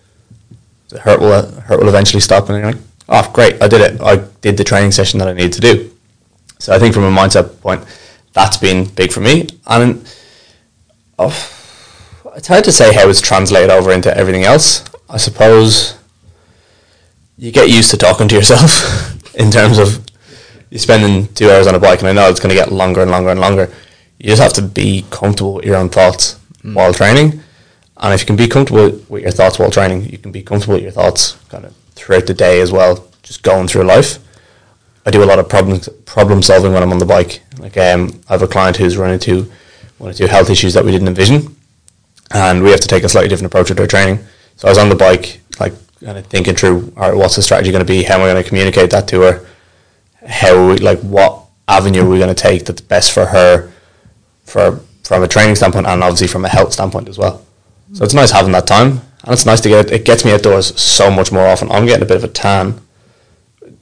the 0.89 0.99
hurt 0.99 1.19
will 1.19 1.49
hurt 1.61 1.79
will 1.79 1.89
eventually 1.89 2.21
stop, 2.21 2.47
and 2.49 2.57
you're 2.59 2.71
like, 2.73 2.81
oh 3.09 3.31
great, 3.33 3.59
I 3.59 3.67
did 3.67 3.81
it. 3.81 4.01
I 4.01 4.17
did 4.41 4.55
the 4.55 4.63
training 4.63 4.91
session 4.91 5.17
that 5.17 5.27
I 5.27 5.33
needed 5.33 5.53
to 5.53 5.61
do. 5.61 5.91
So 6.59 6.73
I 6.75 6.79
think 6.79 6.93
from 6.93 7.05
a 7.05 7.11
mindset 7.11 7.59
point, 7.61 7.83
that's 8.33 8.57
been 8.57 8.85
big 8.85 9.11
for 9.11 9.21
me, 9.21 9.47
and 9.67 10.05
oh, 11.19 11.49
it's 12.35 12.47
hard 12.47 12.63
to 12.65 12.71
say 12.71 12.93
how 12.93 13.07
it's 13.09 13.21
translated 13.21 13.69
over 13.69 13.91
into 13.91 14.15
everything 14.15 14.43
else. 14.43 14.83
I 15.09 15.17
suppose 15.17 15.95
you 17.37 17.51
get 17.51 17.69
used 17.69 17.91
to 17.91 17.97
talking 17.97 18.27
to 18.27 18.35
yourself 18.35 19.35
in 19.35 19.51
terms 19.51 19.77
of 19.77 20.05
you're 20.69 20.79
spending 20.79 21.31
two 21.35 21.51
hours 21.51 21.67
on 21.67 21.75
a 21.75 21.79
bike, 21.79 21.99
and 21.99 22.07
I 22.07 22.13
know 22.13 22.29
it's 22.29 22.39
going 22.39 22.49
to 22.49 22.55
get 22.55 22.71
longer 22.71 23.01
and 23.01 23.11
longer 23.11 23.29
and 23.29 23.39
longer. 23.39 23.71
You 24.17 24.29
just 24.29 24.41
have 24.41 24.53
to 24.53 24.61
be 24.63 25.05
comfortable 25.11 25.55
with 25.55 25.65
your 25.65 25.75
own 25.75 25.89
thoughts 25.89 26.39
mm. 26.63 26.73
while 26.73 26.93
training, 26.93 27.41
and 27.97 28.13
if 28.13 28.21
you 28.21 28.25
can 28.25 28.35
be 28.35 28.47
comfortable 28.47 28.99
with 29.07 29.21
your 29.21 29.31
thoughts 29.31 29.59
while 29.59 29.69
training, 29.69 30.05
you 30.09 30.17
can 30.17 30.31
be 30.31 30.41
comfortable 30.41 30.75
with 30.75 30.83
your 30.83 30.91
thoughts 30.91 31.33
kind 31.49 31.65
of 31.65 31.75
throughout 31.93 32.25
the 32.25 32.33
day 32.33 32.59
as 32.61 32.71
well, 32.71 33.07
just 33.21 33.43
going 33.43 33.67
through 33.67 33.83
life. 33.83 34.17
I 35.05 35.11
do 35.11 35.23
a 35.23 35.25
lot 35.25 35.37
of 35.37 35.47
problem 35.47 35.79
problem 36.05 36.41
solving 36.41 36.73
when 36.73 36.81
I'm 36.81 36.91
on 36.91 36.97
the 36.97 37.05
bike. 37.05 37.42
Like 37.57 37.77
um, 37.77 38.21
I 38.29 38.33
have 38.33 38.41
a 38.41 38.47
client 38.47 38.77
who's 38.77 38.97
run 38.97 39.11
into 39.11 39.51
one 39.97 40.09
or 40.09 40.13
two 40.13 40.27
health 40.27 40.49
issues 40.49 40.73
that 40.73 40.83
we 40.83 40.91
didn't 40.91 41.07
envision, 41.07 41.55
and 42.31 42.63
we 42.63 42.71
have 42.71 42.81
to 42.81 42.87
take 42.87 43.03
a 43.03 43.09
slightly 43.09 43.29
different 43.29 43.47
approach 43.47 43.69
with 43.69 43.79
our 43.79 43.87
training. 43.87 44.19
So 44.57 44.67
I 44.67 44.71
was 44.71 44.77
on 44.77 44.89
the 44.89 44.95
bike, 44.95 45.39
like 45.59 45.73
kind 46.03 46.17
of 46.17 46.25
thinking 46.27 46.55
through, 46.55 46.93
all 46.97 47.09
right, 47.09 47.17
what's 47.17 47.35
the 47.35 47.41
strategy 47.41 47.71
going 47.71 47.85
to 47.85 47.91
be? 47.91 48.03
How 48.03 48.15
am 48.15 48.21
I 48.21 48.31
going 48.31 48.43
to 48.43 48.47
communicate 48.47 48.91
that 48.91 49.07
to 49.09 49.21
her? 49.21 49.45
How 50.27 50.75
like 50.77 50.99
what 51.01 51.45
avenue 51.67 52.05
are 52.05 52.09
we 52.09 52.17
going 52.17 52.33
to 52.33 52.41
take 52.41 52.65
that's 52.65 52.81
best 52.81 53.11
for 53.11 53.25
her, 53.25 53.71
for 54.45 54.79
from 55.03 55.23
a 55.23 55.27
training 55.27 55.55
standpoint 55.55 55.85
and 55.85 56.03
obviously 56.03 56.27
from 56.27 56.45
a 56.45 56.49
health 56.49 56.73
standpoint 56.73 57.09
as 57.09 57.17
well. 57.17 57.45
So 57.93 58.03
it's 58.03 58.13
nice 58.13 58.31
having 58.31 58.53
that 58.53 58.65
time, 58.65 59.01
and 59.23 59.33
it's 59.33 59.45
nice 59.45 59.61
to 59.61 59.69
get 59.69 59.91
it 59.91 60.05
gets 60.05 60.25
me 60.25 60.31
outdoors 60.31 60.79
so 60.79 61.11
much 61.11 61.31
more 61.31 61.45
often. 61.45 61.71
I'm 61.71 61.85
getting 61.85 62.03
a 62.03 62.07
bit 62.07 62.17
of 62.17 62.23
a 62.23 62.29
tan. 62.29 62.79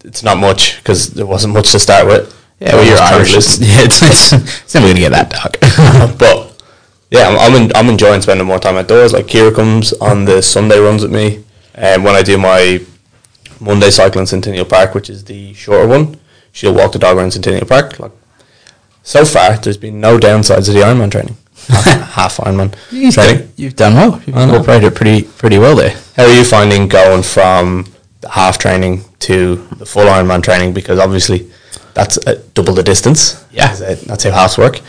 It's 0.04 0.24
not 0.24 0.38
much 0.38 0.78
because 0.78 1.14
there 1.14 1.26
wasn't 1.26 1.54
much 1.54 1.72
to 1.72 1.80
start 1.80 2.08
with. 2.08 2.41
Yeah, 2.62 2.76
well, 2.76 2.84
you're 2.84 2.92
was 2.94 3.00
trying 3.00 3.12
to 3.12 3.18
Irish. 3.18 3.36
listen. 3.36 3.64
Yeah, 3.68 3.82
it's, 3.86 4.02
it's, 4.04 4.34
it's 4.62 4.74
never 4.76 4.86
going 4.88 4.96
to 4.96 5.02
get 5.02 5.12
that 5.12 5.30
dark. 5.32 6.18
but 6.20 6.62
yeah, 7.10 7.28
I'm 7.28 7.38
I'm, 7.56 7.62
en- 7.64 7.72
I'm 7.76 7.90
enjoying 7.90 8.22
spending 8.22 8.46
more 8.48 8.60
time 8.60 8.76
outdoors. 8.78 9.14
Like 9.14 9.26
Kira 9.28 9.54
comes 9.54 9.94
on 9.94 10.26
the 10.26 10.42
Sunday 10.42 10.78
runs 10.80 11.02
with 11.02 11.12
me, 11.12 11.44
and 11.76 12.04
when 12.04 12.16
I 12.16 12.22
do 12.22 12.38
my 12.38 12.80
Monday 13.60 13.90
cycle 13.90 14.22
in 14.22 14.28
Centennial 14.28 14.66
Park, 14.66 14.94
which 14.94 15.10
is 15.10 15.24
the 15.26 15.54
shorter 15.54 15.88
one, 15.88 16.20
she'll 16.52 16.74
walk 16.74 16.92
the 16.92 17.00
dog 17.00 17.18
around 17.18 17.32
Centennial 17.32 17.66
Park. 17.68 18.00
Like 18.00 18.12
so 19.04 19.26
far, 19.26 19.58
there's 19.58 19.78
been 19.78 20.00
no 20.00 20.20
downsides 20.20 20.66
to 20.66 20.72
the 20.74 20.82
Ironman 20.82 21.12
training. 21.12 21.38
half, 21.68 22.38
Ironman 22.38 22.76
You've 22.92 23.14
training. 23.14 23.38
done, 23.40 23.54
you've 23.56 23.76
done 23.76 23.94
well. 23.96 24.22
You've 24.26 24.36
incorporated 24.38 24.92
it 24.94 24.96
pretty 24.96 25.24
pretty 25.24 25.58
well 25.58 25.76
there. 25.76 25.96
How 26.16 26.24
are 26.26 26.34
you 26.34 26.44
finding 26.44 26.88
going 26.88 27.24
from 27.24 27.86
the 28.22 28.30
half 28.30 28.58
training 28.58 29.04
to 29.20 29.68
the 29.78 29.86
full 29.86 30.06
Ironman 30.06 30.42
training? 30.44 30.74
Because 30.74 30.98
obviously, 31.00 31.52
that's 31.94 32.18
uh, 32.26 32.42
double 32.54 32.74
the 32.74 32.84
distance. 32.84 33.46
Yeah. 33.52 33.74
That's 33.76 34.24
how 34.24 34.32
halves 34.32 34.58
work. 34.58 34.80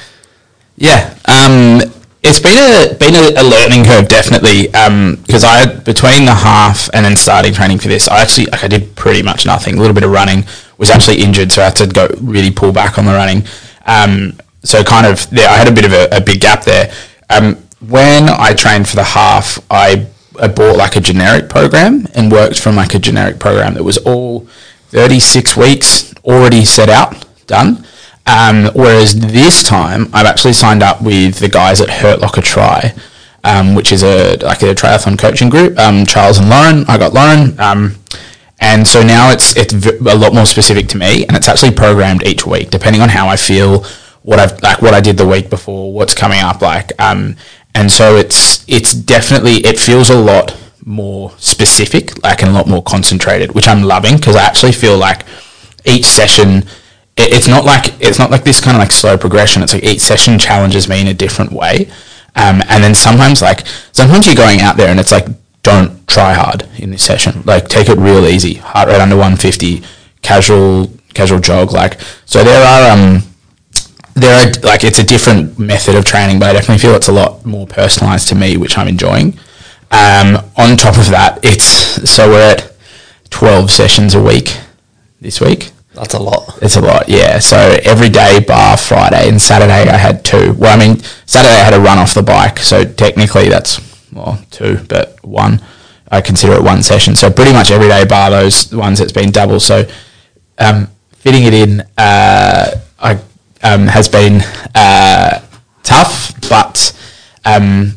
Yeah, 0.77 1.15
um, 1.27 1.81
it's 2.23 2.39
been 2.39 2.57
a 2.57 2.95
been 2.95 3.15
a, 3.15 3.41
a 3.41 3.45
learning 3.45 3.85
curve 3.85 4.09
definitely 4.09 4.67
because 4.67 5.45
I 5.45 5.67
between 5.67 6.25
the 6.25 6.35
half 6.35 6.89
and 6.95 7.05
then 7.05 7.17
starting 7.17 7.53
training 7.53 7.79
for 7.79 7.89
this, 7.89 8.09
I 8.09 8.23
actually 8.23 8.47
like 8.47 8.65
I 8.65 8.69
did 8.69 8.95
pretty 8.97 9.23
much 9.23 9.45
nothing. 9.45 9.75
A 9.75 9.81
little 9.81 9.95
bit 9.95 10.05
of 10.05 10.11
running. 10.11 10.45
Was 10.79 10.91
actually 10.91 11.23
injured, 11.23 11.53
so 11.53 11.63
I 11.63 11.67
had 11.67 11.77
to 11.77 11.87
go 11.87 12.09
really 12.21 12.51
pull 12.51 12.73
back 12.73 12.99
on 12.99 13.05
the 13.05 13.13
running. 13.13 13.45
Um, 13.87 14.39
so 14.65 14.83
kind 14.83 15.07
of 15.07 15.29
there, 15.31 15.49
I 15.49 15.57
had 15.57 15.69
a 15.69 15.73
bit 15.73 15.85
of 15.85 15.93
a, 15.93 16.09
a 16.17 16.21
big 16.21 16.41
gap 16.41 16.65
there. 16.65 16.93
Um, 17.31 17.57
when 17.89 18.29
I 18.29 18.53
trained 18.55 18.89
for 18.89 18.97
the 18.97 19.05
half, 19.05 19.59
I, 19.71 20.07
I 20.41 20.49
bought 20.49 20.77
like 20.77 20.97
a 20.97 21.01
generic 21.01 21.49
program 21.49 22.07
and 22.15 22.33
worked 22.33 22.61
from 22.61 22.77
like 22.77 22.95
a 22.95 22.99
generic 22.99 23.39
program 23.39 23.75
that 23.75 23.83
was 23.85 23.99
all 23.99 24.41
36 24.91 25.57
weeks 25.57 26.12
already 26.25 26.65
set 26.65 26.89
out, 26.89 27.25
done. 27.47 27.85
Um, 28.27 28.71
whereas 28.75 29.19
this 29.19 29.63
time, 29.63 30.09
I've 30.13 30.27
actually 30.27 30.53
signed 30.53 30.83
up 30.83 31.03
with 31.03 31.41
the 31.41 31.49
guys 31.49 31.81
at 31.81 31.91
Hurt 31.91 32.21
Locker 32.21 32.41
Tri, 32.41 32.95
um, 33.45 33.75
which 33.75 33.91
is 33.93 34.03
a 34.03 34.37
like 34.37 34.63
a 34.63 34.75
triathlon 34.75 35.19
coaching 35.19 35.49
group. 35.49 35.79
Um, 35.79 36.07
Charles 36.07 36.39
and 36.39 36.49
Lauren, 36.49 36.85
I 36.87 36.99
got 36.99 37.13
Lauren, 37.13 37.59
um, 37.59 37.97
and 38.61 38.87
so 38.87 39.03
now 39.03 39.31
it's 39.31 39.57
it's 39.57 39.75
a 39.75 40.17
lot 40.17 40.33
more 40.35 40.47
specific 40.47 40.89
to 40.89 40.99
me, 40.99 41.27
and 41.27 41.37
it's 41.37 41.49
actually 41.49 41.73
programmed 41.73 42.25
each 42.25 42.47
week 42.47 42.71
depending 42.71 43.03
on 43.03 43.09
how 43.09 43.27
I 43.27 43.37
feel, 43.37 43.85
what 44.23 44.39
I've 44.39 44.61
like 44.63 44.81
what 44.81 44.95
I 44.95 45.01
did 45.01 45.17
the 45.17 45.27
week 45.27 45.51
before, 45.51 45.93
what's 45.93 46.15
coming 46.15 46.41
up, 46.41 46.63
like, 46.63 46.93
um, 47.01 47.37
and 47.75 47.91
so 47.91 48.17
it's 48.17 48.65
it's 48.69 48.93
definitely 48.93 49.57
it 49.67 49.81
feels 49.81 50.11
a 50.11 50.19
lot 50.19 50.57
more 50.85 51.33
specific, 51.39 52.23
like 52.23 52.43
and 52.43 52.53
a 52.53 52.55
lot 52.55 52.69
more 52.69 52.83
concentrated, 52.85 53.53
which 53.53 53.67
I'm 53.67 53.83
loving 53.83 54.17
because 54.17 54.37
I 54.37 54.45
actually 54.45 54.73
feel 54.73 54.97
like 54.97 55.25
each 55.85 56.05
session 56.05 56.65
it, 57.17 57.33
it's 57.33 57.49
not 57.49 57.65
like 57.65 58.01
it's 58.01 58.19
not 58.19 58.31
like 58.31 58.45
this 58.45 58.61
kind 58.61 58.77
of 58.77 58.81
like 58.81 58.93
slow 58.93 59.17
progression. 59.17 59.63
It's 59.63 59.75
like 59.75 59.85
each 59.85 60.01
session 60.01 60.39
challenges 60.39 60.89
me 60.89 61.01
in 61.01 61.09
a 61.09 61.15
different 61.15 61.53
way, 61.53 61.91
um, 62.37 62.63
and 62.69 62.83
then 62.83 62.95
sometimes 62.95 63.43
like 63.43 63.67
sometimes 63.93 64.27
you're 64.27 64.35
going 64.35 64.61
out 64.61 64.77
there 64.77 64.89
and 64.89 64.99
it's 64.99 65.13
like 65.13 65.27
don't 65.63 66.07
try 66.09 66.33
hard 66.33 66.67
in 66.79 66.91
this 66.91 67.03
session. 67.03 67.43
Like 67.45 67.69
take 67.69 67.89
it 67.89 67.99
real 67.99 68.27
easy, 68.27 68.55
heart 68.55 68.89
rate 68.89 69.01
under 69.01 69.17
150, 69.17 69.83
casual 70.23 70.91
casual 71.15 71.41
jog. 71.41 71.73
Like 71.73 72.01
so 72.25 72.43
there 72.43 72.65
are 72.65 72.93
um 72.93 73.23
there 74.15 74.47
are 74.47 74.53
like 74.63 74.85
it's 74.85 74.99
a 74.99 75.05
different 75.05 75.59
method 75.59 75.95
of 75.95 76.05
training, 76.05 76.39
but 76.39 76.51
I 76.51 76.53
definitely 76.55 76.79
feel 76.79 76.95
it's 76.95 77.09
a 77.09 77.13
lot 77.13 77.45
more 77.45 77.67
personalized 77.67 78.29
to 78.29 78.35
me, 78.35 78.57
which 78.57 78.79
I'm 78.79 78.89
enjoying. 78.89 79.39
Um, 79.91 80.37
on 80.57 80.79
top 80.79 80.97
of 80.97 81.11
that, 81.11 81.41
it's 81.43 82.11
so 82.11 82.31
we're 82.31 82.53
at 82.53 82.73
twelve 83.29 83.71
sessions 83.71 84.15
a 84.15 84.23
week 84.23 84.57
this 85.21 85.39
week. 85.39 85.72
That's 85.95 86.15
a 86.15 86.19
lot. 86.19 86.59
It's 86.63 86.77
a 86.77 86.81
lot, 86.81 87.09
yeah. 87.09 87.39
So 87.39 87.79
every 87.85 88.09
day 88.09 88.41
bar 88.41 88.77
Friday 88.79 89.29
and 89.29 89.41
Saturday 89.41 89.91
I 89.91 89.97
had 89.97 90.25
two. 90.25 90.55
Well, 90.55 90.75
I 90.75 90.79
mean 90.79 91.01
Saturday 91.27 91.55
I 91.55 91.65
had 91.65 91.75
a 91.75 91.81
run 91.81 91.99
off 91.99 92.15
the 92.15 92.23
bike, 92.23 92.59
so 92.61 92.85
technically 92.85 93.49
that's 93.49 93.81
well 94.13 94.43
two, 94.51 94.79
but 94.89 95.23
one. 95.23 95.61
I 96.11 96.21
consider 96.21 96.55
it 96.55 96.63
one 96.63 96.83
session. 96.83 97.15
So 97.15 97.31
pretty 97.31 97.53
much 97.53 97.71
every 97.71 97.89
day 97.89 98.05
bar 98.05 98.31
those 98.31 98.73
ones 98.75 98.99
that's 98.99 99.13
been 99.13 99.31
double. 99.31 99.61
So 99.61 99.87
um, 100.59 100.89
fitting 101.13 101.45
it 101.45 101.55
in 101.55 101.81
uh, 101.99 102.81
I, 102.99 103.19
um, 103.63 103.87
has 103.87 104.09
been 104.09 104.41
uh, 104.75 105.41
tough, 105.83 106.35
but 106.49 106.99
um, 107.45 107.95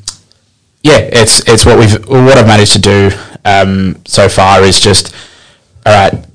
yeah, 0.83 0.97
it's 0.97 1.47
it's 1.47 1.65
what 1.65 1.79
we've 1.79 2.07
what 2.07 2.37
I've 2.37 2.47
managed 2.47 2.73
to 2.73 2.79
do 2.79 3.11
um, 3.45 4.01
so 4.05 4.27
far 4.27 4.63
is 4.63 4.79
just 4.79 5.15
all 5.85 5.93
right 5.93 6.25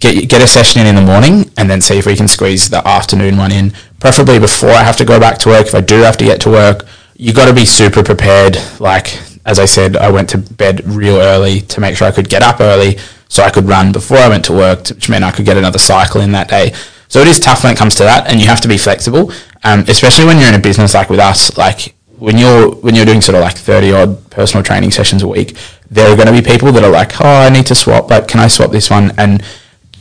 get 0.00 0.28
get 0.28 0.42
a 0.42 0.46
session 0.46 0.80
in 0.80 0.86
in 0.86 0.94
the 0.96 1.02
morning 1.02 1.50
and 1.56 1.70
then 1.70 1.80
see 1.80 1.98
if 1.98 2.06
we 2.06 2.16
can 2.16 2.26
squeeze 2.26 2.68
the 2.68 2.86
afternoon 2.88 3.36
one 3.36 3.52
in 3.52 3.72
preferably 4.00 4.38
before 4.38 4.70
I 4.70 4.82
have 4.82 4.96
to 4.96 5.04
go 5.04 5.20
back 5.20 5.38
to 5.40 5.50
work. 5.50 5.66
If 5.66 5.74
I 5.74 5.82
do 5.82 6.00
have 6.00 6.16
to 6.16 6.24
get 6.24 6.40
to 6.42 6.50
work 6.50 6.86
you 7.16 7.34
got 7.34 7.46
to 7.46 7.54
be 7.54 7.66
super 7.66 8.02
prepared. 8.02 8.56
Like 8.80 9.20
as 9.44 9.58
I 9.58 9.66
said 9.66 9.96
I 9.96 10.10
went 10.10 10.30
to 10.30 10.38
bed 10.38 10.84
real 10.86 11.16
early 11.16 11.60
to 11.60 11.80
make 11.80 11.96
sure 11.96 12.08
I 12.08 12.12
could 12.12 12.28
get 12.28 12.42
up 12.42 12.60
early 12.60 12.98
so 13.28 13.42
I 13.42 13.50
could 13.50 13.66
run 13.66 13.92
before 13.92 14.16
I 14.16 14.28
went 14.28 14.44
to 14.46 14.52
work 14.52 14.88
which 14.88 15.08
meant 15.08 15.22
I 15.22 15.30
could 15.30 15.44
get 15.44 15.56
another 15.56 15.78
cycle 15.78 16.22
in 16.22 16.32
that 16.32 16.48
day. 16.48 16.72
So 17.08 17.20
it 17.20 17.28
is 17.28 17.38
tough 17.38 17.62
when 17.62 17.72
it 17.72 17.78
comes 17.78 17.94
to 17.96 18.04
that 18.04 18.26
and 18.28 18.40
you 18.40 18.46
have 18.46 18.60
to 18.62 18.68
be 18.68 18.78
flexible 18.78 19.32
um, 19.62 19.84
especially 19.86 20.24
when 20.24 20.38
you're 20.38 20.48
in 20.48 20.54
a 20.54 20.62
business 20.62 20.94
like 20.94 21.10
with 21.10 21.20
us. 21.20 21.56
Like 21.58 21.94
when 22.18 22.38
you're 22.38 22.74
when 22.76 22.94
you're 22.94 23.06
doing 23.06 23.20
sort 23.20 23.36
of 23.36 23.42
like 23.42 23.56
30 23.56 23.92
odd 23.92 24.30
personal 24.30 24.62
training 24.62 24.90
sessions 24.90 25.22
a 25.22 25.28
week 25.28 25.56
there 25.90 26.10
are 26.10 26.14
going 26.14 26.26
to 26.26 26.32
be 26.32 26.42
people 26.42 26.70
that 26.70 26.84
are 26.84 26.90
like 26.90 27.20
oh 27.20 27.46
I 27.46 27.50
need 27.50 27.66
to 27.66 27.74
swap 27.74 28.08
like 28.08 28.28
can 28.28 28.40
I 28.40 28.48
swap 28.48 28.70
this 28.70 28.88
one? 28.88 29.12
And 29.18 29.42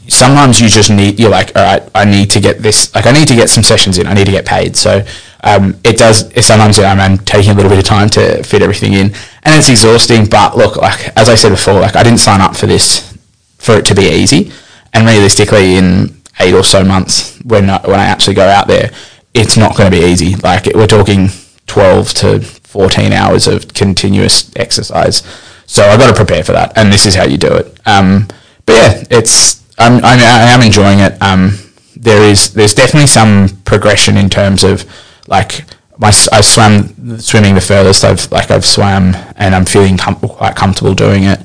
sometimes 0.09 0.59
you 0.59 0.67
just 0.69 0.89
need 0.89 1.19
you're 1.19 1.29
like 1.29 1.55
all 1.55 1.63
right 1.63 1.89
i 1.95 2.03
need 2.03 2.29
to 2.29 2.39
get 2.39 2.59
this 2.59 2.93
like 2.95 3.05
i 3.05 3.11
need 3.11 3.27
to 3.27 3.35
get 3.35 3.49
some 3.49 3.63
sessions 3.63 3.97
in 3.97 4.07
i 4.07 4.13
need 4.13 4.25
to 4.25 4.31
get 4.31 4.45
paid. 4.45 4.75
So 4.75 5.05
um, 5.41 5.79
it 5.85 5.97
does 5.97 6.31
sometimes 6.45 6.79
I'm, 6.79 6.99
I'm 6.99 7.17
taking 7.19 7.51
a 7.51 7.53
little 7.53 7.69
bit 7.69 7.79
of 7.79 7.85
time 7.85 8.09
to 8.09 8.43
fit 8.43 8.61
everything 8.61 8.93
in. 8.93 9.13
And 9.43 9.55
it's 9.55 9.69
exhausting 9.69 10.25
but 10.25 10.57
look 10.57 10.75
like 10.75 11.17
as 11.17 11.29
i 11.29 11.35
said 11.35 11.49
before 11.49 11.75
like 11.75 11.95
i 11.95 12.03
didn't 12.03 12.19
sign 12.19 12.41
up 12.41 12.55
for 12.55 12.65
this 12.65 13.17
for 13.57 13.75
it 13.75 13.85
to 13.85 13.95
be 13.95 14.09
easy. 14.09 14.51
And 14.93 15.07
realistically 15.07 15.75
in 15.75 16.17
eight 16.39 16.53
or 16.53 16.63
so 16.63 16.83
months 16.83 17.39
when 17.43 17.69
I, 17.69 17.79
when 17.87 17.99
i 17.99 18.05
actually 18.05 18.35
go 18.35 18.47
out 18.47 18.67
there 18.67 18.91
it's 19.33 19.55
not 19.57 19.77
going 19.77 19.91
to 19.91 19.97
be 19.97 20.03
easy. 20.05 20.35
Like 20.37 20.65
we're 20.73 20.87
talking 20.87 21.29
12 21.67 22.13
to 22.15 22.39
14 22.41 23.13
hours 23.13 23.47
of 23.47 23.67
continuous 23.73 24.51
exercise. 24.55 25.23
So 25.65 25.83
i've 25.83 25.99
got 25.99 26.07
to 26.07 26.15
prepare 26.15 26.43
for 26.43 26.53
that 26.53 26.77
and 26.77 26.91
this 26.91 27.05
is 27.05 27.15
how 27.15 27.25
you 27.25 27.37
do 27.37 27.53
it. 27.53 27.79
Um, 27.85 28.27
but 28.65 28.73
yeah 28.73 29.03
it's 29.09 29.58
I'm, 29.79 29.95
I'm, 30.03 30.19
I 30.19 30.51
am 30.51 30.61
enjoying 30.61 30.99
it. 30.99 31.21
Um, 31.21 31.57
there 31.95 32.21
is 32.29 32.53
there's 32.53 32.73
definitely 32.73 33.07
some 33.07 33.49
progression 33.65 34.17
in 34.17 34.29
terms 34.29 34.63
of 34.63 34.85
like 35.27 35.65
my 35.97 36.07
I 36.31 36.41
swam 36.41 37.19
swimming 37.19 37.55
the 37.55 37.61
furthest 37.61 38.03
I've 38.03 38.31
like 38.31 38.51
I've 38.51 38.65
swam 38.65 39.15
and 39.35 39.53
I'm 39.53 39.65
feeling 39.65 39.97
com- 39.97 40.15
quite 40.15 40.55
comfortable 40.55 40.93
doing 40.93 41.23
it. 41.23 41.39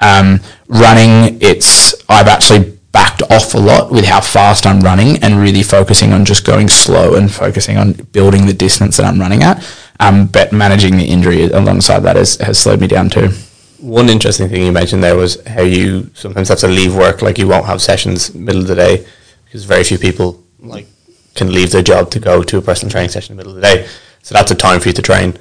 Um, 0.00 0.40
running, 0.68 1.38
it's 1.42 1.94
I've 2.08 2.28
actually 2.28 2.78
backed 2.92 3.22
off 3.30 3.54
a 3.54 3.58
lot 3.58 3.90
with 3.90 4.06
how 4.06 4.20
fast 4.20 4.66
I'm 4.66 4.80
running 4.80 5.22
and 5.22 5.36
really 5.36 5.62
focusing 5.62 6.12
on 6.12 6.24
just 6.24 6.46
going 6.46 6.68
slow 6.68 7.16
and 7.16 7.30
focusing 7.30 7.76
on 7.76 7.92
building 7.92 8.46
the 8.46 8.54
distance 8.54 8.96
that 8.96 9.04
I'm 9.04 9.20
running 9.20 9.42
at. 9.42 9.62
Um, 10.00 10.26
but 10.26 10.52
managing 10.52 10.96
the 10.96 11.04
injury 11.04 11.44
alongside 11.44 12.00
that 12.00 12.16
has, 12.16 12.36
has 12.36 12.58
slowed 12.58 12.80
me 12.80 12.86
down 12.86 13.10
too 13.10 13.30
one 13.78 14.08
interesting 14.08 14.48
thing 14.48 14.64
you 14.64 14.72
mentioned 14.72 15.02
there 15.02 15.16
was 15.16 15.44
how 15.46 15.62
you 15.62 16.10
sometimes 16.14 16.48
have 16.48 16.58
to 16.58 16.68
leave 16.68 16.94
work, 16.94 17.22
like 17.22 17.38
you 17.38 17.46
won't 17.46 17.66
have 17.66 17.80
sessions 17.80 18.34
middle 18.34 18.62
of 18.62 18.68
the 18.68 18.74
day 18.74 19.06
because 19.44 19.64
very 19.64 19.84
few 19.84 19.98
people 19.98 20.42
like 20.60 20.86
can 21.34 21.52
leave 21.52 21.70
their 21.70 21.82
job 21.82 22.10
to 22.10 22.20
go 22.20 22.42
to 22.42 22.58
a 22.58 22.62
personal 22.62 22.90
training 22.90 23.10
session 23.10 23.32
in 23.32 23.36
the 23.36 23.40
middle 23.40 23.56
of 23.56 23.62
the 23.62 23.76
day. 23.76 23.88
So 24.22 24.34
that's 24.34 24.50
a 24.50 24.54
time 24.54 24.80
for 24.80 24.88
you 24.88 24.94
to 24.94 25.02
train, 25.02 25.38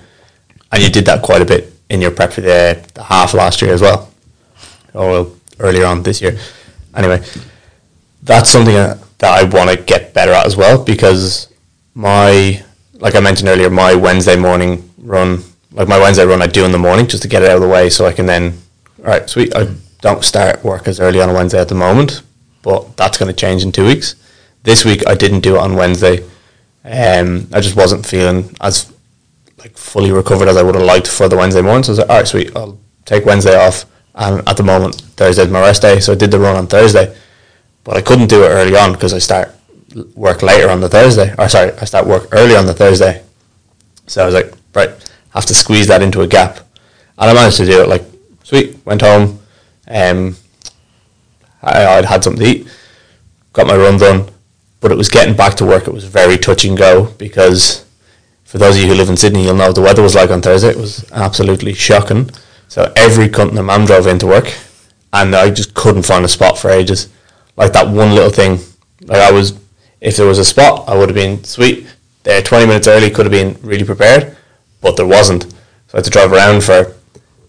and 0.72 0.84
you 0.84 0.90
did 0.90 1.06
that 1.06 1.24
quite 1.24 1.42
a 1.42 1.46
bit 1.46 1.74
in 1.90 2.02
your 2.02 2.12
prep 2.12 2.34
for 2.34 2.42
the, 2.42 2.86
the 2.94 3.04
half 3.04 3.34
last 3.34 3.62
year 3.62 3.74
as 3.74 3.82
well, 3.82 4.12
or 4.94 5.32
earlier 5.60 5.86
on 5.86 6.04
this 6.04 6.22
year. 6.22 6.38
Anyway, 6.96 7.24
that's 8.24 8.50
something 8.50 8.74
that 8.74 9.00
I 9.24 9.44
want 9.44 9.70
to 9.72 9.78
get 9.78 10.14
better 10.14 10.32
at 10.32 10.46
as 10.46 10.56
well 10.56 10.84
because 10.84 11.52
my 11.96 12.64
like 13.00 13.16
I 13.16 13.20
mentioned 13.20 13.50
earlier, 13.50 13.70
my 13.70 13.96
Wednesday 13.96 14.36
morning 14.36 14.90
run 14.98 15.44
like 15.78 15.88
my 15.88 16.00
Wednesday 16.00 16.26
run 16.26 16.42
I 16.42 16.48
do 16.48 16.66
in 16.66 16.72
the 16.72 16.80
morning 16.80 17.06
just 17.06 17.22
to 17.22 17.30
get 17.30 17.44
it 17.44 17.50
out 17.50 17.58
of 17.58 17.62
the 17.62 17.68
way 17.68 17.90
so 17.90 18.06
I 18.06 18.12
can 18.12 18.26
then 18.26 18.58
all 19.00 19.06
right 19.06 19.30
sweet 19.30 19.56
I 19.56 19.68
don't 20.02 20.26
start 20.26 20.64
work 20.64 20.88
as 20.88 21.00
early 21.00 21.22
on 21.22 21.30
a 21.30 21.34
Wednesday 21.34 21.62
at 21.62 21.70
the 21.70 21.76
moment 21.76 22.24
but 22.64 22.98
that's 22.98 23.18
going 23.18 23.34
to 23.34 23.40
change 23.40 23.64
in 23.64 23.72
two 23.72 23.86
weeks. 23.86 24.16
This 24.64 24.84
week 24.84 25.08
I 25.08 25.16
didn't 25.16 25.42
do 25.42 25.56
it 25.56 25.60
on 25.60 25.76
Wednesday. 25.76 26.26
Um, 26.84 27.48
I 27.54 27.62
just 27.62 27.78
wasn't 27.78 28.06
feeling 28.06 28.54
as 28.60 28.92
like 29.58 29.78
fully 29.78 30.12
recovered 30.12 30.48
as 30.48 30.58
I 30.58 30.64
would 30.64 30.76
have 30.76 30.84
liked 30.84 31.08
for 31.08 31.30
the 31.30 31.38
Wednesday 31.38 31.62
morning 31.62 31.84
so 31.84 31.92
I 31.92 31.94
was 31.94 32.00
like 32.00 32.10
all 32.10 32.18
right 32.18 32.28
sweet 32.28 32.56
I'll 32.56 32.80
take 33.06 33.26
Wednesday 33.26 33.56
off 33.56 33.86
and 34.16 34.48
at 34.50 34.58
the 34.58 34.64
moment 34.64 34.96
Thursday's 34.96 35.50
my 35.50 35.62
rest 35.62 35.84
day 35.84 36.00
so 36.00 36.14
I 36.14 36.16
did 36.16 36.32
the 36.32 36.40
run 36.40 36.56
on 36.56 36.66
Thursday 36.66 37.16
but 37.84 37.98
I 37.98 38.02
couldn't 38.02 38.28
do 38.28 38.44
it 38.44 38.50
early 38.50 38.76
on 38.76 38.94
because 38.94 39.14
I 39.14 39.20
start 39.20 39.54
work 40.16 40.42
later 40.42 40.70
on 40.70 40.82
the 40.82 40.90
Thursday 40.90 41.36
or 41.38 41.48
sorry 41.48 41.72
I 41.74 41.86
start 41.86 42.08
work 42.08 42.30
early 42.32 42.56
on 42.56 42.66
the 42.66 42.74
Thursday. 42.74 43.24
So 44.08 44.24
I 44.24 44.26
was 44.26 44.34
like 44.34 44.54
right 44.74 44.92
have 45.38 45.46
to 45.46 45.56
squeeze 45.56 45.88
that 45.88 46.02
into 46.02 46.22
a 46.22 46.28
gap. 46.28 46.60
And 47.18 47.30
I 47.30 47.34
managed 47.34 47.58
to 47.58 47.66
do 47.66 47.82
it. 47.82 47.88
Like, 47.88 48.04
sweet, 48.44 48.78
went 48.86 49.02
home. 49.02 49.40
Um, 49.88 50.36
I, 51.62 51.86
I'd 51.86 52.06
had 52.06 52.24
something 52.24 52.44
to 52.44 52.50
eat, 52.50 52.68
got 53.54 53.68
my 53.68 53.76
run 53.76 53.98
done, 53.98 54.30
but 54.80 54.92
it 54.92 54.98
was 54.98 55.10
getting 55.10 55.36
back 55.36 55.56
to 55.56 55.66
work. 55.66 55.88
It 55.88 55.94
was 55.94 56.06
very 56.06 56.38
touch 56.38 56.66
and 56.66 56.78
go 56.78 57.06
because 57.18 57.86
for 58.44 58.58
those 58.58 58.76
of 58.76 58.82
you 58.82 58.90
who 58.90 58.96
live 58.96 59.10
in 59.10 59.18
Sydney, 59.18 59.44
you'll 59.44 59.56
know 59.56 59.72
the 59.72 59.82
weather 59.82 60.02
was 60.02 60.16
like 60.16 60.30
on 60.30 60.42
Thursday. 60.42 60.70
It 60.70 60.78
was 60.78 61.10
absolutely 61.12 61.74
shocking. 61.74 62.30
So 62.68 62.92
every 62.96 63.30
cunt 63.30 63.56
and 63.56 63.66
mum 63.66 63.86
drove 63.86 64.08
into 64.08 64.28
work, 64.28 64.54
and 65.14 65.36
I 65.36 65.50
just 65.50 65.74
couldn't 65.74 66.06
find 66.06 66.26
a 66.26 66.30
spot 66.30 66.58
for 66.58 66.70
ages. 66.70 67.10
Like 67.56 67.74
that 67.74 67.88
one 67.88 68.14
little 68.14 68.30
thing. 68.30 68.60
Like 69.02 69.20
I 69.20 69.32
was, 69.32 69.58
if 70.02 70.18
there 70.18 70.28
was 70.28 70.40
a 70.40 70.46
spot, 70.46 70.88
I 70.88 70.96
would 70.96 71.10
have 71.10 71.16
been 71.16 71.44
sweet. 71.44 71.88
There, 72.24 72.42
twenty 72.42 72.66
minutes 72.66 72.88
early, 72.88 73.10
could 73.10 73.26
have 73.26 73.32
been 73.32 73.58
really 73.62 73.86
prepared 73.86 74.37
but 74.82 74.96
there 74.96 75.08
wasn't. 75.08 75.44
So 75.44 75.94
I 75.94 75.98
had 75.98 76.06
to 76.06 76.10
drive 76.10 76.34
around 76.34 76.64
for 76.64 76.94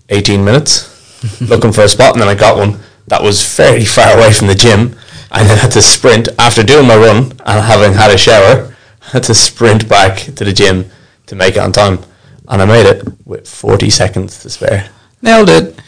18 0.08 0.44
minutes 0.44 1.40
looking 1.40 1.72
for 1.72 1.82
a 1.82 1.88
spot, 1.88 2.12
and 2.12 2.22
then 2.22 2.28
I 2.28 2.34
got 2.34 2.56
one 2.56 2.78
that 3.08 3.22
was 3.22 3.42
fairly 3.42 3.84
far 3.84 4.16
away 4.16 4.32
from 4.32 4.46
the 4.46 4.54
gym, 4.54 4.96
and 5.30 5.48
then 5.48 5.58
had 5.58 5.72
to 5.72 5.82
sprint 5.82 6.28
after 6.38 6.62
doing 6.62 6.86
my 6.86 6.96
run 6.96 7.32
and 7.44 7.64
having 7.64 7.92
had 7.92 8.10
a 8.10 8.18
shower. 8.18 8.74
I 9.02 9.06
had 9.12 9.24
to 9.24 9.34
sprint 9.34 9.88
back 9.88 10.18
to 10.18 10.44
the 10.44 10.52
gym 10.52 10.90
to 11.26 11.36
make 11.36 11.56
it 11.56 11.60
on 11.60 11.72
time, 11.72 11.98
and 12.48 12.62
I 12.62 12.64
made 12.64 12.86
it 12.86 13.04
with 13.26 13.48
40 13.48 13.90
seconds 13.90 14.42
to 14.42 14.50
spare. 14.50 14.90
Nailed 15.22 15.48
it. 15.48 15.80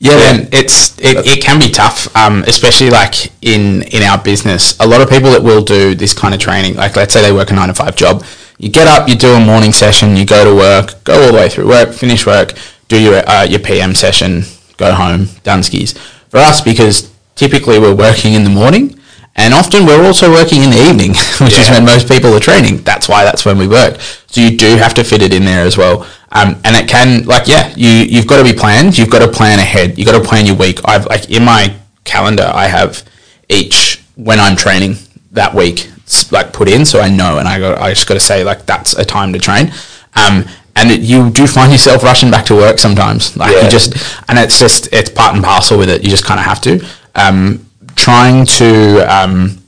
Yeah, 0.00 0.14
then 0.14 0.48
it's 0.52 0.96
it, 1.00 1.26
it 1.26 1.42
can 1.42 1.58
be 1.58 1.70
tough, 1.70 2.14
um, 2.16 2.44
especially 2.46 2.88
like 2.88 3.32
in 3.42 3.82
in 3.82 4.04
our 4.04 4.18
business. 4.22 4.78
A 4.78 4.86
lot 4.86 5.00
of 5.00 5.10
people 5.10 5.30
that 5.32 5.42
will 5.42 5.62
do 5.62 5.96
this 5.96 6.14
kind 6.14 6.34
of 6.34 6.40
training, 6.40 6.76
like 6.76 6.94
let's 6.94 7.12
say 7.12 7.20
they 7.20 7.32
work 7.32 7.50
a 7.50 7.54
nine 7.54 7.66
to 7.66 7.74
five 7.74 7.96
job, 7.96 8.24
you 8.58 8.68
get 8.68 8.88
up, 8.88 9.08
you 9.08 9.14
do 9.14 9.32
a 9.34 9.40
morning 9.40 9.72
session, 9.72 10.16
you 10.16 10.26
go 10.26 10.44
to 10.44 10.54
work, 10.54 11.02
go 11.04 11.20
all 11.20 11.28
the 11.28 11.34
way 11.34 11.48
through 11.48 11.68
work, 11.68 11.92
finish 11.92 12.26
work, 12.26 12.54
do 12.88 13.00
your 13.00 13.28
uh, 13.28 13.44
your 13.44 13.60
PM 13.60 13.94
session, 13.94 14.42
go 14.76 14.92
home, 14.92 15.28
done 15.44 15.62
skis. 15.62 15.92
For 16.28 16.38
us, 16.38 16.60
because 16.60 17.12
typically 17.36 17.78
we're 17.78 17.94
working 17.94 18.34
in 18.34 18.44
the 18.44 18.50
morning, 18.50 18.98
and 19.36 19.54
often 19.54 19.86
we're 19.86 20.04
also 20.04 20.30
working 20.30 20.62
in 20.62 20.70
the 20.70 20.88
evening, 20.90 21.10
which 21.40 21.54
yeah. 21.54 21.60
is 21.60 21.70
when 21.70 21.84
most 21.84 22.08
people 22.08 22.34
are 22.34 22.40
training. 22.40 22.78
That's 22.78 23.08
why 23.08 23.24
that's 23.24 23.44
when 23.44 23.58
we 23.58 23.68
work. 23.68 24.00
So 24.26 24.40
you 24.40 24.56
do 24.56 24.76
have 24.76 24.92
to 24.94 25.04
fit 25.04 25.22
it 25.22 25.32
in 25.32 25.44
there 25.44 25.64
as 25.64 25.76
well. 25.76 26.06
Um, 26.32 26.60
and 26.64 26.76
it 26.76 26.88
can, 26.88 27.24
like, 27.24 27.46
yeah, 27.46 27.72
you 27.76 27.88
you've 27.88 28.26
got 28.26 28.38
to 28.38 28.44
be 28.44 28.58
planned. 28.58 28.98
You've 28.98 29.10
got 29.10 29.20
to 29.20 29.28
plan 29.28 29.60
ahead. 29.60 29.96
You've 29.96 30.06
got 30.06 30.20
to 30.20 30.28
plan 30.28 30.46
your 30.46 30.56
week. 30.56 30.80
I've 30.84 31.06
like 31.06 31.30
in 31.30 31.44
my 31.44 31.74
calendar, 32.04 32.50
I 32.52 32.66
have 32.66 33.08
each 33.48 34.02
when 34.16 34.40
I'm 34.40 34.56
training 34.56 34.96
that 35.32 35.54
week 35.54 35.88
like 36.32 36.52
put 36.52 36.68
in, 36.68 36.84
so 36.84 37.00
I 37.00 37.08
know, 37.08 37.38
and 37.38 37.48
I 37.48 37.58
got 37.58 37.78
I 37.78 37.90
just 37.90 38.06
got 38.06 38.14
to 38.14 38.20
say 38.20 38.44
like 38.44 38.66
that's 38.66 38.94
a 38.94 39.04
time 39.04 39.32
to 39.32 39.38
train. 39.38 39.72
Um, 40.14 40.44
and 40.76 40.90
it, 40.90 41.00
you 41.00 41.30
do 41.30 41.46
find 41.46 41.72
yourself 41.72 42.02
rushing 42.04 42.30
back 42.30 42.46
to 42.46 42.54
work 42.54 42.78
sometimes. 42.78 43.36
Like 43.36 43.52
yeah. 43.52 43.64
you 43.64 43.70
just, 43.70 43.94
and 44.28 44.38
it's 44.38 44.58
just 44.58 44.92
it's 44.92 45.10
part 45.10 45.34
and 45.34 45.44
parcel 45.44 45.76
with 45.78 45.90
it. 45.90 46.02
You 46.02 46.10
just 46.10 46.24
kind 46.24 46.38
of 46.38 46.46
have 46.46 46.60
to. 46.62 46.86
Um, 47.14 47.66
trying 47.96 48.46
to 48.46 49.00
um, 49.12 49.58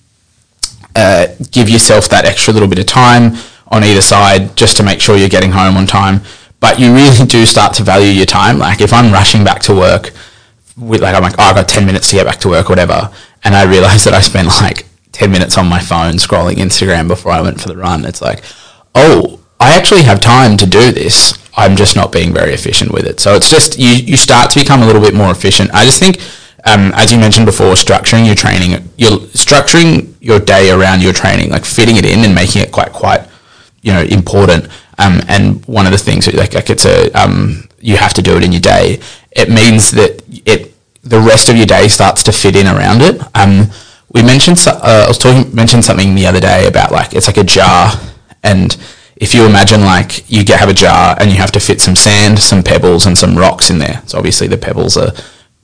uh, 0.94 1.26
give 1.50 1.68
yourself 1.68 2.08
that 2.10 2.24
extra 2.24 2.52
little 2.52 2.68
bit 2.68 2.78
of 2.78 2.86
time 2.86 3.34
on 3.68 3.82
either 3.82 4.00
side 4.00 4.56
just 4.56 4.76
to 4.76 4.82
make 4.82 5.00
sure 5.00 5.16
you're 5.16 5.28
getting 5.28 5.50
home 5.50 5.76
on 5.76 5.86
time. 5.86 6.20
But 6.60 6.78
you 6.78 6.94
really 6.94 7.26
do 7.26 7.44
start 7.44 7.74
to 7.74 7.82
value 7.82 8.10
your 8.10 8.26
time. 8.26 8.58
Like 8.58 8.80
if 8.80 8.92
I'm 8.92 9.12
rushing 9.12 9.42
back 9.42 9.60
to 9.62 9.74
work, 9.74 10.12
with 10.76 11.02
like 11.02 11.14
I'm 11.14 11.22
like, 11.22 11.34
oh, 11.38 11.42
I've 11.42 11.56
got 11.56 11.68
ten 11.68 11.86
minutes 11.86 12.08
to 12.10 12.16
get 12.16 12.26
back 12.26 12.38
to 12.40 12.48
work, 12.48 12.66
or 12.66 12.72
whatever, 12.72 13.10
and 13.42 13.54
I 13.54 13.64
realize 13.64 14.04
that 14.04 14.14
I 14.14 14.20
spent 14.20 14.46
like 14.60 14.86
10 15.20 15.30
minutes 15.30 15.58
on 15.58 15.68
my 15.68 15.78
phone 15.78 16.14
scrolling 16.14 16.54
Instagram 16.54 17.06
before 17.06 17.30
I 17.30 17.42
went 17.42 17.60
for 17.60 17.68
the 17.68 17.76
run. 17.76 18.06
It's 18.06 18.22
like, 18.22 18.42
oh, 18.94 19.38
I 19.60 19.76
actually 19.76 20.02
have 20.04 20.18
time 20.18 20.56
to 20.56 20.66
do 20.66 20.92
this. 20.92 21.34
I'm 21.58 21.76
just 21.76 21.94
not 21.94 22.10
being 22.10 22.32
very 22.32 22.54
efficient 22.54 22.90
with 22.90 23.04
it. 23.04 23.20
So 23.20 23.34
it's 23.34 23.50
just, 23.50 23.78
you, 23.78 23.90
you 23.90 24.16
start 24.16 24.50
to 24.52 24.60
become 24.60 24.80
a 24.80 24.86
little 24.86 25.02
bit 25.02 25.12
more 25.14 25.30
efficient. 25.30 25.74
I 25.74 25.84
just 25.84 26.00
think 26.00 26.16
um, 26.64 26.92
as 26.94 27.12
you 27.12 27.18
mentioned 27.18 27.44
before, 27.44 27.74
structuring 27.74 28.24
your 28.24 28.34
training, 28.34 28.88
you're 28.96 29.18
structuring 29.36 30.14
your 30.20 30.40
day 30.40 30.70
around 30.70 31.02
your 31.02 31.12
training, 31.12 31.50
like 31.50 31.66
fitting 31.66 31.96
it 31.96 32.06
in 32.06 32.24
and 32.24 32.34
making 32.34 32.62
it 32.62 32.72
quite, 32.72 32.92
quite, 32.92 33.28
you 33.82 33.92
know, 33.92 34.02
important. 34.02 34.68
Um, 34.98 35.20
and 35.28 35.64
one 35.66 35.84
of 35.84 35.92
the 35.92 35.98
things, 35.98 36.32
like, 36.32 36.54
like 36.54 36.70
it's 36.70 36.86
a, 36.86 37.10
um, 37.12 37.68
you 37.78 37.96
have 37.98 38.14
to 38.14 38.22
do 38.22 38.38
it 38.38 38.42
in 38.42 38.52
your 38.52 38.60
day. 38.60 39.00
It 39.32 39.50
means 39.50 39.90
that 39.90 40.22
it, 40.46 40.74
the 41.02 41.20
rest 41.20 41.50
of 41.50 41.56
your 41.56 41.66
day 41.66 41.88
starts 41.88 42.22
to 42.22 42.32
fit 42.32 42.56
in 42.56 42.66
around 42.66 43.02
it. 43.02 43.20
Um, 43.34 43.70
we 44.12 44.22
mentioned, 44.22 44.62
uh, 44.66 45.04
I 45.04 45.08
was 45.08 45.18
talking, 45.18 45.54
mentioned 45.54 45.84
something 45.84 46.14
the 46.14 46.26
other 46.26 46.40
day 46.40 46.66
about 46.66 46.90
like, 46.92 47.14
it's 47.14 47.26
like 47.26 47.36
a 47.36 47.44
jar 47.44 47.92
and 48.42 48.76
if 49.16 49.34
you 49.34 49.44
imagine 49.44 49.82
like 49.82 50.28
you 50.30 50.44
get, 50.44 50.58
have 50.58 50.68
a 50.68 50.74
jar 50.74 51.16
and 51.20 51.30
you 51.30 51.36
have 51.36 51.52
to 51.52 51.60
fit 51.60 51.80
some 51.80 51.94
sand, 51.94 52.38
some 52.38 52.62
pebbles 52.62 53.06
and 53.06 53.16
some 53.16 53.36
rocks 53.36 53.70
in 53.70 53.78
there. 53.78 54.02
So 54.06 54.18
obviously 54.18 54.48
the 54.48 54.56
pebbles 54.56 54.96
are 54.96 55.12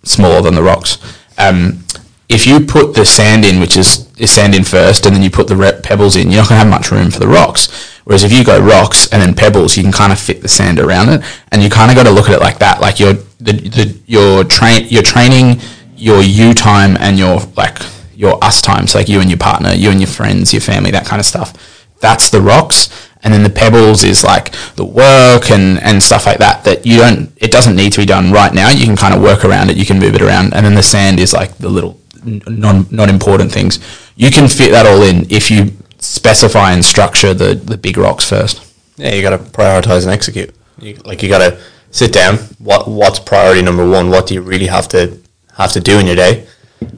smaller 0.04 0.42
than 0.42 0.54
the 0.54 0.62
rocks. 0.62 0.98
Um, 1.38 1.82
if 2.28 2.46
you 2.46 2.60
put 2.60 2.94
the 2.94 3.04
sand 3.04 3.44
in, 3.44 3.60
which 3.60 3.76
is, 3.76 4.12
is 4.18 4.30
sand 4.30 4.54
in 4.54 4.64
first, 4.64 5.06
and 5.06 5.14
then 5.14 5.22
you 5.22 5.30
put 5.30 5.46
the 5.46 5.56
re- 5.56 5.80
pebbles 5.82 6.16
in, 6.16 6.30
you're 6.30 6.42
not 6.42 6.48
going 6.48 6.60
to 6.60 6.64
have 6.64 6.70
much 6.70 6.90
room 6.90 7.10
for 7.10 7.20
the 7.20 7.28
rocks. 7.28 7.96
Whereas 8.04 8.24
if 8.24 8.32
you 8.32 8.44
go 8.44 8.60
rocks 8.60 9.12
and 9.12 9.22
then 9.22 9.34
pebbles, 9.34 9.76
you 9.76 9.82
can 9.82 9.92
kind 9.92 10.12
of 10.12 10.18
fit 10.18 10.42
the 10.42 10.48
sand 10.48 10.78
around 10.78 11.08
it, 11.08 11.22
and 11.50 11.62
you 11.62 11.70
kind 11.70 11.90
of 11.90 11.96
got 11.96 12.04
to 12.04 12.10
look 12.10 12.28
at 12.28 12.34
it 12.34 12.40
like 12.40 12.58
that. 12.58 12.80
Like 12.80 13.00
you're 13.00 13.14
the, 13.40 13.52
the 13.52 14.00
your 14.06 14.44
train 14.44 14.86
you're 14.88 15.02
training 15.02 15.60
your 15.96 16.22
U 16.22 16.54
time 16.54 16.96
and 16.98 17.18
your 17.18 17.40
like 17.56 17.78
your 18.16 18.42
us 18.42 18.62
times, 18.62 18.94
like 18.94 19.08
you 19.08 19.20
and 19.20 19.30
your 19.30 19.38
partner, 19.38 19.72
you 19.72 19.90
and 19.90 20.00
your 20.00 20.08
friends, 20.08 20.52
your 20.52 20.62
family, 20.62 20.90
that 20.90 21.06
kind 21.06 21.20
of 21.20 21.26
stuff. 21.26 21.52
That's 22.00 22.30
the 22.30 22.40
rocks, 22.40 22.88
and 23.22 23.32
then 23.32 23.42
the 23.42 23.50
pebbles 23.50 24.04
is 24.04 24.24
like 24.24 24.52
the 24.76 24.84
work 24.84 25.50
and, 25.50 25.80
and 25.82 26.02
stuff 26.02 26.26
like 26.26 26.38
that 26.38 26.64
that 26.64 26.86
you 26.86 26.98
don't 26.98 27.32
it 27.36 27.50
doesn't 27.50 27.76
need 27.76 27.92
to 27.92 28.00
be 28.00 28.06
done 28.06 28.32
right 28.32 28.52
now. 28.52 28.70
You 28.70 28.84
can 28.86 28.96
kind 28.96 29.14
of 29.14 29.22
work 29.22 29.44
around 29.44 29.70
it. 29.70 29.76
You 29.76 29.84
can 29.84 29.98
move 29.98 30.14
it 30.14 30.22
around. 30.22 30.54
And 30.54 30.64
then 30.64 30.74
the 30.74 30.82
sand 30.82 31.18
is 31.18 31.32
like 31.32 31.56
the 31.58 31.68
little 31.68 32.00
non 32.24 32.86
not 32.90 33.08
important 33.08 33.52
things. 33.52 33.78
You 34.16 34.30
can 34.30 34.48
fit 34.48 34.70
that 34.72 34.86
all 34.86 35.02
in 35.02 35.30
if 35.30 35.50
you 35.50 35.72
specify 35.98 36.72
and 36.72 36.84
structure 36.84 37.34
the 37.34 37.54
the 37.54 37.76
big 37.76 37.96
rocks 37.96 38.28
first. 38.28 38.62
Yeah 38.96 39.12
you 39.14 39.22
got 39.22 39.36
to 39.36 39.38
prioritize 39.38 40.02
and 40.02 40.12
execute. 40.12 40.54
You, 40.78 40.94
like 41.04 41.22
you 41.22 41.28
got 41.28 41.38
to 41.38 41.58
sit 41.90 42.12
down. 42.12 42.36
What 42.58 42.88
what's 42.88 43.18
priority 43.18 43.62
number 43.62 43.88
one? 43.88 44.10
What 44.10 44.26
do 44.26 44.34
you 44.34 44.42
really 44.42 44.66
have 44.66 44.88
to 44.88 45.18
have 45.56 45.72
to 45.72 45.80
do 45.80 45.98
in 45.98 46.06
your 46.06 46.16
day 46.16 46.46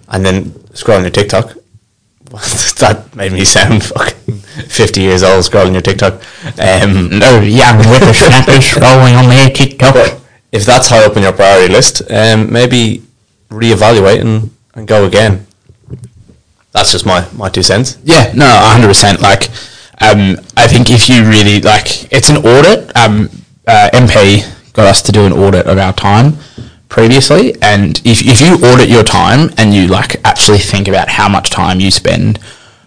and 0.08 0.24
then 0.24 0.44
scrolling 0.74 1.02
your 1.02 1.10
tiktok 1.10 1.54
that 2.78 3.08
made 3.16 3.32
me 3.32 3.42
sound 3.42 3.82
fucking 3.82 4.34
50 4.36 5.00
years 5.00 5.22
old 5.22 5.44
scrolling 5.44 5.72
your 5.72 5.80
TikTok. 5.80 6.14
Um, 6.58 7.18
no, 7.18 7.40
young 7.40 7.78
whippersnapper 7.78 8.52
scrolling 8.60 9.16
on 9.16 9.30
their 9.30 9.48
TikTok. 9.48 10.20
If 10.52 10.66
that's 10.66 10.88
high 10.88 11.04
up 11.06 11.16
on 11.16 11.22
your 11.22 11.32
priority 11.32 11.72
list, 11.72 12.02
um, 12.10 12.52
maybe 12.52 13.02
reevaluate 13.48 14.20
and, 14.20 14.50
and 14.74 14.86
go 14.86 15.06
again. 15.06 15.46
That's 16.72 16.92
just 16.92 17.06
my, 17.06 17.26
my 17.34 17.48
two 17.48 17.62
cents. 17.62 17.96
Yeah, 18.04 18.30
no, 18.34 18.44
100%. 18.44 19.20
Like, 19.20 19.48
um, 20.02 20.36
I 20.54 20.68
think 20.68 20.90
if 20.90 21.08
you 21.08 21.24
really, 21.24 21.62
like, 21.62 22.12
it's 22.12 22.28
an 22.28 22.36
audit. 22.36 22.94
Um, 22.94 23.30
uh, 23.66 23.88
MP 23.94 24.44
got 24.74 24.86
us 24.86 25.00
to 25.02 25.12
do 25.12 25.24
an 25.24 25.32
audit 25.32 25.66
of 25.66 25.78
our 25.78 25.94
time 25.94 26.34
previously 26.88 27.54
and 27.62 28.00
if, 28.04 28.22
if 28.22 28.40
you 28.40 28.54
audit 28.66 28.88
your 28.88 29.04
time 29.04 29.50
and 29.58 29.74
you 29.74 29.86
like 29.86 30.24
actually 30.24 30.58
think 30.58 30.88
about 30.88 31.08
how 31.08 31.28
much 31.28 31.50
time 31.50 31.80
you 31.80 31.90
spend 31.90 32.38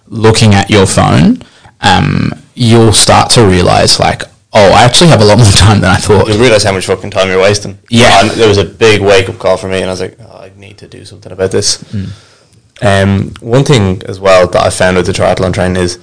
looking 0.07 0.53
at 0.53 0.69
your 0.69 0.85
phone 0.85 1.41
um, 1.81 2.31
you'll 2.55 2.93
start 2.93 3.29
to 3.29 3.45
realize 3.45 3.99
like 3.99 4.23
oh 4.53 4.71
I 4.73 4.83
actually 4.83 5.09
have 5.09 5.21
a 5.21 5.25
lot 5.25 5.37
more 5.37 5.45
time 5.51 5.81
than 5.81 5.91
I 5.91 5.97
thought. 5.97 6.27
You 6.27 6.39
realize 6.39 6.63
how 6.63 6.73
much 6.73 6.85
fucking 6.85 7.11
time 7.11 7.29
you're 7.29 7.41
wasting. 7.41 7.77
Yeah. 7.89 8.21
And 8.21 8.31
there 8.31 8.47
was 8.47 8.57
a 8.57 8.65
big 8.65 9.01
wake 9.01 9.29
up 9.29 9.37
call 9.39 9.57
for 9.57 9.67
me 9.67 9.77
and 9.77 9.85
I 9.85 9.93
was 9.93 10.01
like 10.01 10.17
oh, 10.19 10.37
I 10.37 10.51
need 10.57 10.77
to 10.79 10.87
do 10.87 11.05
something 11.05 11.31
about 11.31 11.51
this. 11.51 11.83
Mm. 11.83 12.09
um, 12.81 13.33
one 13.39 13.63
thing 13.63 14.01
as 14.03 14.19
well 14.19 14.47
that 14.47 14.65
I 14.65 14.69
found 14.69 14.97
with 14.97 15.05
the 15.05 15.13
triathlon 15.13 15.53
training 15.53 15.81
is 15.81 15.99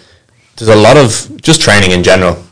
there's 0.57 0.69
a 0.69 0.77
lot 0.77 0.97
of 0.97 1.41
just 1.43 1.61
training 1.61 1.91
in 1.91 2.03
general 2.03 2.43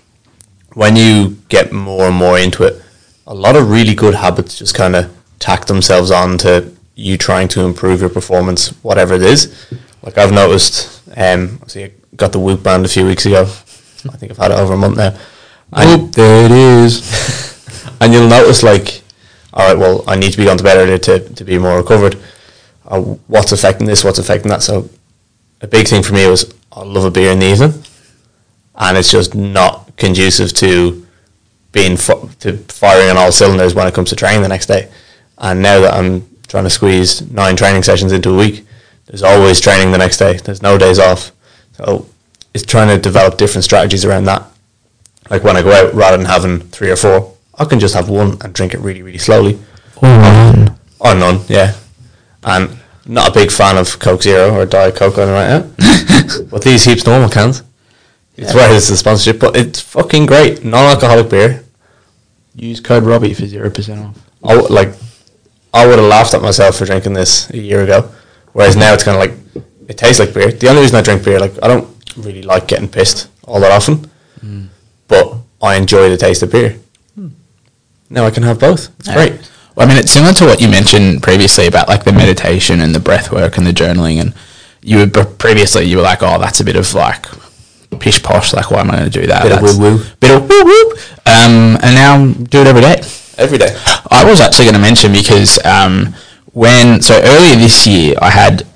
when 0.74 0.96
you 0.96 1.38
get 1.48 1.72
more 1.72 2.04
and 2.08 2.16
more 2.16 2.38
into 2.38 2.64
it 2.64 2.82
a 3.26 3.34
lot 3.34 3.56
of 3.56 3.70
really 3.70 3.94
good 3.94 4.14
habits 4.14 4.58
just 4.58 4.74
kind 4.74 4.94
of 4.94 5.15
tack 5.38 5.66
themselves 5.66 6.10
on 6.10 6.38
to 6.38 6.72
you 6.94 7.18
trying 7.18 7.48
to 7.48 7.60
improve 7.60 8.00
your 8.00 8.10
performance, 8.10 8.68
whatever 8.82 9.14
it 9.14 9.22
is. 9.22 9.66
Like 10.02 10.18
I've 10.18 10.32
noticed, 10.32 11.02
um, 11.16 11.60
see, 11.66 11.84
I 11.84 11.92
got 12.16 12.32
the 12.32 12.38
Whoop 12.38 12.62
band 12.62 12.84
a 12.84 12.88
few 12.88 13.06
weeks 13.06 13.26
ago. 13.26 13.42
I 13.42 14.16
think 14.16 14.32
I've 14.32 14.38
had 14.38 14.50
it 14.50 14.58
over 14.58 14.74
a 14.74 14.76
month 14.76 14.96
now. 14.96 15.16
And 15.72 16.02
Whoop, 16.02 16.12
there 16.12 16.46
it 16.46 16.52
is. 16.52 17.90
and 18.00 18.12
you'll 18.12 18.28
notice, 18.28 18.62
like, 18.62 19.02
all 19.52 19.68
right, 19.68 19.78
well, 19.78 20.04
I 20.06 20.16
need 20.16 20.32
to 20.32 20.38
be 20.38 20.48
on 20.48 20.56
to 20.58 20.64
better 20.64 20.96
to, 20.96 21.18
to 21.34 21.44
be 21.44 21.58
more 21.58 21.76
recovered. 21.78 22.16
Uh, 22.86 23.00
what's 23.00 23.52
affecting 23.52 23.86
this? 23.86 24.04
What's 24.04 24.18
affecting 24.18 24.50
that? 24.50 24.62
So, 24.62 24.88
a 25.60 25.66
big 25.66 25.88
thing 25.88 26.02
for 26.02 26.12
me 26.12 26.26
was 26.26 26.54
I 26.72 26.82
love 26.82 27.04
a 27.04 27.10
beer 27.10 27.32
in 27.32 27.38
the 27.38 27.46
evening, 27.46 27.82
and 28.74 28.96
it's 28.96 29.10
just 29.10 29.34
not 29.34 29.96
conducive 29.96 30.52
to 30.54 31.06
being 31.72 31.96
to 31.96 32.56
firing 32.68 33.10
on 33.10 33.16
all 33.16 33.32
cylinders 33.32 33.74
when 33.74 33.86
it 33.86 33.94
comes 33.94 34.10
to 34.10 34.16
training 34.16 34.42
the 34.42 34.48
next 34.48 34.66
day. 34.66 34.88
And 35.38 35.62
now 35.62 35.80
that 35.80 35.94
I'm 35.94 36.28
trying 36.48 36.64
to 36.64 36.70
squeeze 36.70 37.22
nine 37.30 37.56
training 37.56 37.82
sessions 37.82 38.12
into 38.12 38.30
a 38.30 38.36
week, 38.36 38.66
there's 39.06 39.22
always 39.22 39.60
training 39.60 39.92
the 39.92 39.98
next 39.98 40.18
day. 40.18 40.36
There's 40.36 40.62
no 40.62 40.78
days 40.78 40.98
off. 40.98 41.32
So 41.72 42.06
it's 42.54 42.64
trying 42.64 42.88
to 42.88 43.00
develop 43.00 43.36
different 43.36 43.64
strategies 43.64 44.04
around 44.04 44.24
that. 44.24 44.42
Like 45.30 45.44
when 45.44 45.56
I 45.56 45.62
go 45.62 45.72
out, 45.72 45.94
rather 45.94 46.16
than 46.16 46.26
having 46.26 46.60
three 46.60 46.90
or 46.90 46.96
four, 46.96 47.34
I 47.58 47.64
can 47.64 47.80
just 47.80 47.94
have 47.94 48.08
one 48.08 48.38
and 48.42 48.52
drink 48.52 48.74
it 48.74 48.80
really, 48.80 49.02
really 49.02 49.18
slowly. 49.18 49.58
Or 49.96 50.08
none. 50.08 50.78
Or 50.98 51.14
none, 51.14 51.40
yeah. 51.48 51.74
And 52.42 52.78
not 53.06 53.30
a 53.30 53.32
big 53.32 53.50
fan 53.50 53.76
of 53.76 53.98
Coke 53.98 54.22
Zero 54.22 54.54
or 54.54 54.66
Diet 54.66 54.96
Coke 54.96 55.18
on 55.18 55.28
right 55.28 55.48
now. 55.48 56.44
but 56.50 56.62
these 56.62 56.84
heaps 56.84 57.06
normal 57.06 57.28
cans. 57.28 57.62
It's 58.36 58.50
yeah. 58.50 58.56
where 58.56 58.76
it's 58.76 58.88
the 58.88 58.96
sponsorship, 58.96 59.40
but 59.40 59.56
it's 59.56 59.80
fucking 59.80 60.26
great. 60.26 60.64
Non-alcoholic 60.64 61.30
beer. 61.30 61.64
Use 62.54 62.80
code 62.80 63.04
Robbie 63.04 63.34
for 63.34 63.46
zero 63.46 63.70
percent 63.70 64.00
off. 64.00 64.18
I 64.44 64.54
like 64.54 64.94
I 65.76 65.86
would 65.86 65.98
have 65.98 66.08
laughed 66.08 66.32
at 66.32 66.40
myself 66.40 66.78
for 66.78 66.86
drinking 66.86 67.12
this 67.12 67.50
a 67.50 67.58
year 67.58 67.84
ago. 67.84 68.10
Whereas 68.54 68.76
now 68.76 68.94
it's 68.94 69.04
kind 69.04 69.14
of 69.14 69.20
like 69.20 69.64
it 69.88 69.98
tastes 69.98 70.18
like 70.18 70.32
beer. 70.32 70.50
The 70.50 70.68
only 70.68 70.80
reason 70.80 70.96
I 70.96 71.02
drink 71.02 71.22
beer, 71.22 71.38
like 71.38 71.52
I 71.62 71.68
don't 71.68 71.86
really 72.16 72.42
like 72.42 72.66
getting 72.66 72.88
pissed 72.88 73.28
all 73.44 73.60
that 73.60 73.70
often, 73.70 74.10
mm. 74.40 74.68
but 75.06 75.34
I 75.60 75.76
enjoy 75.76 76.08
the 76.08 76.16
taste 76.16 76.42
of 76.42 76.50
beer. 76.50 76.78
Mm. 77.18 77.32
Now 78.08 78.24
I 78.24 78.30
can 78.30 78.42
have 78.42 78.58
both. 78.58 78.88
It's 79.00 79.08
yeah. 79.08 79.14
great. 79.14 79.50
Well, 79.74 79.86
I 79.86 79.88
mean, 79.90 79.98
it's 79.98 80.10
similar 80.10 80.32
to 80.32 80.46
what 80.46 80.62
you 80.62 80.68
mentioned 80.68 81.22
previously 81.22 81.66
about 81.66 81.88
like 81.88 82.04
the 82.04 82.12
meditation 82.12 82.80
and 82.80 82.94
the 82.94 83.00
breath 83.00 83.30
work 83.30 83.58
and 83.58 83.66
the 83.66 83.72
journaling. 83.72 84.18
And 84.18 84.32
you 84.80 85.00
were 85.00 85.24
previously 85.24 85.84
you 85.84 85.98
were 85.98 86.02
like, 86.02 86.22
oh, 86.22 86.38
that's 86.38 86.60
a 86.60 86.64
bit 86.64 86.76
of 86.76 86.94
like 86.94 87.26
pish 88.00 88.22
posh. 88.22 88.54
Like, 88.54 88.70
why 88.70 88.80
am 88.80 88.90
I 88.90 88.96
going 88.96 89.10
to 89.10 89.20
do 89.20 89.26
that? 89.26 89.42
Bit 89.42 89.50
that's 89.50 89.74
of 89.74 89.78
woo 89.78 89.96
woo. 89.98 90.04
Bit 90.20 90.30
of 90.30 90.48
woo 90.48 90.64
woo. 90.64 90.92
Um, 91.26 91.76
and 91.82 91.94
now 91.94 92.32
do 92.32 92.62
it 92.62 92.66
every 92.66 92.80
day 92.80 93.02
every 93.38 93.58
day. 93.58 93.76
I 94.10 94.24
was 94.24 94.40
actually 94.40 94.66
going 94.66 94.74
to 94.74 94.80
mention 94.80 95.12
because 95.12 95.64
um, 95.64 96.14
when 96.52 97.02
so 97.02 97.20
earlier 97.22 97.56
this 97.56 97.86
year 97.86 98.14
I 98.20 98.30
had 98.30 98.66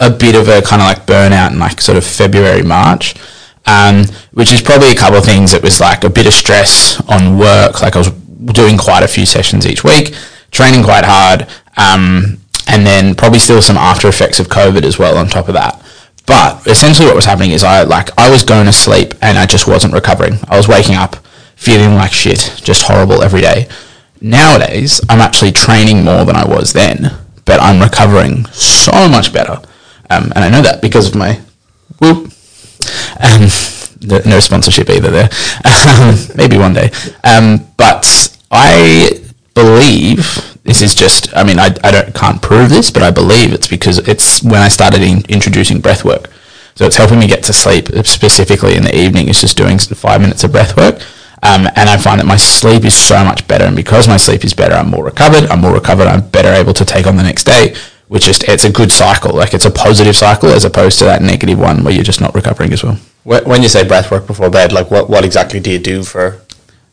a 0.00 0.10
bit 0.10 0.34
of 0.34 0.48
a 0.48 0.62
kind 0.62 0.82
of 0.82 0.88
like 0.88 1.06
burnout 1.06 1.52
in 1.52 1.58
like 1.58 1.80
sort 1.80 1.98
of 1.98 2.04
February 2.04 2.62
March, 2.62 3.14
um, 3.66 4.04
which 4.32 4.52
is 4.52 4.60
probably 4.60 4.90
a 4.90 4.94
couple 4.94 5.18
of 5.18 5.24
things. 5.24 5.54
It 5.54 5.62
was 5.62 5.80
like 5.80 6.04
a 6.04 6.10
bit 6.10 6.26
of 6.26 6.34
stress 6.34 7.00
on 7.08 7.38
work. 7.38 7.82
Like 7.82 7.96
I 7.96 7.98
was 7.98 8.10
doing 8.10 8.76
quite 8.76 9.02
a 9.02 9.08
few 9.08 9.26
sessions 9.26 9.66
each 9.66 9.84
week, 9.84 10.14
training 10.50 10.84
quite 10.84 11.04
hard, 11.04 11.48
um, 11.76 12.38
and 12.68 12.86
then 12.86 13.14
probably 13.14 13.38
still 13.38 13.62
some 13.62 13.76
after 13.76 14.08
effects 14.08 14.40
of 14.40 14.48
COVID 14.48 14.82
as 14.82 14.98
well 14.98 15.16
on 15.16 15.28
top 15.28 15.48
of 15.48 15.54
that. 15.54 15.80
But 16.26 16.66
essentially, 16.66 17.06
what 17.06 17.16
was 17.16 17.24
happening 17.24 17.50
is 17.50 17.64
I 17.64 17.82
like 17.82 18.10
I 18.18 18.30
was 18.30 18.42
going 18.42 18.66
to 18.66 18.72
sleep 18.72 19.14
and 19.22 19.38
I 19.38 19.46
just 19.46 19.66
wasn't 19.66 19.94
recovering. 19.94 20.34
I 20.48 20.56
was 20.56 20.68
waking 20.68 20.96
up 20.96 21.16
feeling 21.56 21.94
like 21.94 22.12
shit, 22.12 22.60
just 22.62 22.82
horrible 22.82 23.22
every 23.22 23.40
day 23.40 23.68
nowadays 24.22 25.00
I'm 25.08 25.20
actually 25.20 25.52
training 25.52 26.04
more 26.04 26.24
than 26.24 26.36
I 26.36 26.46
was 26.46 26.72
then, 26.72 27.16
but 27.44 27.60
I'm 27.60 27.82
recovering 27.82 28.46
so 28.46 29.08
much 29.08 29.32
better. 29.32 29.60
Um, 30.10 30.32
and 30.34 30.44
I 30.44 30.50
know 30.50 30.62
that 30.62 30.80
because 30.82 31.08
of 31.08 31.14
my 31.14 31.40
whoop. 31.98 32.32
Um, 33.20 33.48
no 34.02 34.40
sponsorship 34.40 34.90
either 34.90 35.10
there. 35.10 35.28
Um, 35.64 36.16
maybe 36.36 36.56
one 36.58 36.74
day. 36.74 36.90
Um, 37.24 37.66
but 37.76 38.36
I 38.50 39.22
believe 39.54 40.58
this 40.64 40.82
is 40.82 40.94
just, 40.94 41.34
I 41.36 41.44
mean, 41.44 41.58
I, 41.58 41.66
I 41.84 41.90
don't, 41.90 42.14
can't 42.14 42.40
prove 42.40 42.70
this, 42.70 42.90
but 42.90 43.02
I 43.02 43.10
believe 43.10 43.52
it's 43.52 43.68
because 43.68 43.98
it's 44.08 44.42
when 44.42 44.60
I 44.60 44.68
started 44.68 45.02
in, 45.02 45.24
introducing 45.28 45.80
breath 45.80 46.04
work. 46.04 46.30
So 46.74 46.86
it's 46.86 46.96
helping 46.96 47.18
me 47.18 47.26
get 47.26 47.44
to 47.44 47.52
sleep 47.52 47.88
specifically 48.04 48.76
in 48.76 48.84
the 48.84 48.96
evening. 48.96 49.28
It's 49.28 49.40
just 49.40 49.56
doing 49.56 49.78
five 49.78 50.20
minutes 50.20 50.44
of 50.44 50.52
breath 50.52 50.76
work. 50.76 51.00
Um, 51.42 51.66
and 51.74 51.88
I 51.88 51.96
find 51.98 52.20
that 52.20 52.26
my 52.26 52.36
sleep 52.36 52.84
is 52.84 52.94
so 52.94 53.24
much 53.24 53.46
better. 53.48 53.64
And 53.64 53.74
because 53.74 54.06
my 54.06 54.16
sleep 54.16 54.44
is 54.44 54.54
better, 54.54 54.74
I'm 54.74 54.90
more 54.90 55.04
recovered. 55.04 55.50
I'm 55.50 55.60
more 55.60 55.72
recovered. 55.74 56.06
I'm 56.06 56.28
better 56.28 56.52
able 56.52 56.72
to 56.74 56.84
take 56.84 57.06
on 57.06 57.16
the 57.16 57.22
next 57.24 57.44
day, 57.44 57.74
which 58.08 58.28
is, 58.28 58.40
it's 58.44 58.64
a 58.64 58.70
good 58.70 58.92
cycle. 58.92 59.34
Like 59.34 59.52
it's 59.52 59.64
a 59.64 59.70
positive 59.70 60.14
cycle 60.16 60.50
as 60.50 60.64
opposed 60.64 60.98
to 61.00 61.04
that 61.06 61.20
negative 61.20 61.58
one 61.58 61.82
where 61.82 61.92
you're 61.92 62.04
just 62.04 62.20
not 62.20 62.34
recovering 62.34 62.72
as 62.72 62.84
well. 62.84 62.96
When 63.24 63.62
you 63.62 63.68
say 63.68 63.86
breath 63.86 64.10
work 64.10 64.26
before 64.26 64.50
bed, 64.50 64.72
like 64.72 64.90
what, 64.90 65.10
what 65.10 65.24
exactly 65.24 65.58
do 65.60 65.70
you 65.72 65.78
do 65.78 66.04
for 66.04 66.40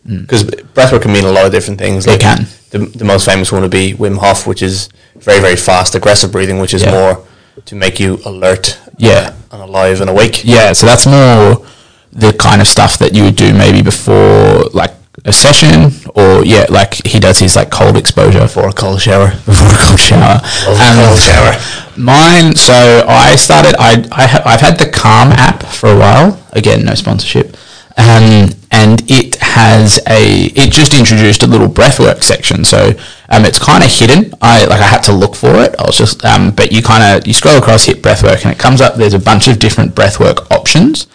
because 0.05 0.43
breath 0.43 0.91
work 0.91 1.01
can 1.03 1.11
mean 1.13 1.25
a 1.25 1.31
lot 1.31 1.45
of 1.45 1.51
different 1.51 1.77
things. 1.77 2.07
It 2.07 2.21
can. 2.21 2.47
The, 2.71 2.79
the 2.79 3.05
most 3.05 3.25
famous 3.25 3.51
one 3.51 3.61
would 3.61 3.71
be 3.71 3.93
Wim 3.93 4.17
Hof, 4.17 4.47
which 4.47 4.63
is 4.63 4.89
very 5.17 5.39
very 5.41 5.55
fast, 5.55 5.93
aggressive 5.93 6.31
breathing, 6.31 6.59
which 6.59 6.73
is 6.73 6.83
Yeah. 6.83 6.91
more 6.91 7.25
to 7.65 7.75
make 7.75 7.99
you 7.99 8.19
alert, 8.25 8.79
Yeah. 8.97 9.33
and 9.51 9.61
alive 9.61 10.01
and 10.01 10.09
awake. 10.09 10.43
Yeah, 10.45 10.73
so 10.73 10.85
that's 10.87 11.05
more 11.05 11.63
the 12.11 12.33
kind 12.33 12.61
of 12.61 12.67
stuff 12.67 12.97
that 12.97 13.13
you 13.13 13.23
would 13.23 13.35
do 13.35 13.53
maybe 13.53 13.81
before 13.81 14.63
like 14.73 14.91
a 15.25 15.33
session 15.33 15.91
or 16.15 16.45
yeah, 16.45 16.65
like 16.69 16.93
he 17.05 17.19
does 17.19 17.39
his 17.39 17.55
like 17.55 17.69
cold 17.69 17.97
exposure 17.97 18.47
For 18.47 18.69
a 18.69 18.73
cold 18.73 19.01
shower. 19.01 19.29
before 19.45 19.67
a 19.67 19.77
cold 19.87 19.99
shower. 19.99 20.39
Cold 20.65 21.19
shower. 21.19 21.53
Mine. 21.97 22.55
So 22.55 23.05
I 23.07 23.35
started. 23.35 23.75
I 23.77 24.05
I 24.11 24.27
ha- 24.27 24.43
I've 24.45 24.61
had 24.61 24.79
the 24.79 24.89
Calm 24.89 25.31
app 25.33 25.63
for 25.63 25.91
a 25.91 25.97
while. 25.97 26.41
Again, 26.53 26.85
no 26.85 26.95
sponsorship. 26.95 27.57
Um, 27.97 28.51
and 28.71 29.03
it 29.11 29.35
has 29.41 29.99
a. 30.07 30.45
It 30.55 30.71
just 30.71 30.93
introduced 30.93 31.43
a 31.43 31.47
little 31.47 31.67
breathwork 31.67 32.23
section. 32.23 32.63
So 32.63 32.91
um, 33.27 33.43
it's 33.43 33.59
kind 33.59 33.83
of 33.83 33.91
hidden. 33.91 34.33
I 34.41 34.63
like 34.65 34.79
I 34.79 34.87
had 34.87 35.01
to 35.03 35.11
look 35.11 35.35
for 35.35 35.53
it. 35.55 35.75
I 35.77 35.83
was 35.83 35.97
just 35.97 36.23
um, 36.23 36.51
but 36.51 36.71
you 36.71 36.81
kind 36.81 37.03
of 37.03 37.27
you 37.27 37.33
scroll 37.33 37.57
across, 37.57 37.83
hit 37.83 38.01
breathwork, 38.01 38.43
and 38.43 38.53
it 38.53 38.59
comes 38.59 38.79
up. 38.79 38.95
There's 38.95 39.13
a 39.13 39.19
bunch 39.19 39.49
of 39.49 39.59
different 39.59 39.95
breathwork 39.95 40.49
options, 40.49 41.07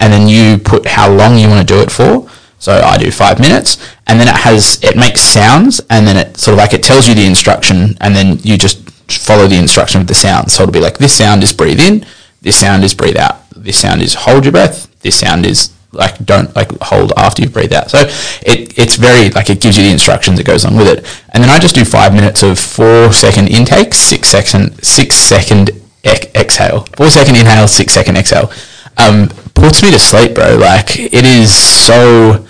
and 0.00 0.12
then 0.12 0.26
you 0.28 0.58
put 0.58 0.86
how 0.86 1.10
long 1.10 1.38
you 1.38 1.48
want 1.48 1.66
to 1.66 1.74
do 1.74 1.80
it 1.80 1.90
for. 1.90 2.28
So 2.58 2.72
I 2.72 2.98
do 2.98 3.10
five 3.10 3.40
minutes, 3.40 3.78
and 4.06 4.20
then 4.20 4.28
it 4.28 4.36
has 4.36 4.78
it 4.82 4.96
makes 4.96 5.20
sounds, 5.20 5.80
and 5.88 6.06
then 6.06 6.16
it 6.16 6.36
sort 6.36 6.54
of 6.54 6.58
like 6.58 6.74
it 6.74 6.82
tells 6.82 7.08
you 7.08 7.14
the 7.14 7.24
instruction, 7.24 7.96
and 8.00 8.14
then 8.14 8.38
you 8.42 8.58
just 8.58 8.90
follow 9.10 9.46
the 9.46 9.56
instruction 9.56 10.00
of 10.00 10.06
the 10.06 10.14
sound. 10.14 10.50
So 10.50 10.64
it'll 10.64 10.72
be 10.72 10.80
like 10.80 10.98
this 10.98 11.14
sound 11.14 11.42
is 11.42 11.52
breathe 11.52 11.80
in, 11.80 12.04
this 12.42 12.56
sound 12.56 12.84
is 12.84 12.92
breathe 12.92 13.16
out, 13.16 13.48
this 13.56 13.78
sound 13.78 14.02
is 14.02 14.14
hold 14.14 14.44
your 14.44 14.52
breath, 14.52 14.88
this 15.00 15.18
sound 15.18 15.46
is 15.46 15.72
like 15.92 16.24
don't 16.24 16.54
like 16.54 16.70
hold 16.80 17.12
after 17.16 17.42
you 17.42 17.48
breathe 17.48 17.72
out. 17.72 17.90
So 17.90 18.00
it 18.42 18.78
it's 18.78 18.96
very 18.96 19.30
like 19.30 19.48
it 19.48 19.60
gives 19.60 19.78
you 19.78 19.84
the 19.84 19.90
instructions 19.90 20.36
that 20.36 20.44
goes 20.46 20.64
along 20.64 20.76
with 20.76 20.88
it, 20.88 21.22
and 21.30 21.42
then 21.42 21.50
I 21.50 21.58
just 21.58 21.74
do 21.74 21.84
five 21.84 22.12
minutes 22.12 22.42
of 22.42 22.58
four 22.58 23.10
second 23.12 23.48
intake, 23.48 23.94
six 23.94 24.28
second 24.28 24.84
six 24.84 25.14
second 25.14 25.70
ex- 26.04 26.26
exhale, 26.34 26.84
four 26.96 27.08
second 27.08 27.36
inhale, 27.36 27.68
six 27.68 27.94
second 27.94 28.16
exhale. 28.16 28.52
Um, 28.96 29.28
puts 29.54 29.82
me 29.82 29.90
to 29.90 29.98
sleep, 29.98 30.34
bro. 30.34 30.56
Like 30.56 30.98
it 30.98 31.24
is 31.24 31.54
so. 31.54 32.44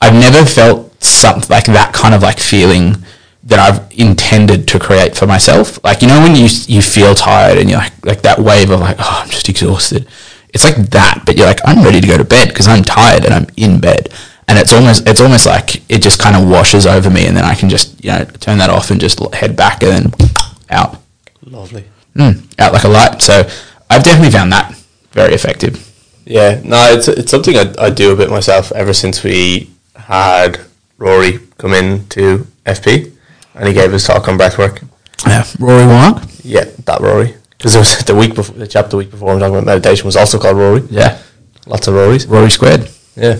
I've 0.00 0.14
never 0.14 0.44
felt 0.44 0.92
something 1.02 1.48
like 1.48 1.66
that 1.66 1.92
kind 1.92 2.14
of 2.14 2.22
like 2.22 2.38
feeling 2.40 2.96
that 3.44 3.58
I've 3.58 3.90
intended 3.98 4.68
to 4.68 4.78
create 4.78 5.16
for 5.16 5.26
myself. 5.26 5.82
Like 5.84 6.02
you 6.02 6.08
know 6.08 6.20
when 6.20 6.34
you 6.36 6.48
you 6.66 6.82
feel 6.82 7.14
tired 7.14 7.58
and 7.58 7.68
you're 7.68 7.78
like 7.78 8.04
like 8.04 8.22
that 8.22 8.38
wave 8.38 8.70
of 8.70 8.80
like 8.80 8.96
oh 8.98 9.20
I'm 9.22 9.30
just 9.30 9.48
exhausted. 9.48 10.08
It's 10.54 10.64
like 10.64 10.76
that, 10.90 11.22
but 11.24 11.36
you're 11.36 11.46
like 11.46 11.60
I'm 11.64 11.84
ready 11.84 12.00
to 12.00 12.06
go 12.06 12.18
to 12.18 12.24
bed 12.24 12.48
because 12.48 12.68
I'm 12.68 12.82
tired 12.84 13.24
and 13.24 13.32
I'm 13.34 13.46
in 13.56 13.80
bed. 13.80 14.08
And 14.48 14.58
it's 14.58 14.72
almost 14.72 15.08
it's 15.08 15.20
almost 15.20 15.46
like 15.46 15.76
it 15.90 16.02
just 16.02 16.20
kind 16.20 16.36
of 16.36 16.48
washes 16.48 16.86
over 16.86 17.08
me, 17.10 17.26
and 17.26 17.36
then 17.36 17.44
I 17.44 17.54
can 17.54 17.68
just 17.68 18.04
you 18.04 18.10
know 18.10 18.24
turn 18.24 18.58
that 18.58 18.70
off 18.70 18.90
and 18.90 19.00
just 19.00 19.18
head 19.34 19.56
back 19.56 19.82
and 19.82 20.12
then 20.12 20.30
out 20.70 20.98
Lovely. 21.42 21.84
mm, 22.14 22.42
out 22.58 22.72
like 22.72 22.84
a 22.84 22.88
light. 22.88 23.22
So 23.22 23.48
I've 23.88 24.02
definitely 24.02 24.30
found 24.30 24.52
that 24.52 24.76
very 25.12 25.34
effective. 25.34 25.88
Yeah, 26.24 26.60
no, 26.64 26.92
it's 26.92 27.08
it's 27.08 27.30
something 27.30 27.56
I, 27.56 27.72
I 27.78 27.90
do 27.90 28.12
a 28.12 28.16
bit 28.16 28.30
myself 28.30 28.72
ever 28.72 28.92
since 28.92 29.22
we 29.22 29.70
had 29.96 30.60
Rory 30.98 31.40
come 31.58 31.74
in 31.74 32.06
to 32.10 32.46
FP 32.64 33.12
and 33.54 33.68
he 33.68 33.74
gave 33.74 33.92
his 33.92 34.04
talk 34.04 34.28
on 34.28 34.38
breathwork. 34.38 34.84
Yeah, 35.26 35.44
Rory 35.58 35.86
Warnock. 35.86 36.22
Yeah, 36.44 36.64
that 36.84 37.00
Rory. 37.00 37.34
Because 37.58 37.74
it 37.76 37.78
was 37.78 37.98
the 38.04 38.14
week 38.14 38.34
before, 38.34 38.56
the 38.56 38.66
chapter 38.66 38.90
the 38.90 38.96
week 38.98 39.10
before 39.10 39.32
I'm 39.32 39.38
talking 39.38 39.54
about 39.54 39.66
meditation 39.66 40.06
was 40.06 40.16
also 40.16 40.38
called 40.38 40.56
Rory. 40.56 40.82
Yeah, 40.90 41.18
Lots 41.66 41.86
of 41.88 41.94
Rorys. 41.94 42.28
Rory 42.28 42.50
squared. 42.50 42.88
Yeah. 43.16 43.38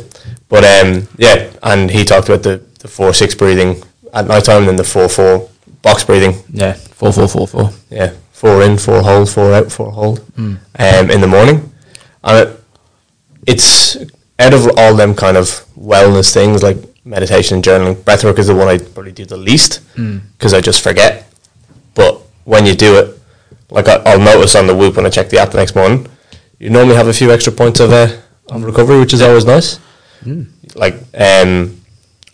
But 0.48 0.64
um, 0.64 1.08
yeah, 1.16 1.50
and 1.62 1.90
he 1.90 2.04
talked 2.04 2.28
about 2.28 2.42
the, 2.42 2.62
the 2.80 2.88
4 2.88 3.14
6 3.14 3.34
breathing 3.36 3.82
at 4.12 4.26
night 4.26 4.44
time 4.44 4.58
and 4.58 4.68
then 4.68 4.76
the 4.76 4.84
4 4.84 5.08
4 5.08 5.48
box 5.82 6.04
breathing. 6.04 6.34
Yeah, 6.50 6.74
four 6.74 7.12
four 7.12 7.26
four 7.28 7.48
four. 7.48 7.70
Yeah, 7.90 8.12
four 8.43 8.62
in, 8.66 8.76
four 8.76 9.01
hold, 9.03 9.30
four 9.30 9.53
out, 9.59 9.70
four 9.70 9.90
hold. 9.93 10.18
Um, 10.36 11.11
in 11.14 11.20
the 11.20 11.28
morning, 11.36 11.59
and 12.24 12.34
it, 12.49 12.49
it's 13.47 13.97
out 14.38 14.53
of 14.55 14.62
all 14.76 14.95
them 14.97 15.14
kind 15.14 15.36
of 15.36 15.47
wellness 15.78 16.32
things 16.34 16.62
like 16.62 16.78
meditation 17.05 17.57
and 17.57 17.64
journaling. 17.64 17.95
Breathwork 18.07 18.38
is 18.38 18.49
the 18.49 18.55
one 18.55 18.68
I 18.68 18.78
probably 18.78 19.12
do 19.12 19.24
the 19.24 19.36
least 19.36 19.80
because 20.36 20.53
I 20.55 20.61
just 20.61 20.82
forget. 20.82 21.12
But 21.95 22.12
when 22.45 22.66
you 22.66 22.74
do 22.74 22.99
it, 23.01 23.07
like 23.70 23.86
I, 23.88 23.97
I'll 24.07 24.18
notice 24.32 24.55
on 24.57 24.66
the 24.66 24.74
Whoop 24.74 24.97
when 24.97 25.07
I 25.07 25.11
check 25.11 25.28
the 25.28 25.38
app 25.38 25.51
the 25.53 25.59
next 25.59 25.74
morning, 25.76 26.07
you 26.59 26.68
normally 26.70 26.97
have 26.97 27.09
a 27.09 27.12
few 27.12 27.30
extra 27.32 27.53
points 27.53 27.78
of 27.80 27.93
uh, 27.93 28.09
of 28.49 28.64
recovery, 28.64 28.99
which 28.99 29.14
is 29.14 29.22
always 29.22 29.45
nice. 29.45 29.78
Like 30.74 30.95
um, 31.14 31.80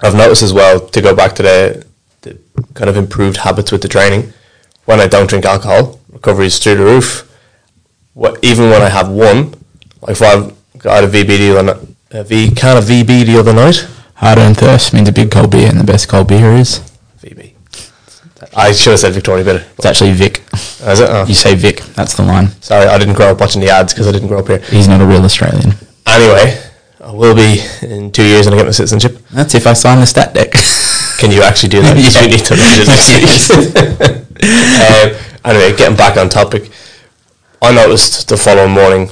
I've 0.00 0.14
noticed 0.14 0.42
as 0.42 0.52
well 0.52 0.80
to 0.94 1.00
go 1.02 1.14
back 1.14 1.34
to 1.36 1.42
the, 1.42 1.84
the 2.22 2.38
kind 2.74 2.88
of 2.90 2.96
improved 2.96 3.36
habits 3.38 3.72
with 3.72 3.82
the 3.82 3.88
training. 3.88 4.32
When 4.86 5.00
I 5.00 5.06
don't 5.06 5.28
drink 5.28 5.44
alcohol, 5.44 5.97
recovery 6.12 6.46
is 6.46 6.58
through 6.58 6.76
the 6.76 6.84
roof. 6.84 7.24
What, 8.14 8.42
even 8.44 8.70
when 8.70 8.82
I 8.82 8.88
have 8.88 9.08
one, 9.08 9.54
like 10.02 10.12
if 10.12 10.22
I've 10.22 10.52
got 10.78 11.04
a 11.04 11.06
VB 11.06 11.26
the 11.38 11.58
other 11.58 11.74
ni- 11.74 11.96
a 12.10 12.24
V 12.24 12.50
can 12.50 12.76
of 12.76 12.84
VB 12.84 13.26
the 13.26 13.38
other 13.38 13.52
night, 13.52 13.86
Hard 14.14 14.38
earned 14.38 14.56
thirst 14.56 14.92
means 14.92 15.08
a 15.08 15.12
big 15.12 15.30
cold 15.30 15.50
beer, 15.52 15.68
and 15.68 15.78
the 15.78 15.84
best 15.84 16.08
cold 16.08 16.26
beer 16.28 16.52
is 16.54 16.80
VB. 17.22 17.52
I 18.56 18.72
should 18.72 18.90
have 18.92 19.00
said 19.00 19.12
Victoria 19.12 19.44
Bitter. 19.44 19.64
it's 19.76 19.86
actually 19.86 20.12
Vic. 20.12 20.42
Oh, 20.82 20.92
is 20.92 21.00
it? 21.00 21.08
Oh, 21.10 21.24
You 21.26 21.34
say 21.34 21.54
Vic, 21.54 21.80
that's 21.94 22.14
the 22.16 22.22
line. 22.22 22.48
sorry, 22.60 22.86
I 22.86 22.98
didn't 22.98 23.14
grow 23.14 23.30
up 23.32 23.40
watching 23.40 23.60
the 23.60 23.68
ads 23.70 23.92
because 23.92 24.08
I 24.08 24.12
didn't 24.12 24.28
grow 24.28 24.38
up 24.40 24.46
here. 24.48 24.58
He's 24.58 24.88
not 24.88 25.00
a 25.00 25.06
real 25.06 25.22
Australian. 25.22 25.74
Anyway, 26.06 26.60
I 27.00 27.12
will 27.12 27.34
be 27.34 27.60
in 27.82 28.10
two 28.10 28.24
years 28.24 28.46
when 28.46 28.54
I 28.54 28.56
get 28.56 28.66
my 28.66 28.72
citizenship. 28.72 29.18
That's 29.30 29.54
if 29.54 29.66
I 29.66 29.72
sign 29.74 30.00
the 30.00 30.06
stat 30.06 30.34
deck. 30.34 30.52
Can 31.18 31.30
you 31.30 31.42
actually 31.42 31.68
do 31.70 31.82
that? 31.82 31.94
We 32.22 32.26
need 32.28 32.44
to 32.46 32.54
arrange 32.54 34.24
um, 34.42 35.16
anyway, 35.44 35.76
getting 35.76 35.96
back 35.96 36.16
on 36.16 36.28
topic, 36.28 36.70
I 37.62 37.72
noticed 37.72 38.28
the 38.28 38.36
following 38.36 38.72
morning, 38.72 39.08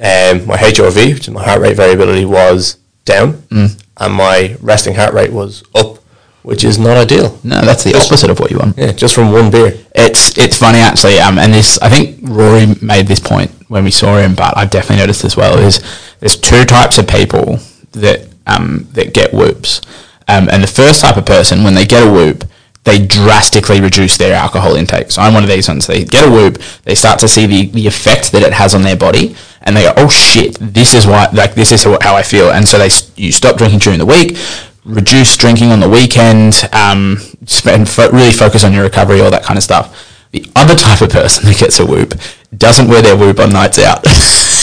um, 0.00 0.46
my 0.46 0.56
HRV, 0.56 1.14
which 1.14 1.28
is 1.28 1.30
my 1.30 1.42
heart 1.44 1.60
rate 1.60 1.76
variability, 1.76 2.24
was 2.24 2.78
down, 3.04 3.32
Mm. 3.50 3.82
and 3.98 4.14
my 4.14 4.56
resting 4.60 4.94
heart 4.94 5.14
rate 5.14 5.32
was 5.32 5.62
up, 5.74 5.98
which 6.42 6.64
is 6.64 6.78
not 6.78 6.96
ideal. 6.96 7.38
no, 7.44 7.60
that's 7.62 7.84
the 7.84 7.94
opposite 7.94 8.30
of 8.30 8.38
what 8.40 8.50
you 8.50 8.58
want. 8.58 8.76
Yeah, 8.78 8.92
just 8.92 9.14
from 9.14 9.32
one 9.32 9.50
beer. 9.50 9.74
It's 9.94 10.36
it's 10.38 10.56
funny 10.56 10.78
actually, 10.78 11.18
um, 11.18 11.38
and 11.38 11.52
this 11.52 11.78
I 11.80 11.88
think 11.88 12.18
Rory 12.22 12.66
made 12.80 13.06
this 13.06 13.20
point 13.20 13.50
when 13.68 13.84
we 13.84 13.90
saw 13.90 14.16
him, 14.18 14.34
but 14.34 14.56
I've 14.56 14.70
definitely 14.70 15.02
noticed 15.02 15.24
as 15.24 15.36
well 15.36 15.58
is 15.58 15.80
there's 16.20 16.36
two 16.36 16.64
types 16.64 16.98
of 16.98 17.06
people 17.06 17.58
that 17.92 18.26
um, 18.46 18.86
that 18.92 19.12
get 19.14 19.32
whoops, 19.34 19.80
um, 20.28 20.48
and 20.50 20.62
the 20.62 20.66
first 20.66 21.00
type 21.02 21.16
of 21.16 21.26
person 21.26 21.62
when 21.64 21.74
they 21.74 21.84
get 21.86 22.06
a 22.06 22.10
whoop, 22.10 22.44
they 22.84 23.04
drastically 23.04 23.80
reduce 23.80 24.16
their 24.16 24.34
alcohol 24.34 24.74
intake. 24.74 25.10
So 25.10 25.20
I'm 25.22 25.34
one 25.34 25.42
of 25.42 25.48
these 25.48 25.68
ones. 25.68 25.86
They 25.86 26.04
get 26.04 26.26
a 26.26 26.30
whoop, 26.30 26.58
they 26.84 26.94
start 26.94 27.18
to 27.20 27.28
see 27.28 27.46
the, 27.46 27.66
the 27.66 27.86
effect 27.86 28.32
that 28.32 28.42
it 28.42 28.52
has 28.52 28.74
on 28.74 28.82
their 28.82 28.96
body, 28.96 29.36
and 29.62 29.76
they 29.76 29.82
go, 29.84 29.92
"Oh 29.96 30.08
shit, 30.08 30.56
this 30.60 30.94
is 30.94 31.06
why 31.06 31.28
like 31.32 31.54
this 31.54 31.72
is 31.72 31.84
how 31.84 32.16
I 32.16 32.22
feel." 32.22 32.50
And 32.50 32.66
so 32.66 32.78
they 32.78 32.90
you 33.16 33.32
stop 33.32 33.58
drinking 33.58 33.80
during 33.80 33.98
the 33.98 34.06
week, 34.06 34.36
reduce 34.84 35.36
drinking 35.36 35.70
on 35.72 35.80
the 35.80 35.88
weekend, 35.88 36.68
um, 36.72 37.18
spend 37.46 37.88
fo- 37.88 38.10
really 38.10 38.32
focus 38.32 38.64
on 38.64 38.72
your 38.72 38.84
recovery, 38.84 39.20
all 39.20 39.30
that 39.30 39.44
kind 39.44 39.58
of 39.58 39.62
stuff. 39.62 40.06
The 40.32 40.44
other 40.54 40.76
type 40.76 41.00
of 41.00 41.10
person 41.10 41.46
that 41.46 41.58
gets 41.58 41.80
a 41.80 41.86
whoop 41.86 42.14
doesn't 42.56 42.88
wear 42.88 43.02
their 43.02 43.16
whoop 43.16 43.40
on 43.40 43.52
nights 43.52 43.78
out. 43.78 44.06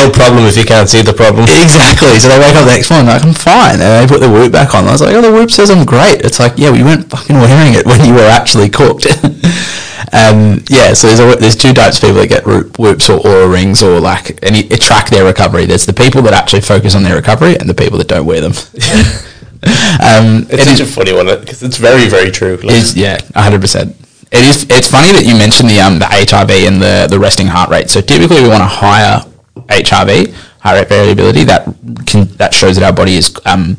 No 0.00 0.10
problem 0.10 0.44
if 0.46 0.56
you 0.56 0.64
can't 0.64 0.88
see 0.88 1.02
the 1.02 1.12
problem. 1.12 1.44
exactly. 1.62 2.18
So 2.18 2.28
they 2.28 2.38
wake 2.38 2.54
up 2.56 2.64
the 2.64 2.72
next 2.72 2.90
morning 2.90 3.08
like 3.08 3.22
I'm 3.24 3.34
fine, 3.34 3.80
and 3.80 3.90
they 4.00 4.06
put 4.08 4.20
the 4.20 4.30
whoop 4.30 4.50
back 4.52 4.74
on. 4.74 4.86
I 4.88 4.92
was 4.92 5.00
like, 5.02 5.14
oh, 5.14 5.20
the 5.20 5.30
whoop 5.32 5.50
says 5.50 5.70
I'm 5.70 5.84
great. 5.84 6.24
It's 6.24 6.40
like, 6.40 6.54
yeah, 6.56 6.70
we 6.70 6.82
weren't 6.82 7.08
fucking 7.10 7.36
wearing 7.36 7.74
it 7.74 7.84
when 7.86 8.04
you 8.06 8.14
were 8.14 8.26
actually 8.26 8.68
cooked. 8.70 9.06
um, 10.12 10.64
yeah. 10.72 10.94
So 10.94 11.06
there's 11.08 11.20
a, 11.20 11.36
there's 11.38 11.56
two 11.56 11.72
types 11.74 11.98
of 11.98 12.02
people 12.02 12.16
that 12.20 12.28
get 12.28 12.46
whoops 12.78 13.10
or 13.10 13.20
Oura 13.20 13.52
rings 13.52 13.82
or 13.82 14.00
like 14.00 14.42
any 14.42 14.62
track 14.68 15.10
their 15.10 15.24
recovery. 15.24 15.66
There's 15.66 15.86
the 15.86 15.92
people 15.92 16.22
that 16.22 16.32
actually 16.32 16.62
focus 16.62 16.94
on 16.94 17.02
their 17.02 17.16
recovery 17.16 17.56
and 17.58 17.68
the 17.68 17.74
people 17.74 17.98
that 17.98 18.08
don't 18.08 18.26
wear 18.26 18.40
them. 18.40 18.52
um, 20.00 20.48
It's 20.48 20.62
it 20.62 20.64
such 20.64 20.80
is- 20.80 20.80
a 20.80 20.86
funny 20.86 21.12
one 21.12 21.26
because 21.26 21.62
it's 21.62 21.76
very, 21.76 22.08
very 22.08 22.30
true. 22.30 22.56
Like, 22.56 22.96
yeah, 22.96 23.18
hundred 23.34 23.60
percent. 23.60 23.96
It 24.32 24.44
is. 24.44 24.66
It's 24.70 24.88
funny 24.88 25.12
that 25.12 25.24
you 25.24 25.34
mentioned 25.34 25.68
the 25.68 25.80
um 25.80 25.98
the 25.98 26.04
HRV 26.06 26.66
and 26.68 26.80
the 26.80 27.06
the 27.10 27.18
resting 27.18 27.46
heart 27.46 27.70
rate. 27.70 27.90
So 27.90 28.00
typically 28.00 28.42
we 28.42 28.48
want 28.48 28.62
a 28.62 28.66
higher 28.66 29.20
HRV, 29.68 30.32
heart 30.60 30.78
rate 30.78 30.88
variability. 30.88 31.44
That 31.44 31.64
can 32.06 32.26
that 32.36 32.54
shows 32.54 32.76
that 32.76 32.84
our 32.84 32.92
body 32.92 33.16
is 33.16 33.34
um 33.44 33.76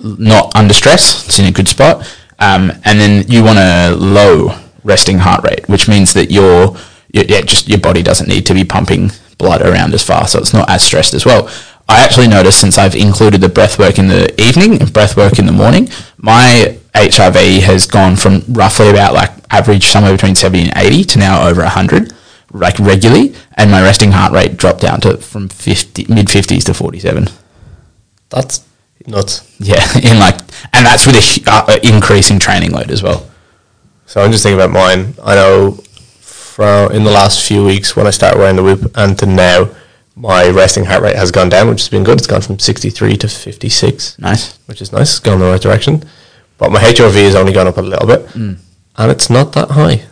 not 0.00 0.54
under 0.54 0.74
stress. 0.74 1.26
It's 1.26 1.38
in 1.38 1.46
a 1.46 1.52
good 1.52 1.68
spot. 1.68 2.06
Um, 2.38 2.70
and 2.84 3.00
then 3.00 3.26
you 3.28 3.42
want 3.42 3.58
a 3.58 3.94
low 3.96 4.54
resting 4.84 5.18
heart 5.18 5.42
rate, 5.44 5.66
which 5.68 5.88
means 5.88 6.12
that 6.14 6.30
your 6.30 6.76
yeah 7.12 7.40
just 7.40 7.68
your 7.68 7.78
body 7.78 8.02
doesn't 8.02 8.28
need 8.28 8.44
to 8.46 8.54
be 8.54 8.64
pumping 8.64 9.10
blood 9.38 9.62
around 9.62 9.94
as 9.94 10.02
fast, 10.02 10.32
so 10.32 10.38
it's 10.38 10.52
not 10.52 10.68
as 10.68 10.82
stressed 10.82 11.14
as 11.14 11.24
well. 11.24 11.48
I 11.88 12.00
actually 12.02 12.28
noticed 12.28 12.60
since 12.60 12.78
I've 12.78 12.96
included 12.96 13.40
the 13.40 13.48
breath 13.48 13.78
work 13.78 13.98
in 13.98 14.08
the 14.08 14.28
evening 14.40 14.80
and 14.80 14.92
breath 14.92 15.16
work 15.16 15.38
in 15.38 15.46
the 15.46 15.52
morning, 15.52 15.88
my 16.18 16.78
HRV 16.96 17.60
has 17.60 17.86
gone 17.86 18.16
from 18.16 18.42
roughly 18.48 18.90
about 18.90 19.14
like 19.14 19.30
average 19.50 19.86
somewhere 19.86 20.12
between 20.12 20.34
70 20.34 20.70
and 20.70 20.72
80 20.76 21.04
to 21.04 21.18
now 21.18 21.46
over 21.46 21.62
100 21.62 22.12
like 22.52 22.78
regularly 22.78 23.34
and 23.54 23.70
my 23.70 23.82
resting 23.82 24.12
heart 24.12 24.32
rate 24.32 24.56
dropped 24.56 24.80
down 24.80 25.00
to 25.02 25.16
from 25.18 25.48
50 25.48 26.06
mid 26.12 26.26
50s 26.26 26.64
to 26.64 26.74
47 26.74 27.28
that's 28.28 28.66
nuts. 29.06 29.56
Yeah, 29.58 29.84
in 30.02 30.18
like, 30.18 30.38
and 30.72 30.84
that's 30.86 31.06
with 31.06 31.16
a 31.16 31.50
uh, 31.50 31.78
increasing 31.82 32.38
training 32.38 32.72
load 32.72 32.90
as 32.90 33.02
well. 33.02 33.28
So 34.06 34.20
I'm 34.20 34.30
just 34.30 34.42
thinking 34.42 34.58
about 34.60 34.70
mine. 34.70 35.14
I 35.22 35.34
know 35.34 35.72
from 36.20 36.92
in 36.92 37.04
the 37.04 37.10
last 37.10 37.46
few 37.46 37.64
weeks 37.64 37.96
when 37.96 38.06
I 38.06 38.10
started 38.10 38.38
wearing 38.38 38.56
the 38.56 38.62
whoop 38.62 38.90
and 38.96 39.18
to 39.18 39.26
now, 39.26 39.68
my 40.14 40.48
resting 40.48 40.84
heart 40.84 41.02
rate 41.02 41.16
has 41.16 41.30
gone 41.30 41.48
down, 41.48 41.68
which 41.68 41.80
has 41.80 41.88
been 41.88 42.04
good. 42.04 42.18
It's 42.18 42.26
gone 42.26 42.40
from 42.40 42.58
63 42.58 43.16
to 43.18 43.28
56, 43.28 44.18
Nice. 44.18 44.56
which 44.66 44.80
is 44.80 44.92
nice. 44.92 45.10
It's 45.10 45.18
going 45.18 45.40
in 45.40 45.44
the 45.46 45.50
right 45.50 45.60
direction. 45.60 46.02
But 46.58 46.72
my 46.72 46.80
HRV 46.80 47.14
has 47.24 47.34
only 47.34 47.52
gone 47.52 47.66
up 47.68 47.76
a 47.78 47.82
little 47.82 48.06
bit, 48.06 48.26
Mm. 48.28 48.56
and 48.96 49.10
it's 49.10 49.28
not 49.28 49.52
that 49.52 49.70
high. 49.70 50.02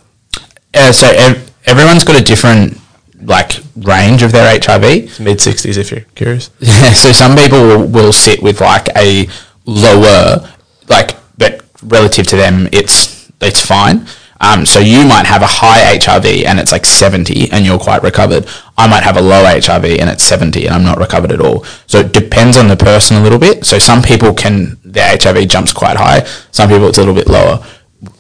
Uh, 0.75 0.93
so 0.93 1.09
ev- 1.09 1.51
everyone's 1.67 2.05
got 2.05 2.17
a 2.21 2.23
different 2.25 2.79
like 3.23 3.53
range 3.77 4.23
of 4.23 4.33
their 4.33 4.59
HRV. 4.59 5.19
Mid 5.21 5.39
60s 5.39 5.79
if 5.79 5.91
you're 5.91 6.05
curious. 6.15 6.51
Yeah. 6.61 6.93
so 7.03 7.13
some 7.13 7.37
people 7.37 7.61
will, 7.63 7.87
will 7.87 8.13
sit 8.13 8.43
with 8.43 8.61
like 8.61 8.89
a 8.97 9.27
lower, 9.65 10.51
like, 10.89 11.17
but 11.39 11.65
relative 11.83 12.27
to 12.29 12.37
them, 12.37 12.69
it's 12.73 13.31
it's 13.41 13.61
fine. 13.65 14.07
Um, 14.45 14.67
so 14.67 14.79
you 14.79 15.07
might 15.07 15.25
have 15.25 15.41
a 15.41 15.47
high 15.47 15.97
HRV 15.97 16.45
and 16.45 16.61
it's 16.61 16.71
like 16.71 16.85
70 16.85 17.51
and 17.51 17.65
you're 17.65 17.79
quite 17.79 18.03
recovered. 18.03 18.47
I 18.77 18.87
might 18.87 19.03
have 19.03 19.17
a 19.17 19.23
low 19.23 19.43
HRV 19.43 19.99
and 19.99 20.11
it's 20.11 20.23
70 20.23 20.67
and 20.67 20.75
I'm 20.75 20.85
not 20.85 20.99
recovered 20.99 21.33
at 21.33 21.41
all. 21.41 21.65
So 21.87 22.01
it 22.01 22.13
depends 22.13 22.59
on 22.59 22.69
the 22.69 22.77
person 22.77 23.17
a 23.17 23.23
little 23.23 23.39
bit. 23.39 23.65
So 23.65 23.79
some 23.79 24.03
people 24.03 24.35
can, 24.35 24.79
their 24.85 25.17
HRV 25.17 25.49
jumps 25.49 25.73
quite 25.73 25.97
high. 25.97 26.25
Some 26.51 26.69
people 26.69 26.89
it's 26.89 26.99
a 26.99 27.01
little 27.01 27.15
bit 27.15 27.27
lower. 27.27 27.65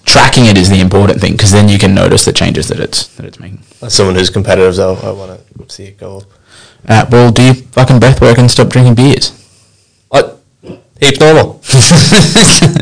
Tracking 0.06 0.46
it 0.46 0.56
is 0.56 0.70
the 0.70 0.80
important 0.80 1.20
thing 1.20 1.32
because 1.32 1.52
then 1.52 1.68
you 1.68 1.78
can 1.78 1.94
notice 1.94 2.24
the 2.24 2.32
changes 2.32 2.68
that 2.68 2.80
it's, 2.80 3.08
that 3.16 3.26
it's 3.26 3.38
making. 3.38 3.62
As 3.82 3.92
someone 3.92 4.14
who's 4.14 4.30
competitive, 4.30 4.76
though, 4.76 4.94
I 4.94 5.12
want 5.12 5.40
to 5.58 5.74
see 5.74 5.84
it 5.84 5.98
go 5.98 6.18
up. 6.18 6.24
Uh, 6.88 7.06
well, 7.10 7.32
do 7.32 7.42
you 7.42 7.52
fucking 7.52 7.98
breath 7.98 8.22
work 8.22 8.38
and 8.38 8.50
stop 8.50 8.68
drinking 8.68 8.94
beers? 8.94 9.30
What? 10.08 10.40
Heap 11.04 11.20
normal. 11.20 11.60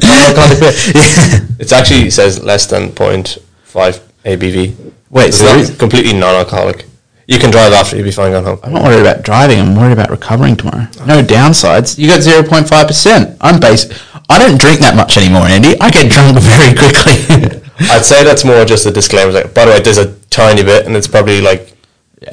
Non-alcoholic 0.03 0.61
beer. 0.61 0.73
It 1.59 1.73
actually 1.73 2.11
says 2.11 2.43
less 2.43 2.66
than 2.66 2.91
0.5 2.91 4.01
ABV. 4.25 4.93
Wait, 5.11 5.27
it's 5.29 5.39
so 5.39 5.45
there 5.45 5.57
not 5.57 5.62
is- 5.62 5.77
completely 5.77 6.12
non-alcoholic. 6.12 6.87
You 7.29 7.39
can 7.39 7.51
drive 7.51 7.73
after, 7.73 7.97
you'll 7.97 8.05
be 8.05 8.11
fine 8.11 8.33
going 8.33 8.45
home. 8.45 8.59
I'm 8.64 8.73
not 8.73 8.83
worried 8.83 9.01
about 9.01 9.23
driving. 9.23 9.61
I'm 9.61 9.77
worried 9.77 9.93
about 9.93 10.11
recovering 10.11 10.57
tomorrow. 10.57 10.87
No 11.07 11.23
downsides. 11.23 11.97
You 11.99 12.09
got 12.09 12.20
0.5%. 12.20 13.37
I'm 13.41 13.61
base. 13.61 13.87
I 14.29 14.39
don't 14.39 14.61
drink 14.61 14.81
that 14.81 14.97
much 14.97 15.16
anymore, 15.16 15.43
Andy. 15.43 15.75
I 15.81 15.91
get 15.91 16.11
drunk 16.11 16.39
very 16.39 16.75
quickly. 16.77 17.61
I'd 17.91 18.05
say 18.05 18.25
that's 18.25 18.45
more 18.45 18.64
just 18.64 18.87
a 18.87 18.91
disclaimer. 18.91 19.33
Like, 19.33 19.55
by 19.55 19.64
the 19.64 19.70
way, 19.73 19.81
there's 19.81 19.99
a 19.99 20.14
tiny 20.31 20.62
bit, 20.64 20.85
and 20.87 20.97
it's 20.97 21.07
probably 21.09 21.41
like 21.41 21.77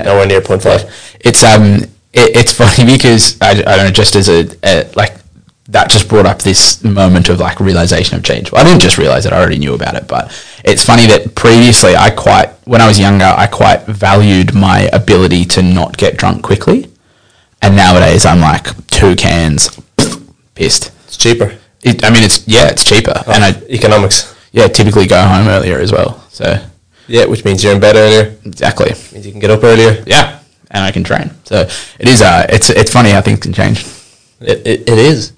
nowhere 0.03 0.25
near 0.25 0.41
0.5. 0.41 1.17
it's 1.21 1.43
um, 1.43 1.83
it, 2.13 2.35
it's 2.35 2.53
funny 2.53 2.85
because 2.91 3.39
I, 3.41 3.51
I 3.51 3.53
don't 3.55 3.85
know. 3.85 3.91
Just 3.91 4.15
as 4.15 4.27
a, 4.27 4.47
a 4.63 4.89
like 4.95 5.18
that 5.69 5.89
just 5.89 6.09
brought 6.09 6.25
up 6.25 6.41
this 6.41 6.83
moment 6.83 7.29
of 7.29 7.39
like 7.39 7.59
realization 7.59 8.17
of 8.17 8.23
change. 8.23 8.51
Well, 8.51 8.61
I 8.61 8.67
didn't 8.67 8.81
just 8.81 8.97
realize 8.97 9.25
it; 9.25 9.33
I 9.33 9.39
already 9.39 9.59
knew 9.59 9.73
about 9.75 9.95
it. 9.95 10.07
But 10.07 10.31
it's 10.65 10.83
funny 10.83 11.05
that 11.07 11.35
previously, 11.35 11.95
I 11.95 12.09
quite 12.09 12.49
when 12.65 12.81
I 12.81 12.87
was 12.87 12.99
younger, 12.99 13.25
I 13.25 13.47
quite 13.47 13.85
valued 13.85 14.53
my 14.53 14.89
ability 14.93 15.45
to 15.45 15.61
not 15.61 15.97
get 15.97 16.17
drunk 16.17 16.41
quickly, 16.43 16.89
and 17.61 17.75
nowadays 17.75 18.25
I'm 18.25 18.39
like 18.39 18.65
two 18.87 19.15
cans, 19.15 19.69
pissed. 20.55 20.91
It's 21.05 21.17
cheaper. 21.17 21.57
It, 21.83 22.03
I 22.03 22.09
mean, 22.09 22.23
it's 22.23 22.47
yeah, 22.47 22.67
it's 22.69 22.83
cheaper, 22.83 23.13
and 23.27 23.43
I 23.43 23.49
Economics. 23.69 24.35
yeah 24.51 24.67
typically 24.67 25.07
go 25.07 25.21
home 25.21 25.47
earlier 25.47 25.79
as 25.79 25.91
well. 25.91 26.23
So 26.29 26.57
Yeah, 27.07 27.25
which 27.25 27.45
means 27.45 27.63
you're 27.63 27.73
in 27.73 27.79
bed 27.79 27.95
earlier. 27.95 28.35
exactly, 28.45 28.91
Means 29.13 29.25
you 29.25 29.31
can 29.31 29.39
get 29.39 29.49
up 29.51 29.63
earlier. 29.63 30.03
yeah, 30.07 30.39
and 30.71 30.83
I 30.83 30.91
can 30.91 31.03
train. 31.03 31.31
So 31.45 31.61
it 31.99 32.07
is 32.07 32.21
uh, 32.21 32.45
it's 32.49 32.69
it's 32.69 32.91
funny 32.91 33.11
how 33.11 33.21
things 33.21 33.39
can 33.39 33.53
change. 33.53 33.85
It, 34.41 34.65
it, 34.65 34.89
it 34.89 34.97
is. 34.97 35.33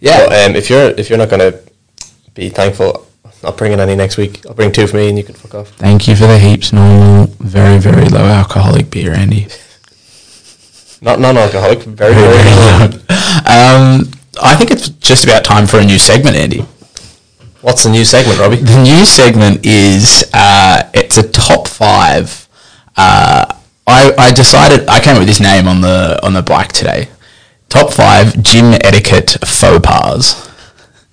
Yeah. 0.00 0.26
But, 0.26 0.50
um, 0.50 0.56
if 0.56 0.70
you're 0.70 0.90
if 0.90 1.08
you're 1.08 1.18
not 1.18 1.30
going 1.30 1.52
to 1.52 1.60
be 2.34 2.48
thankful, 2.48 3.06
I'll 3.42 3.52
bring 3.52 3.72
in 3.72 3.80
any 3.80 3.94
next 3.94 4.16
week. 4.16 4.44
I'll 4.46 4.54
bring 4.54 4.72
two 4.72 4.86
for 4.86 4.96
me, 4.96 5.08
and 5.08 5.18
you 5.18 5.24
can 5.24 5.34
fuck 5.34 5.54
off. 5.54 5.68
Thank 5.70 6.08
you 6.08 6.16
for 6.16 6.26
the 6.26 6.38
heaps 6.38 6.72
normal, 6.72 7.26
very 7.38 7.78
very 7.78 8.08
low 8.08 8.24
alcoholic 8.24 8.90
beer, 8.90 9.12
Andy. 9.12 9.46
Not 11.02 11.18
non-alcoholic. 11.18 11.78
Very 11.82 12.14
very. 12.14 12.44
low. 12.44 12.84
um, 13.46 14.10
I 14.42 14.54
think 14.56 14.70
it's 14.70 14.90
just 14.90 15.24
about 15.24 15.44
time 15.44 15.66
for 15.66 15.78
a 15.78 15.84
new 15.84 15.98
segment, 15.98 16.36
Andy. 16.36 16.64
What's 17.62 17.84
the 17.84 17.90
new 17.90 18.04
segment, 18.04 18.38
Robbie? 18.38 18.56
The 18.56 18.82
new 18.82 19.04
segment 19.04 19.64
is 19.66 20.24
uh, 20.34 20.90
it's 20.94 21.16
a 21.18 21.28
top 21.28 21.68
five. 21.68 22.48
Uh, 22.96 23.54
I, 23.86 24.12
I 24.18 24.30
decided 24.32 24.88
I 24.88 25.00
came 25.00 25.14
up 25.14 25.20
with 25.20 25.28
this 25.28 25.40
name 25.40 25.68
on 25.68 25.80
the 25.80 26.18
on 26.22 26.32
the 26.32 26.42
bike 26.42 26.72
today. 26.72 27.08
Top 27.70 27.92
five 27.92 28.42
gym 28.42 28.74
etiquette 28.82 29.38
faux 29.46 29.80
pas. 29.80 30.34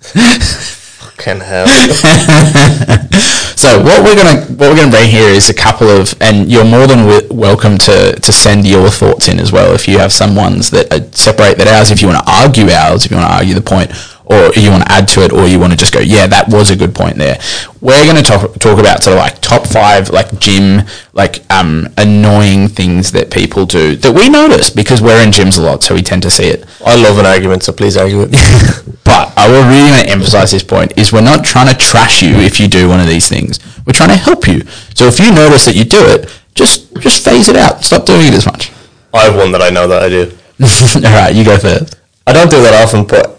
Fucking 0.02 1.40
hell. 1.40 1.66
So 3.58 3.82
what 3.82 4.04
we're 4.04 4.14
gonna 4.14 4.40
what 4.54 4.70
we're 4.70 4.76
gonna 4.76 4.90
bring 4.92 5.10
here 5.10 5.28
is 5.28 5.50
a 5.50 5.54
couple 5.54 5.88
of, 5.88 6.14
and 6.20 6.48
you're 6.48 6.64
more 6.64 6.86
than 6.86 6.98
w- 7.08 7.26
welcome 7.32 7.76
to 7.78 8.12
to 8.14 8.32
send 8.32 8.64
your 8.64 8.88
thoughts 8.88 9.26
in 9.26 9.40
as 9.40 9.50
well. 9.50 9.74
If 9.74 9.88
you 9.88 9.98
have 9.98 10.12
some 10.12 10.36
ones 10.36 10.70
that 10.70 10.92
uh, 10.92 11.10
separate 11.10 11.58
that 11.58 11.66
ours, 11.66 11.90
if 11.90 12.00
you 12.00 12.06
want 12.06 12.24
to 12.24 12.32
argue 12.32 12.70
ours, 12.70 13.04
if 13.04 13.10
you 13.10 13.16
want 13.16 13.28
to 13.28 13.34
argue 13.34 13.54
the 13.54 13.60
point, 13.60 13.90
or 14.28 14.52
you 14.54 14.70
want 14.70 14.84
to 14.84 14.92
add 14.92 15.08
to 15.08 15.24
it, 15.24 15.32
or 15.32 15.46
you 15.46 15.58
want 15.58 15.72
to 15.72 15.76
just 15.76 15.92
go, 15.92 16.00
yeah, 16.00 16.26
that 16.26 16.48
was 16.48 16.70
a 16.70 16.76
good 16.76 16.94
point 16.94 17.16
there. 17.16 17.38
We're 17.80 18.04
gonna 18.06 18.22
talk 18.22 18.58
talk 18.58 18.78
about 18.78 19.02
sort 19.02 19.16
of 19.16 19.22
like 19.22 19.40
top 19.40 19.66
five 19.66 20.10
like 20.10 20.38
gym 20.38 20.82
like 21.12 21.48
um 21.50 21.88
annoying 21.96 22.68
things 22.68 23.12
that 23.12 23.30
people 23.30 23.66
do 23.66 23.96
that 23.96 24.12
we 24.12 24.28
notice 24.28 24.68
because 24.70 25.00
we're 25.00 25.22
in 25.22 25.30
gyms 25.30 25.58
a 25.58 25.62
lot, 25.62 25.82
so 25.82 25.94
we 25.94 26.02
tend 26.02 26.22
to 26.22 26.30
see 26.30 26.48
it. 26.48 26.64
I 26.84 26.96
love 26.96 27.18
an 27.18 27.26
argument, 27.26 27.62
so 27.62 27.72
please 27.72 27.96
argue 27.96 28.22
it. 28.28 28.84
But 29.08 29.32
I 29.38 29.48
will 29.48 29.66
really 29.66 29.90
want 29.90 30.02
to 30.02 30.10
emphasize 30.10 30.50
this 30.50 30.62
point 30.62 30.92
is 30.98 31.14
we're 31.14 31.22
not 31.22 31.42
trying 31.42 31.66
to 31.72 31.74
trash 31.74 32.20
you 32.20 32.34
if 32.40 32.60
you 32.60 32.68
do 32.68 32.90
one 32.90 33.00
of 33.00 33.06
these 33.06 33.26
things. 33.26 33.58
We're 33.86 33.94
trying 33.94 34.10
to 34.10 34.16
help 34.16 34.46
you. 34.46 34.60
So 34.94 35.06
if 35.06 35.18
you 35.18 35.32
notice 35.32 35.64
that 35.64 35.74
you 35.74 35.84
do 35.84 36.04
it, 36.04 36.28
just 36.54 36.94
just 36.98 37.24
phase 37.24 37.48
it 37.48 37.56
out. 37.56 37.82
Stop 37.82 38.04
doing 38.04 38.26
it 38.26 38.34
as 38.34 38.44
much. 38.44 38.70
I 39.14 39.24
have 39.24 39.36
one 39.36 39.50
that 39.52 39.62
I 39.62 39.70
know 39.70 39.88
that 39.88 40.02
I 40.02 40.08
do. 40.10 40.30
All 41.06 41.14
right, 41.14 41.34
you 41.34 41.42
go 41.42 41.56
first. 41.56 41.96
I 42.26 42.34
don't 42.34 42.50
do 42.50 42.60
that 42.60 42.84
often, 42.84 43.06
but 43.06 43.37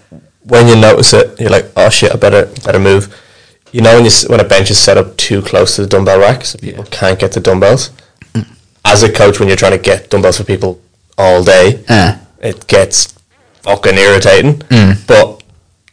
when 0.50 0.68
you 0.68 0.76
notice 0.76 1.14
it, 1.14 1.40
you're 1.40 1.50
like, 1.50 1.66
oh 1.78 1.90
shit, 1.90 2.12
I 2.12 2.16
better 2.18 2.46
better 2.66 2.80
move. 2.80 3.08
You 3.72 3.82
know 3.82 3.96
when 3.96 4.06
you 4.06 4.12
when 4.28 4.40
a 4.40 4.44
bench 4.44 4.72
is 4.72 4.78
set 4.80 4.98
up 4.98 5.16
too 5.18 5.42
close 5.42 5.76
to 5.76 5.82
the 5.84 5.88
dumbbell 5.88 6.20
rack, 6.20 6.44
so 6.46 6.58
people 6.60 6.84
can't 6.86 7.20
get 7.20 7.32
the 7.34 7.40
dumbbells. 7.40 7.92
As 8.86 9.04
a 9.04 9.12
coach, 9.12 9.40
when 9.40 9.48
you're 9.48 9.58
trying 9.58 9.74
to 9.74 9.78
get 9.92 10.10
dumbbells 10.10 10.38
for 10.38 10.44
people 10.44 10.80
all 11.18 11.44
day, 11.44 11.84
Uh, 11.88 12.16
it 12.42 12.66
gets 12.68 13.14
fucking 13.64 13.98
irritating. 13.98 14.62
But 15.08 15.39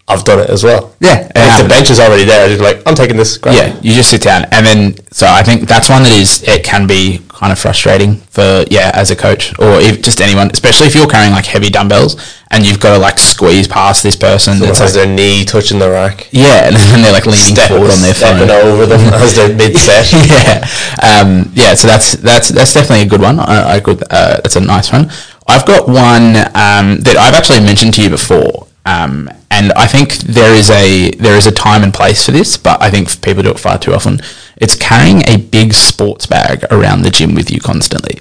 I've 0.08 0.22
done 0.24 0.38
it 0.38 0.50
as 0.50 0.62
well. 0.62 0.94
Yeah, 1.00 1.28
And 1.34 1.50
if 1.50 1.62
the 1.62 1.68
bench 1.68 1.90
is 1.90 1.98
already 1.98 2.24
there, 2.24 2.48
you're 2.48 2.62
like, 2.62 2.80
I'm 2.86 2.94
taking 2.94 3.16
this. 3.16 3.38
grab 3.38 3.56
yeah, 3.56 3.76
you 3.82 3.92
just 3.92 4.10
sit 4.10 4.22
down, 4.22 4.44
and 4.52 4.64
then 4.64 4.94
so 5.10 5.26
I 5.26 5.42
think 5.42 5.68
that's 5.68 5.88
one 5.88 6.04
that 6.04 6.12
is 6.12 6.42
it 6.46 6.62
can 6.62 6.86
be 6.86 7.22
kind 7.28 7.52
of 7.52 7.58
frustrating 7.58 8.14
for 8.32 8.64
yeah 8.70 8.90
as 8.94 9.10
a 9.10 9.16
coach 9.16 9.52
or 9.58 9.80
if 9.80 10.00
just 10.02 10.20
anyone, 10.20 10.48
especially 10.52 10.86
if 10.86 10.94
you're 10.94 11.08
carrying 11.08 11.32
like 11.32 11.44
heavy 11.44 11.68
dumbbells 11.70 12.16
and 12.52 12.64
you've 12.64 12.78
got 12.80 12.94
to 12.94 12.98
like 12.98 13.18
squeeze 13.18 13.66
past 13.66 14.02
this 14.04 14.14
person. 14.14 14.54
Someone 14.54 14.68
that's 14.68 14.78
has 14.78 14.94
like, 14.96 15.06
their 15.06 15.14
knee 15.16 15.44
touching 15.44 15.78
the 15.80 15.90
rack. 15.90 16.28
yeah, 16.30 16.66
and 16.68 16.76
then 16.76 17.02
they're 17.02 17.12
like 17.12 17.26
leaning 17.26 17.56
Step- 17.56 17.68
forward 17.70 17.90
on 17.90 18.00
their 18.00 18.14
phone. 18.14 18.36
stepping 18.46 18.50
over 18.50 18.86
them 18.86 19.00
as 19.14 19.34
they're 19.34 19.54
mid 19.54 19.76
set. 19.76 20.06
yeah, 20.30 20.62
um, 21.02 21.50
yeah. 21.54 21.74
So 21.74 21.88
that's 21.88 22.12
that's 22.12 22.48
that's 22.50 22.72
definitely 22.72 23.02
a 23.06 23.08
good 23.08 23.20
one. 23.20 23.40
I, 23.40 23.76
I 23.76 23.80
could. 23.80 24.02
Uh, 24.08 24.36
that's 24.40 24.54
a 24.56 24.60
nice 24.60 24.92
one. 24.92 25.10
I've 25.48 25.66
got 25.66 25.88
one 25.88 26.36
um, 26.54 26.98
that 27.02 27.16
I've 27.18 27.34
actually 27.34 27.60
mentioned 27.60 27.94
to 27.94 28.02
you 28.02 28.10
before, 28.10 28.66
um, 28.86 29.28
and 29.50 29.72
I 29.72 29.86
think 29.86 30.14
there 30.14 30.54
is 30.54 30.70
a 30.70 31.10
there 31.12 31.36
is 31.36 31.46
a 31.46 31.52
time 31.52 31.82
and 31.82 31.92
place 31.92 32.24
for 32.24 32.32
this, 32.32 32.56
but 32.56 32.80
I 32.80 32.90
think 32.90 33.20
people 33.20 33.42
do 33.42 33.50
it 33.50 33.58
far 33.58 33.78
too 33.78 33.92
often. 33.92 34.20
It's 34.56 34.74
carrying 34.74 35.22
a 35.28 35.36
big 35.36 35.74
sports 35.74 36.24
bag 36.26 36.64
around 36.70 37.02
the 37.02 37.10
gym 37.10 37.34
with 37.34 37.50
you 37.50 37.60
constantly. 37.60 38.20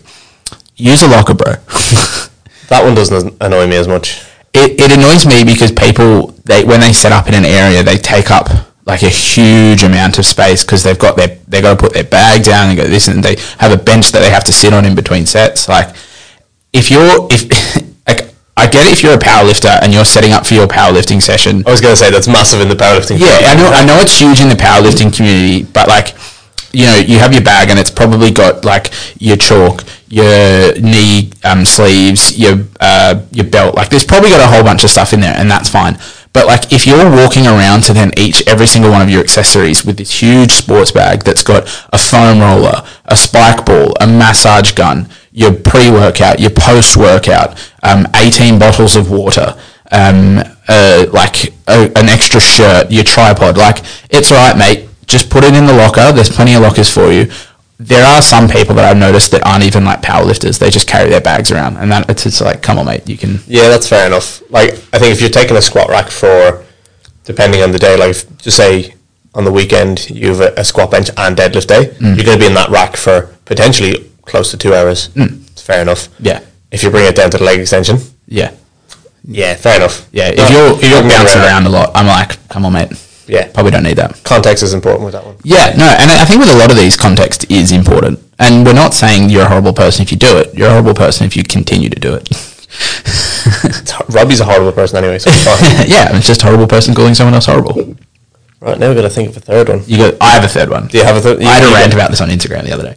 Use 0.76 1.04
a 1.04 1.08
locker, 1.08 1.34
bro. 1.34 1.54
That 2.70 2.84
one 2.84 2.96
doesn't 2.96 3.36
annoy 3.42 3.68
me 3.68 3.76
as 3.78 3.88
much. 3.88 4.26
it, 4.56 4.80
it 4.80 4.92
annoys 4.92 5.26
me 5.26 5.44
because 5.44 5.72
people 5.72 6.34
they 6.46 6.64
when 6.64 6.80
they 6.80 6.94
set 6.94 7.12
up 7.12 7.28
in 7.28 7.34
an 7.36 7.46
area 7.46 7.84
they 7.84 7.98
take 7.98 8.32
up 8.32 8.48
like 8.86 9.04
a 9.04 9.10
huge 9.10 9.84
amount 9.84 10.18
of 10.18 10.26
space 10.26 10.64
because 10.64 10.82
they've 10.82 10.98
got 10.98 11.16
their 11.18 11.38
they 11.48 11.62
got 11.62 11.76
to 11.76 11.80
put 11.80 11.94
their 11.94 12.04
bag 12.06 12.44
down 12.44 12.70
and 12.70 12.78
go 12.78 12.88
this 12.88 13.08
and 13.08 13.24
they 13.24 13.36
have 13.60 13.72
a 13.72 13.78
bench 13.78 14.12
that 14.12 14.20
they 14.20 14.30
have 14.30 14.44
to 14.46 14.54
sit 14.54 14.74
on 14.74 14.86
in 14.86 14.96
between 14.96 15.26
sets 15.26 15.68
like 15.68 15.96
if 16.74 16.90
you're 16.90 17.28
if 17.30 17.44
I 18.58 18.68
get 18.68 18.88
it 18.88 18.94
if 18.94 19.04
you're 19.04 19.16
a 19.16 19.20
power 19.20 19.44
lifter 19.44 19.68
and 19.82 19.94
you're 19.94 20.06
setting 20.06 20.32
up 20.32 20.46
for 20.46 20.54
your 20.54 20.68
powerlifting 20.68 21.22
session 21.22 21.64
I 21.68 21.72
was 21.72 21.82
going 21.82 21.92
to 21.92 21.98
say 21.98 22.10
that's 22.10 22.28
massive 22.28 22.62
in 22.62 22.70
the 22.70 22.76
powerlifting. 22.76 23.20
yeah, 23.20 23.52
I 23.52 23.56
know. 23.56 23.68
I 23.68 23.86
know 23.86 24.00
it's 24.00 24.18
huge 24.20 24.40
in 24.40 24.48
the 24.50 24.56
powerlifting 24.56 25.16
community, 25.16 25.64
but 25.64 25.88
like, 25.90 26.16
you 26.72 26.86
know, 26.86 26.96
you 26.96 27.20
have 27.20 27.34
your 27.34 27.44
bag 27.44 27.70
and 27.70 27.80
it's 27.80 27.92
probably 27.92 28.32
got 28.32 28.64
like 28.66 28.92
your 29.20 29.38
chalk, 29.38 29.84
your 30.08 30.74
knee 30.80 31.32
um, 31.44 31.66
sleeves, 31.66 32.38
your 32.38 32.66
uh, 32.80 33.22
your 33.32 33.46
belt. 33.46 33.76
Like, 33.76 33.90
there's 33.90 34.06
probably 34.06 34.30
got 34.30 34.42
a 34.42 34.48
whole 34.54 34.64
bunch 34.64 34.84
of 34.84 34.90
stuff 34.90 35.14
in 35.14 35.20
there, 35.22 35.36
and 35.36 35.50
that's 35.50 35.70
fine. 35.70 35.98
But 36.34 36.48
like, 36.48 36.74
if 36.74 36.86
you're 36.86 37.10
walking 37.10 37.48
around 37.48 37.84
to 37.84 37.94
then 37.94 38.12
each 38.18 38.46
every 38.46 38.68
single 38.68 38.92
one 38.92 39.02
of 39.02 39.10
your 39.10 39.22
accessories 39.22 39.86
with 39.86 39.98
this 39.98 40.22
huge 40.22 40.52
sports 40.52 40.92
bag 40.92 41.24
that's 41.24 41.44
got 41.44 41.64
a 41.94 41.98
foam 41.98 42.40
roller, 42.40 42.84
a 43.06 43.16
spike 43.16 43.66
ball, 43.66 43.94
a 44.02 44.08
massage 44.08 44.74
gun, 44.74 45.08
your 45.32 45.54
pre-workout, 45.54 46.40
your 46.42 46.50
post-workout, 46.50 47.58
um, 47.86 48.08
18 48.16 48.58
bottles 48.60 48.96
of 48.96 49.10
water, 49.12 49.56
um, 49.92 50.40
uh, 50.68 51.06
like 51.14 51.46
a, 51.68 51.92
an 51.96 52.10
extra 52.10 52.40
shirt, 52.40 52.92
your 52.92 53.04
tripod. 53.04 53.58
Like 53.58 53.80
it's 54.10 54.32
all 54.32 54.38
right, 54.38 54.58
mate. 54.58 54.90
Just 55.08 55.30
put 55.30 55.44
it 55.44 55.54
in 55.54 55.66
the 55.68 55.74
locker. 55.74 56.12
There's 56.12 56.30
plenty 56.30 56.56
of 56.56 56.62
lockers 56.64 56.90
for 56.90 57.12
you. 57.12 57.28
There 57.78 58.06
are 58.06 58.22
some 58.22 58.48
people 58.48 58.74
that 58.76 58.86
I've 58.86 58.98
noticed 58.98 59.32
that 59.32 59.46
aren't 59.46 59.64
even 59.66 59.84
like 59.86 60.02
powerlifters. 60.02 60.58
They 60.58 60.70
just 60.70 60.88
carry 60.88 61.10
their 61.10 61.22
bags 61.22 61.52
around, 61.52 61.78
and 61.78 61.92
that 61.92 62.10
it's 62.10 62.24
just 62.24 62.42
like, 62.42 62.62
come 62.64 62.80
on, 62.80 62.86
mate, 62.86 63.08
you 63.08 63.18
can. 63.18 63.40
Yeah, 63.48 63.68
that's 63.70 63.88
fair 63.88 64.08
enough. 64.08 64.42
Like, 64.50 64.72
I 64.94 64.98
think 64.98 65.12
if 65.14 65.22
you're 65.22 65.30
taking 65.30 65.58
a 65.58 65.62
squat 65.62 65.90
rack 65.90 66.10
for, 66.10 66.64
depending 67.26 67.62
on 67.62 67.72
the 67.72 67.78
day, 67.80 67.98
like, 67.98 68.16
just 68.38 68.58
say 68.58 68.96
on 69.36 69.44
the 69.44 69.52
weekend 69.52 70.10
you 70.10 70.30
have 70.30 70.40
a, 70.40 70.54
a 70.62 70.64
squat 70.64 70.90
bench 70.90 71.10
and 71.18 71.36
deadlift 71.38 71.68
day, 71.68 71.86
Mm. 72.00 72.16
you're 72.16 72.26
going 72.26 72.38
to 72.40 72.44
be 72.44 72.48
in 72.48 72.54
that 72.56 72.70
rack 72.70 72.96
for 72.96 73.30
potentially 73.46 74.10
close 74.24 74.50
to 74.52 74.58
two 74.58 74.74
hours. 74.74 75.10
It's 75.16 75.62
fair 75.62 75.82
enough. 75.82 76.08
Yeah. 76.20 76.40
If 76.76 76.84
you 76.84 76.90
bring 76.92 77.06
it 77.08 77.16
down 77.16 77.32
to 77.32 77.38
the 77.38 77.44
leg 77.44 77.60
extension, 77.60 77.98
Yeah, 78.28 78.52
yeah, 79.24 79.56
fair 79.56 79.78
enough. 79.78 80.08
yeah. 80.12 80.30
If 80.34 80.50
you're 80.52 80.74
if 80.78 80.90
you're 80.92 81.02
bouncing 81.10 81.42
around 81.42 81.66
a 81.66 81.70
lot, 81.70 81.92
I'm 81.96 82.06
like, 82.08 82.38
come 82.50 82.66
on, 82.66 82.74
mate. 82.74 82.92
Yeah. 83.28 83.50
Probably 83.52 83.72
don't 83.72 83.82
need 83.84 83.98
that. 83.98 84.22
Context 84.24 84.62
is 84.62 84.74
important 84.76 85.04
with 85.06 85.14
that 85.14 85.26
one. 85.26 85.36
Yeah, 85.44 85.74
no, 85.76 85.86
and 86.00 86.12
I 86.12 86.26
think 86.26 86.40
with 86.40 86.54
a 86.54 86.58
lot 86.58 86.70
of 86.70 86.78
these, 86.78 86.96
context 86.96 87.50
is 87.50 87.72
important. 87.72 88.20
And 88.38 88.64
we're 88.66 88.74
not 88.74 88.94
saying 88.94 89.30
you're 89.32 89.44
a 89.46 89.48
horrible 89.50 89.74
person 89.74 90.04
if 90.04 90.12
you 90.12 90.18
do 90.18 90.38
it. 90.38 90.54
You're 90.54 90.68
a 90.68 90.72
horrible 90.72 90.94
person 90.94 91.26
if 91.26 91.36
you 91.36 91.42
continue 91.44 91.90
to 91.90 92.00
do 92.00 92.14
it. 92.14 92.30
Robbie's 94.10 94.42
a 94.42 94.46
horrible 94.46 94.72
person 94.74 94.98
anyway, 94.98 95.18
so 95.18 95.32
fine. 95.32 95.88
yeah, 95.88 96.16
it's 96.16 96.28
just 96.28 96.44
a 96.44 96.46
horrible 96.46 96.68
person 96.68 96.94
calling 96.94 97.16
someone 97.16 97.34
else 97.34 97.46
horrible. 97.48 97.96
right, 98.60 98.78
now 98.78 98.90
we've 98.90 98.98
got 98.98 99.04
to 99.04 99.10
think 99.10 99.30
of 99.30 99.38
a 99.38 99.40
third 99.40 99.70
one. 99.70 99.82
You 99.88 99.98
go. 99.98 100.18
I 100.22 100.32
have 100.32 100.44
a 100.44 100.48
third 100.48 100.70
one. 100.70 100.88
Do 100.88 100.98
you 101.00 101.04
have 101.04 101.16
a 101.16 101.22
third? 101.22 101.42
I 101.42 101.54
had 101.54 101.64
a 101.64 101.74
rant 101.74 101.94
about 101.94 102.12
this 102.12 102.22
on 102.22 102.30
Instagram 102.30 102.64
the 102.66 102.74
other 102.74 102.84
day. 102.94 102.96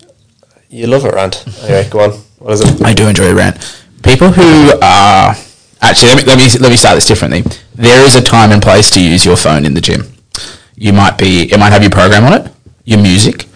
You 0.68 0.88
love 0.88 1.04
a 1.04 1.10
rant. 1.10 1.44
Anyway, 1.62 1.88
go 1.88 2.00
on. 2.00 2.20
What 2.38 2.54
is 2.54 2.60
it? 2.60 2.82
I 2.82 2.94
do 2.94 3.08
enjoy 3.08 3.30
a 3.30 3.34
rant. 3.34 3.56
People 4.02 4.30
who 4.30 4.72
are 4.82 5.34
actually 5.80 6.14
let 6.14 6.16
me, 6.18 6.24
let 6.24 6.38
me 6.38 6.58
let 6.60 6.70
me 6.70 6.76
start 6.76 6.94
this 6.96 7.06
differently. 7.06 7.42
There 7.74 8.04
is 8.04 8.16
a 8.16 8.22
time 8.22 8.52
and 8.52 8.62
place 8.62 8.90
to 8.92 9.00
use 9.00 9.24
your 9.24 9.36
phone 9.36 9.64
in 9.64 9.74
the 9.74 9.80
gym. 9.80 10.04
You 10.76 10.92
might 10.92 11.18
be 11.18 11.50
it 11.52 11.58
might 11.58 11.70
have 11.70 11.82
your 11.82 11.90
program 11.90 12.24
on 12.24 12.32
it, 12.34 12.52
your 12.84 13.00
music. 13.00 13.46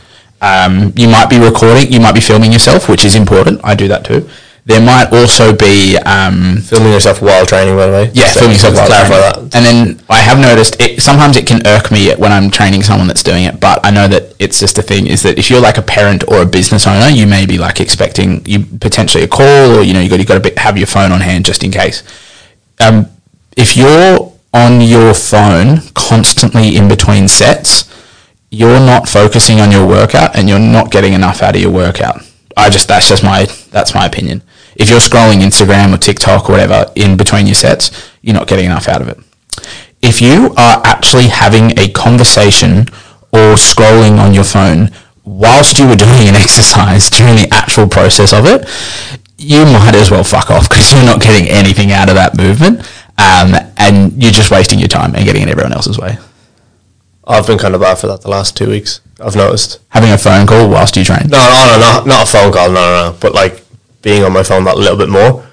Um, 0.40 0.92
you 0.96 1.08
might 1.08 1.30
be 1.30 1.38
recording. 1.38 1.92
You 1.92 2.00
might 2.00 2.14
be 2.14 2.20
filming 2.20 2.52
yourself, 2.52 2.88
which 2.88 3.04
is 3.04 3.14
important. 3.14 3.60
I 3.62 3.76
do 3.76 3.86
that 3.88 4.04
too. 4.04 4.28
There 4.64 4.80
might 4.80 5.12
also 5.12 5.52
be 5.56 5.96
um, 6.06 6.58
Filming 6.58 6.92
yourself 6.92 7.20
while 7.20 7.44
training, 7.44 7.74
by 7.74 7.86
the 7.86 7.92
way. 7.92 8.10
yeah, 8.14 8.26
to- 8.26 8.38
filming 8.38 8.52
yourself 8.54 8.76
while 8.76 8.86
clarify 8.86 9.18
training. 9.32 9.48
that. 9.48 9.56
And 9.56 9.66
then 9.66 10.04
I 10.08 10.18
have 10.18 10.38
noticed 10.38 10.76
it. 10.80 11.02
Sometimes 11.02 11.36
it 11.36 11.48
can 11.48 11.66
irk 11.66 11.90
me 11.90 12.12
when 12.14 12.30
I'm 12.30 12.48
training 12.48 12.84
someone 12.84 13.08
that's 13.08 13.24
doing 13.24 13.42
it, 13.42 13.58
but 13.58 13.84
I 13.84 13.90
know 13.90 14.06
that 14.06 14.36
it's 14.38 14.60
just 14.60 14.78
a 14.78 14.82
thing. 14.82 15.08
Is 15.08 15.22
that 15.24 15.36
if 15.36 15.50
you're 15.50 15.60
like 15.60 15.78
a 15.78 15.82
parent 15.82 16.22
or 16.28 16.42
a 16.42 16.46
business 16.46 16.86
owner, 16.86 17.08
you 17.08 17.26
may 17.26 17.44
be 17.44 17.58
like 17.58 17.80
expecting 17.80 18.46
you 18.46 18.60
potentially 18.80 19.24
a 19.24 19.28
call, 19.28 19.78
or 19.78 19.82
you 19.82 19.94
know 19.94 20.00
you 20.00 20.08
got 20.08 20.20
you 20.20 20.24
got 20.26 20.40
to 20.44 20.60
have 20.60 20.78
your 20.78 20.86
phone 20.86 21.10
on 21.10 21.20
hand 21.20 21.44
just 21.44 21.64
in 21.64 21.72
case. 21.72 22.04
Um, 22.78 23.06
if 23.56 23.76
you're 23.76 24.32
on 24.54 24.80
your 24.80 25.12
phone 25.12 25.78
constantly 25.94 26.76
in 26.76 26.86
between 26.86 27.26
sets, 27.26 27.90
you're 28.50 28.78
not 28.80 29.08
focusing 29.08 29.60
on 29.60 29.72
your 29.72 29.86
workout 29.88 30.36
and 30.36 30.48
you're 30.48 30.58
not 30.60 30.92
getting 30.92 31.14
enough 31.14 31.42
out 31.42 31.56
of 31.56 31.60
your 31.60 31.72
workout. 31.72 32.22
I 32.56 32.70
just 32.70 32.86
that's 32.86 33.08
just 33.08 33.24
my 33.24 33.46
that's 33.72 33.92
my 33.92 34.06
opinion. 34.06 34.42
If 34.82 34.90
you're 34.90 34.98
scrolling 34.98 35.42
Instagram 35.42 35.94
or 35.94 35.96
TikTok 35.96 36.48
or 36.48 36.54
whatever 36.54 36.90
in 36.96 37.16
between 37.16 37.46
your 37.46 37.54
sets, 37.54 38.10
you're 38.20 38.34
not 38.34 38.48
getting 38.48 38.64
enough 38.64 38.88
out 38.88 39.00
of 39.00 39.06
it. 39.06 39.16
If 40.02 40.20
you 40.20 40.52
are 40.56 40.82
actually 40.84 41.28
having 41.28 41.78
a 41.78 41.88
conversation 41.92 42.88
or 43.30 43.54
scrolling 43.54 44.18
on 44.18 44.34
your 44.34 44.42
phone 44.42 44.90
whilst 45.22 45.78
you 45.78 45.86
were 45.86 45.94
doing 45.94 46.26
an 46.26 46.34
exercise 46.44 47.08
during 47.10 47.36
the 47.36 47.46
actual 47.52 47.86
process 47.86 48.32
of 48.32 48.44
it, 48.44 48.68
you 49.38 49.64
might 49.66 49.94
as 49.94 50.10
well 50.10 50.24
fuck 50.24 50.50
off 50.50 50.68
because 50.68 50.92
you're 50.92 51.04
not 51.04 51.20
getting 51.20 51.48
anything 51.48 51.92
out 51.92 52.08
of 52.08 52.16
that 52.16 52.36
movement, 52.36 52.80
um, 53.18 53.54
and 53.76 54.20
you're 54.20 54.32
just 54.32 54.50
wasting 54.50 54.80
your 54.80 54.88
time 54.88 55.14
and 55.14 55.24
getting 55.24 55.42
in 55.42 55.48
everyone 55.48 55.72
else's 55.72 55.96
way. 55.96 56.18
I've 57.24 57.46
been 57.46 57.58
kind 57.58 57.76
of 57.76 57.80
bad 57.80 57.98
for 57.98 58.08
that 58.08 58.22
the 58.22 58.30
last 58.30 58.56
two 58.56 58.68
weeks. 58.68 59.00
I've 59.20 59.36
noticed. 59.36 59.78
Having 59.90 60.10
a 60.10 60.18
phone 60.18 60.48
call 60.48 60.68
whilst 60.68 60.96
you 60.96 61.04
train. 61.04 61.28
No, 61.28 61.38
no, 61.38 61.66
no, 61.70 61.78
not 61.78 62.06
not 62.08 62.22
a 62.24 62.26
phone 62.26 62.52
call. 62.52 62.68
No, 62.68 62.74
no, 62.74 63.12
no. 63.12 63.18
But 63.20 63.32
like 63.32 63.61
being 64.02 64.22
on 64.24 64.32
my 64.32 64.42
phone 64.42 64.64
that 64.64 64.76
little 64.76 64.96
bit 64.96 65.08
more. 65.08 65.44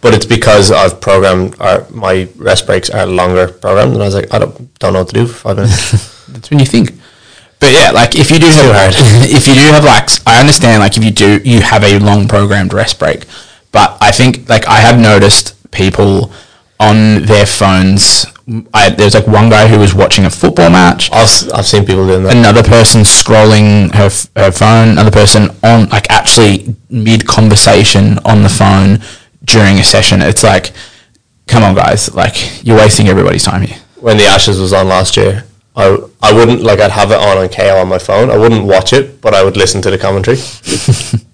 But 0.00 0.14
it's 0.14 0.26
because 0.26 0.70
I've 0.70 1.00
programmed. 1.00 1.56
Our, 1.60 1.86
my 1.90 2.28
rest 2.36 2.66
breaks 2.66 2.90
are 2.90 3.06
longer 3.06 3.48
programmed, 3.48 3.94
and 3.94 4.02
I 4.02 4.06
was 4.06 4.14
like, 4.14 4.32
I 4.32 4.38
don't 4.38 4.78
don't 4.78 4.92
know 4.92 5.00
what 5.00 5.08
to 5.08 5.14
do 5.14 5.26
for 5.26 5.34
five 5.48 5.56
minutes. 5.56 6.26
That's 6.28 6.50
when 6.50 6.58
you 6.60 6.66
think. 6.66 6.92
But 7.58 7.72
yeah, 7.72 7.90
like 7.90 8.14
if 8.14 8.30
you 8.30 8.38
do 8.38 8.46
have, 8.46 8.54
too 8.60 8.72
hard. 8.72 8.94
if 9.30 9.46
you 9.48 9.54
do 9.54 9.60
have 9.72 9.84
like, 9.84 10.04
s- 10.04 10.20
I 10.26 10.38
understand 10.40 10.80
like 10.80 10.96
if 10.96 11.02
you 11.04 11.10
do, 11.10 11.40
you 11.44 11.60
have 11.62 11.82
a 11.84 11.98
long 11.98 12.28
programmed 12.28 12.72
rest 12.74 12.98
break. 12.98 13.24
But 13.72 13.96
I 14.00 14.10
think 14.12 14.48
like 14.48 14.66
I 14.66 14.78
have 14.80 14.98
noticed 15.00 15.54
people 15.70 16.30
on 16.78 17.22
their 17.22 17.46
phones. 17.46 18.26
I, 18.72 18.90
there's 18.90 19.14
like 19.14 19.26
one 19.26 19.48
guy 19.50 19.66
who 19.66 19.78
was 19.78 19.92
watching 19.94 20.24
a 20.24 20.30
football 20.30 20.70
match. 20.70 21.10
I've 21.12 21.52
I've 21.52 21.66
seen 21.66 21.84
people 21.84 22.06
doing 22.06 22.22
that. 22.24 22.36
Another 22.36 22.62
person 22.62 23.02
scrolling 23.02 23.92
her, 23.94 24.08
her 24.40 24.52
phone. 24.52 24.90
Another 24.90 25.10
person 25.10 25.48
on 25.64 25.88
like 25.88 26.08
actually 26.10 26.74
mid 26.88 27.26
conversation 27.26 28.18
on 28.24 28.42
the 28.42 28.48
phone 28.48 29.00
during 29.44 29.78
a 29.78 29.84
session. 29.84 30.22
It's 30.22 30.44
like, 30.44 30.72
come 31.48 31.64
on, 31.64 31.74
guys! 31.74 32.14
Like 32.14 32.64
you're 32.64 32.76
wasting 32.78 33.08
everybody's 33.08 33.42
time 33.42 33.62
here. 33.62 33.78
when 34.00 34.16
the 34.16 34.26
Ashes 34.26 34.60
was 34.60 34.72
on 34.72 34.86
last 34.86 35.16
year, 35.16 35.44
I 35.74 35.96
I 36.22 36.32
wouldn't 36.32 36.60
like 36.62 36.78
I'd 36.78 36.92
have 36.92 37.10
it 37.10 37.18
on 37.18 37.38
on 37.38 37.48
Kayo 37.48 37.80
on 37.80 37.88
my 37.88 37.98
phone. 37.98 38.30
I 38.30 38.36
wouldn't 38.36 38.64
watch 38.64 38.92
it, 38.92 39.20
but 39.20 39.34
I 39.34 39.42
would 39.42 39.56
listen 39.56 39.82
to 39.82 39.90
the 39.90 39.98
commentary. 39.98 40.38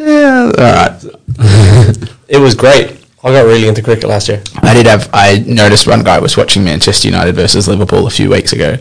Yeah, 0.00 0.52
all 0.56 0.72
right. 0.74 1.04
It 2.28 2.38
was 2.38 2.54
great. 2.54 2.97
I 3.22 3.32
got 3.32 3.46
really 3.46 3.66
into 3.66 3.82
cricket 3.82 4.08
last 4.08 4.28
year. 4.28 4.42
I 4.62 4.74
did 4.74 4.86
have. 4.86 5.10
I 5.12 5.38
noticed 5.46 5.86
one 5.86 6.04
guy 6.04 6.18
was 6.20 6.36
watching 6.36 6.64
Manchester 6.64 7.08
United 7.08 7.34
versus 7.34 7.66
Liverpool 7.66 8.06
a 8.06 8.10
few 8.10 8.30
weeks 8.30 8.52
ago, 8.52 8.76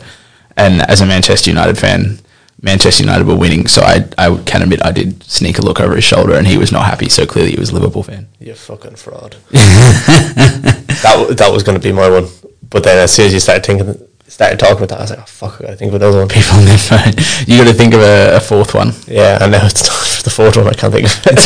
and 0.55 0.81
as 0.83 1.01
a 1.01 1.05
Manchester 1.05 1.49
United 1.49 1.77
fan, 1.77 2.19
Manchester 2.61 3.03
United 3.03 3.25
were 3.25 3.35
winning. 3.35 3.67
So 3.67 3.81
I, 3.81 4.07
I 4.17 4.35
can 4.45 4.61
admit, 4.61 4.85
I 4.85 4.91
did 4.91 5.23
sneak 5.23 5.57
a 5.57 5.61
look 5.61 5.79
over 5.79 5.95
his 5.95 6.03
shoulder, 6.03 6.35
and 6.35 6.45
he 6.45 6.57
was 6.57 6.71
not 6.71 6.85
happy. 6.85 7.09
So 7.09 7.25
clearly, 7.25 7.51
he 7.51 7.59
was 7.59 7.71
a 7.71 7.73
Liverpool 7.75 8.03
fan. 8.03 8.27
You're 8.39 8.55
fucking 8.55 8.95
fraud. 8.95 9.37
that 9.51 11.35
that 11.37 11.51
was 11.51 11.63
going 11.63 11.79
to 11.79 11.83
be 11.83 11.91
my 11.91 12.09
one, 12.09 12.27
but 12.69 12.83
then 12.83 12.97
as 13.03 13.11
soon 13.13 13.27
as 13.27 13.33
you 13.33 13.39
started 13.39 13.65
thinking, 13.65 14.07
started 14.27 14.59
talking 14.59 14.77
about 14.77 14.89
that, 14.89 14.99
I 14.99 15.01
was 15.01 15.09
like, 15.11 15.19
oh 15.19 15.25
fuck, 15.25 15.55
I 15.61 15.63
got 15.63 15.69
to 15.71 15.75
think 15.77 15.89
of 15.89 15.95
another 16.01 16.19
one. 16.19 16.27
People 16.29 16.57
on 16.57 16.65
their 16.65 16.77
phone. 16.77 17.13
You 17.47 17.57
got 17.57 17.71
to 17.71 17.73
think 17.73 17.93
of 17.93 18.01
a, 18.01 18.37
a 18.37 18.39
fourth 18.39 18.73
one. 18.73 18.91
Yeah, 19.07 19.41
and 19.41 19.51
now 19.51 19.65
it's 19.65 19.81
time 19.81 19.97
for 19.97 20.06
the 20.27 20.33
fourth 20.35 20.57
one. 20.57 20.67
I 20.67 20.73
can't 20.73 20.93
think 20.93 21.05
of 21.07 21.25
it. 21.25 21.39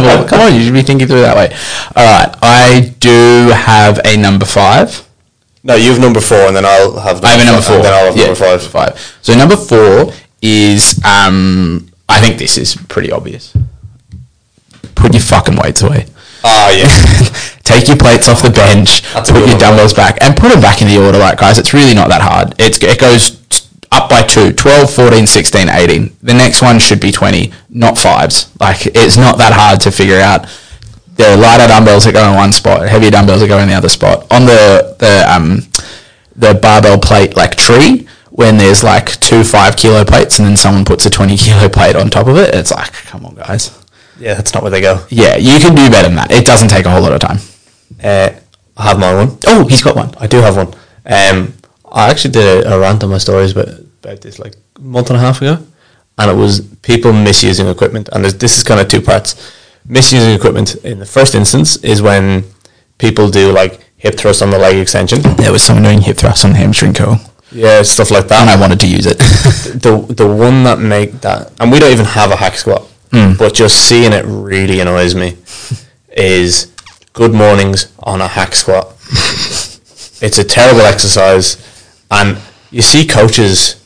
Well, 0.00 0.26
come 0.26 0.40
on, 0.40 0.54
you 0.54 0.62
should 0.62 0.72
be 0.74 0.82
thinking 0.82 1.06
through 1.08 1.20
that 1.22 1.36
way. 1.36 1.48
All 1.96 2.04
right, 2.06 2.34
I 2.42 2.94
do 3.00 3.50
have 3.54 4.00
a 4.04 4.16
number 4.16 4.46
five. 4.46 5.06
no, 5.62 5.74
you 5.74 5.90
have 5.90 6.00
number 6.00 6.20
four, 6.20 6.38
and 6.48 6.54
then 6.56 6.64
I'll 6.64 6.98
have. 7.00 7.22
I 7.24 7.30
have 7.30 7.40
a 7.40 7.44
number 7.44 7.60
fi- 7.62 7.66
four. 7.68 7.76
And 7.76 7.84
then 7.84 7.92
I'll 7.94 8.06
have 8.06 8.16
Yeah, 8.16 8.24
number 8.26 8.40
five. 8.40 8.62
Five. 8.62 9.18
So 9.22 9.34
number 9.36 9.56
four 9.56 10.12
is 10.42 10.98
um, 11.04 11.90
I 12.08 12.20
think 12.20 12.38
this 12.38 12.56
is 12.56 12.76
pretty 12.88 13.12
obvious. 13.12 13.52
Put 14.94 15.12
your 15.14 15.22
fucking 15.22 15.56
weights 15.56 15.82
away. 15.82 16.06
Ah, 16.44 16.70
yeah. 16.70 16.88
Take 17.64 17.86
your 17.88 17.96
plates 17.96 18.28
off 18.28 18.42
the 18.42 18.50
bench, 18.50 19.02
That's 19.12 19.30
put 19.30 19.46
your 19.46 19.56
dumbbells 19.58 19.92
back, 19.94 20.16
and 20.20 20.34
put 20.36 20.50
them 20.50 20.60
back 20.60 20.82
in 20.82 20.88
the 20.88 20.98
order, 21.04 21.18
like 21.18 21.38
guys. 21.38 21.58
It's 21.58 21.72
really 21.72 21.94
not 21.94 22.08
that 22.08 22.20
hard. 22.22 22.54
It's, 22.58 22.82
it 22.82 22.98
goes 22.98 23.30
t- 23.30 23.39
up 23.92 24.08
by 24.08 24.22
two, 24.22 24.52
12, 24.52 24.92
14, 24.92 25.26
16, 25.26 25.68
18. 25.68 26.16
The 26.22 26.34
next 26.34 26.62
one 26.62 26.78
should 26.78 27.00
be 27.00 27.10
20, 27.10 27.52
not 27.70 27.98
fives. 27.98 28.52
Like, 28.60 28.86
it's 28.86 29.16
not 29.16 29.38
that 29.38 29.52
hard 29.52 29.80
to 29.82 29.90
figure 29.90 30.18
out. 30.20 30.46
Are 31.20 31.36
lighter 31.36 31.66
dumbbells 31.66 32.04
that 32.04 32.14
go 32.14 32.26
in 32.30 32.34
one 32.34 32.50
spot, 32.50 32.88
heavier 32.88 33.10
dumbbells 33.10 33.40
that 33.40 33.48
go 33.48 33.58
in 33.58 33.68
the 33.68 33.74
other 33.74 33.90
spot. 33.90 34.26
On 34.32 34.46
the, 34.46 34.96
the, 34.98 35.30
um, 35.30 35.60
the 36.34 36.54
barbell 36.54 36.98
plate, 36.98 37.36
like 37.36 37.56
tree, 37.56 38.08
when 38.30 38.56
there's 38.56 38.82
like 38.82 39.20
two 39.20 39.44
five 39.44 39.76
kilo 39.76 40.02
plates 40.02 40.38
and 40.38 40.48
then 40.48 40.56
someone 40.56 40.82
puts 40.82 41.04
a 41.04 41.10
20 41.10 41.36
kilo 41.36 41.68
plate 41.68 41.94
on 41.94 42.08
top 42.08 42.26
of 42.26 42.38
it, 42.38 42.54
it's 42.54 42.70
like, 42.70 42.92
come 42.92 43.26
on, 43.26 43.34
guys. 43.34 43.78
yeah, 44.18 44.32
that's 44.32 44.54
not 44.54 44.62
where 44.62 44.70
they 44.70 44.80
go. 44.80 45.04
Yeah, 45.10 45.36
you 45.36 45.58
can 45.60 45.74
do 45.74 45.90
better 45.90 46.08
than 46.08 46.16
that. 46.16 46.30
It 46.30 46.46
doesn't 46.46 46.68
take 46.68 46.86
a 46.86 46.90
whole 46.90 47.02
lot 47.02 47.12
of 47.12 47.20
time. 47.20 47.38
Uh, 48.02 48.30
I 48.78 48.82
have 48.84 48.98
my 48.98 49.12
one. 49.12 49.36
Oh, 49.46 49.66
he's 49.66 49.82
got 49.82 49.96
one. 49.96 50.14
I 50.18 50.26
do 50.26 50.38
have 50.38 50.56
one. 50.56 50.68
Um, 51.04 51.52
I 51.92 52.10
actually 52.10 52.32
did 52.32 52.66
a, 52.66 52.74
a 52.74 52.80
rant 52.80 53.02
on 53.04 53.10
my 53.10 53.18
stories 53.18 53.52
about, 53.52 53.68
about 53.68 54.20
this 54.20 54.38
like 54.38 54.54
a 54.76 54.80
month 54.80 55.10
and 55.10 55.16
a 55.16 55.20
half 55.20 55.38
ago, 55.42 55.58
and 56.18 56.30
it 56.30 56.34
was 56.34 56.60
people 56.82 57.12
misusing 57.12 57.66
equipment. 57.66 58.08
And 58.12 58.24
this 58.24 58.58
is 58.58 58.64
kind 58.64 58.80
of 58.80 58.88
two 58.88 59.00
parts. 59.00 59.52
Misusing 59.86 60.34
equipment 60.34 60.76
in 60.84 60.98
the 60.98 61.06
first 61.06 61.34
instance 61.34 61.76
is 61.78 62.02
when 62.02 62.44
people 62.98 63.30
do 63.30 63.50
like 63.50 63.80
hip 63.96 64.16
thrust 64.16 64.42
on 64.42 64.50
the 64.50 64.58
leg 64.58 64.76
extension, 64.76 65.20
There 65.36 65.52
was 65.52 65.62
someone 65.62 65.84
doing 65.84 66.00
hip 66.00 66.16
thrusts 66.16 66.44
on 66.44 66.52
the 66.52 66.58
hamstring 66.58 66.94
curl, 66.94 67.18
yeah, 67.52 67.82
stuff 67.82 68.10
like 68.10 68.28
that. 68.28 68.42
and 68.42 68.50
I 68.50 68.60
wanted 68.60 68.80
to 68.80 68.86
use 68.86 69.06
it. 69.06 69.18
the 69.82 70.04
the 70.14 70.26
one 70.26 70.64
that 70.64 70.78
make 70.78 71.20
that, 71.20 71.52
and 71.60 71.72
we 71.72 71.78
don't 71.78 71.92
even 71.92 72.06
have 72.06 72.30
a 72.30 72.36
hack 72.36 72.54
squat, 72.54 72.82
hmm. 73.10 73.32
but 73.38 73.54
just 73.54 73.88
seeing 73.88 74.12
it 74.12 74.24
really 74.26 74.80
annoys 74.80 75.14
me. 75.14 75.36
Is 76.16 76.72
good 77.12 77.32
mornings 77.32 77.92
on 78.00 78.20
a 78.20 78.28
hack 78.28 78.54
squat. 78.54 78.86
it's 80.22 80.38
a 80.38 80.44
terrible 80.44 80.82
exercise, 80.82 81.56
and 82.10 82.38
you 82.70 82.82
see 82.82 83.06
coaches 83.06 83.76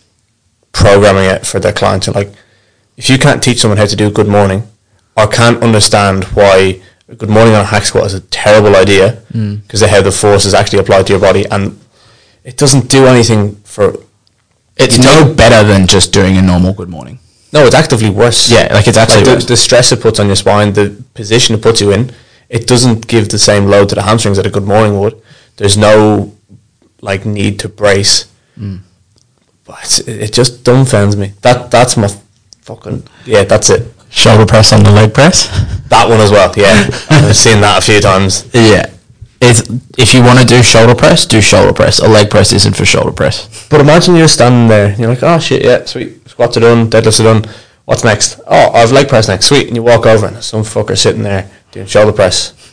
programming 0.73 1.25
it 1.25 1.47
for 1.47 1.61
their 1.61 1.73
clients. 1.73 2.07
And 2.07 2.17
like, 2.17 2.33
if 2.97 3.09
you 3.11 3.19
can't 3.19 3.43
teach 3.43 3.59
someone 3.61 3.79
how 3.79 3.87
to 3.87 3.97
do 3.97 4.11
good 4.11 4.29
morning, 4.29 4.63
or 5.17 5.27
can't 5.29 5.63
understand 5.63 6.25
why 6.35 6.81
a 7.09 7.15
good 7.15 7.29
morning 7.31 7.55
on 7.55 7.61
a 7.61 7.65
hack 7.65 7.85
squat 7.85 8.07
is 8.07 8.15
a 8.15 8.21
terrible 8.21 8.75
idea 8.77 9.23
Mm. 9.33 9.63
because 9.63 9.83
of 9.83 9.91
how 9.91 10.01
the 10.03 10.11
force 10.13 10.45
is 10.45 10.55
actually 10.55 10.79
applied 10.79 11.07
to 11.07 11.13
your 11.13 11.21
body, 11.21 11.45
and 11.51 11.79
it 12.45 12.57
doesn't 12.57 12.89
do 12.89 13.07
anything 13.07 13.57
for. 13.65 13.99
It's 14.77 14.99
no 14.99 15.33
better 15.33 15.67
than 15.67 15.87
just 15.87 16.13
doing 16.13 16.37
a 16.37 16.43
normal 16.43 16.73
good 16.73 16.89
morning. 16.89 17.19
No, 17.53 17.65
it's 17.67 17.75
actively 17.77 18.11
worse. 18.11 18.51
Yeah, 18.51 18.69
like 18.73 18.89
it's 18.89 18.97
actually 18.97 19.19
Like 19.19 19.25
the, 19.27 19.35
worse. 19.35 19.47
the 19.47 19.57
stress 19.57 19.93
it 19.93 20.01
puts 20.01 20.19
on 20.19 20.27
your 20.27 20.35
spine, 20.37 20.73
the 20.73 20.91
position 21.15 21.55
it 21.55 21.63
puts 21.63 21.81
you 21.81 21.93
in, 21.93 22.11
it 22.49 22.67
doesn't 22.67 23.07
give 23.07 23.29
the 23.29 23.39
same 23.39 23.67
load 23.67 23.89
to 23.91 23.95
the 23.95 24.03
hamstrings 24.03 24.37
that 24.39 24.47
a 24.47 24.51
good 24.51 24.65
morning 24.67 24.99
would. 25.01 25.21
There's 25.57 25.77
no 25.77 26.33
like 27.05 27.27
need 27.27 27.61
to 27.61 27.69
brace. 27.69 28.33
Mm. 28.59 28.81
But 29.65 30.03
it 30.09 30.33
just 30.33 30.65
dumbfounds 30.65 31.17
me. 31.17 31.33
That 31.43 31.71
that's 31.71 31.97
my 31.97 32.09
fucking 32.63 33.07
yeah. 33.25 33.45
That's 33.45 33.71
it. 33.71 33.93
Shoulder 34.11 34.47
press 34.47 34.73
on 34.73 34.83
the 34.83 34.91
leg 34.91 35.13
press. 35.13 35.49
That 35.89 36.09
one 36.09 36.21
as 36.21 36.31
well. 36.31 36.53
Yeah, 36.57 36.89
I've 37.11 37.37
seen 37.37 37.61
that 37.61 37.83
a 37.83 37.85
few 37.85 38.01
times. 38.01 38.51
Yeah. 38.53 38.91
It's, 39.41 39.69
if 39.99 40.15
you 40.15 40.23
want 40.23 40.39
to 40.39 40.47
do 40.47 40.63
shoulder 40.63 40.95
press, 40.95 41.27
do 41.27 41.43
shoulder 41.43 41.75
press. 41.75 41.99
A 41.99 42.09
leg 42.09 42.31
press 42.31 42.53
isn't 42.53 42.75
for 42.75 42.87
shoulder 42.87 43.13
press. 43.13 43.69
But 43.69 43.81
imagine 43.81 44.17
you're 44.17 44.29
standing 44.29 44.69
there, 44.69 44.87
and 44.87 44.99
you're 44.99 45.11
like, 45.11 45.23
oh 45.23 45.39
shit, 45.39 45.63
yeah, 45.63 45.85
sweet. 45.85 46.27
Squats 46.27 46.57
are 46.57 46.61
done, 46.61 46.89
deadlifts 46.89 47.21
are 47.21 47.25
done. 47.25 47.45
What's 47.85 48.05
next? 48.05 48.41
Oh, 48.47 48.71
I 48.73 48.79
have 48.79 48.93
leg 48.93 49.09
press 49.09 49.29
next, 49.29 49.47
sweet. 49.47 49.67
And 49.67 49.77
you 49.77 49.83
walk 49.83 50.07
over, 50.07 50.27
and 50.27 50.43
some 50.43 50.63
fucker 50.63 50.97
sitting 50.97 51.23
there 51.23 51.51
doing 51.73 51.87
shoulder 51.87 52.13
press. 52.13 52.64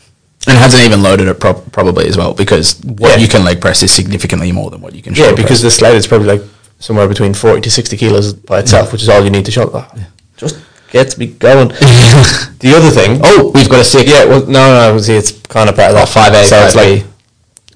And 0.48 0.58
it 0.58 0.60
hasn't 0.60 0.84
even 0.84 1.04
loaded 1.04 1.28
it 1.28 1.40
pro- 1.40 1.54
probably 1.54 2.08
as 2.08 2.18
well 2.18 2.34
because 2.34 2.80
what 2.84 3.12
Yeah. 3.12 3.18
you 3.18 3.28
can 3.28 3.44
leg 3.44 3.62
press 3.62 3.84
is 3.84 3.92
significantly 3.92 4.52
more 4.52 4.72
than 4.72 4.82
what 4.82 4.94
you 4.96 5.02
can 5.04 5.14
Yeah, 5.14 5.32
because 5.32 5.60
press. 5.60 5.62
the 5.62 5.72
sled 5.72 5.96
is 5.96 6.08
probably 6.08 6.28
like 6.28 6.42
somewhere 6.80 7.08
between 7.08 7.34
40 7.36 7.62
to 7.62 7.70
60 7.70 7.96
kilos 7.96 8.34
by 8.34 8.60
itself, 8.60 8.92
which 8.92 9.04
is 9.04 9.10
all 9.10 9.24
you 9.24 9.30
need 9.30 9.46
to 9.46 9.52
shoulder. 9.52 9.86
Oh, 9.96 10.00
Just 10.38 10.58
gets 10.92 11.18
me 11.18 11.28
going. 11.28 11.68
the 12.60 12.74
other 12.76 12.90
thing. 12.90 13.22
Oh, 13.24 13.52
we've 13.54 13.70
got 13.70 13.82
a 13.82 13.84
sick. 13.84 14.08
Yeah, 14.08 14.26
well, 14.26 14.46
no, 14.48 14.94
no, 14.94 14.98
see, 14.98 15.14
it's 15.14 15.32
kind 15.48 15.70
of 15.70 15.76
part 15.76 15.90
of 15.92 15.96
that. 15.96 16.08
Oh, 16.08 16.20
5A, 16.20 16.46
So 16.46 16.58
it's 16.66 16.74
5B. 16.76 16.76
like, 16.96 17.06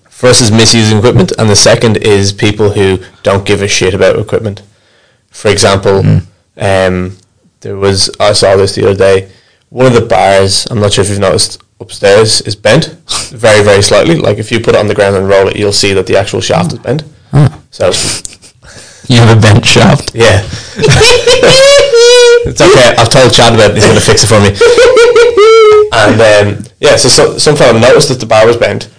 first 0.10 0.42
is 0.42 0.52
misusing 0.52 0.98
equipment, 0.98 1.34
and 1.38 1.48
the 1.50 1.56
second 1.56 1.98
is 1.98 2.32
people 2.34 2.72
who 2.72 2.98
don't 3.22 3.46
give 3.46 3.62
a 3.62 3.68
shit 3.68 3.94
about 3.94 4.18
equipment. 4.18 4.64
For 5.30 5.50
example, 5.50 6.02
Hmm. 6.02 6.18
um, 6.58 7.18
there 7.62 7.76
was, 7.76 8.10
I 8.20 8.34
saw 8.34 8.56
this 8.56 8.74
the 8.74 8.86
other 8.90 8.98
day, 8.98 9.28
one 9.70 9.86
of 9.86 9.94
the 9.94 10.02
bars, 10.02 10.66
I'm 10.72 10.80
not 10.80 10.94
sure 10.94 11.04
if 11.04 11.10
you've 11.12 11.20
noticed, 11.20 11.60
upstairs 11.80 12.42
is 12.42 12.56
bent 12.56 12.86
very, 13.32 13.64
very 13.64 13.82
slightly. 13.82 14.16
Like 14.16 14.38
if 14.38 14.52
you 14.52 14.60
put 14.60 14.76
it 14.76 14.80
on 14.80 14.88
the 14.88 14.96
ground 14.96 15.16
and 15.16 15.28
roll 15.28 15.48
it, 15.48 15.56
you'll 15.58 15.72
see 15.74 15.94
that 15.94 16.08
the 16.08 16.18
actual 16.18 16.42
shaft 16.42 16.74
is 16.74 16.80
bent. 16.80 17.04
So, 17.72 17.92
You 19.08 19.20
have 19.20 19.38
a 19.38 19.42
bent 19.42 19.66
shaft. 19.66 20.16
yeah. 20.16 20.42
it's 22.48 22.62
okay. 22.62 22.96
I've 22.98 23.10
told 23.10 23.34
Chad 23.34 23.54
about 23.54 23.72
it. 23.72 23.76
He's 23.76 23.86
going 23.86 24.00
to 24.00 24.06
fix 24.06 24.24
it 24.24 24.28
for 24.28 24.40
me. 24.40 24.56
And 25.94 26.20
um, 26.22 26.64
yeah, 26.80 26.96
so, 26.96 27.10
so 27.10 27.38
some 27.38 27.56
fella 27.56 27.80
noticed 27.80 28.10
that 28.10 28.20
the 28.20 28.26
bar 28.26 28.46
was 28.48 28.58
bent, 28.58 28.90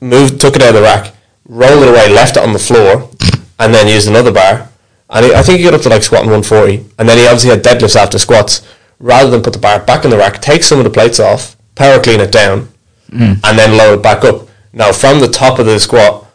moved, 0.00 0.40
took 0.40 0.56
it 0.56 0.62
out 0.62 0.70
of 0.70 0.74
the 0.76 0.82
rack, 0.82 1.14
rolled 1.46 1.82
it 1.82 1.88
away, 1.88 2.08
left 2.12 2.36
it 2.36 2.42
on 2.42 2.52
the 2.52 2.58
floor, 2.58 3.10
and 3.58 3.74
then 3.74 3.88
used 3.88 4.08
another 4.08 4.32
bar. 4.32 4.68
And 5.10 5.26
he, 5.26 5.34
I 5.34 5.42
think 5.42 5.58
he 5.58 5.64
got 5.64 5.74
up 5.74 5.82
to 5.82 5.88
like 5.88 6.02
squatting 6.02 6.30
140. 6.30 6.84
And 6.98 7.08
then 7.08 7.18
he 7.18 7.26
obviously 7.26 7.50
had 7.50 7.62
deadlifts 7.62 7.96
after 7.96 8.18
squats. 8.18 8.62
Rather 8.98 9.30
than 9.30 9.42
put 9.42 9.52
the 9.52 9.58
bar 9.58 9.80
back 9.80 10.04
in 10.04 10.10
the 10.10 10.16
rack, 10.16 10.40
take 10.40 10.62
some 10.62 10.78
of 10.78 10.84
the 10.84 10.90
plates 10.90 11.18
off, 11.18 11.56
power 11.82 12.00
clean 12.00 12.20
it 12.20 12.30
down, 12.30 12.68
and 13.10 13.58
then 13.58 13.76
load 13.76 13.94
it 13.98 14.02
back 14.02 14.24
up. 14.24 14.48
Now 14.72 14.92
from 14.92 15.18
the 15.20 15.28
top 15.28 15.58
of 15.58 15.66
the 15.66 15.78
squat, 15.80 16.26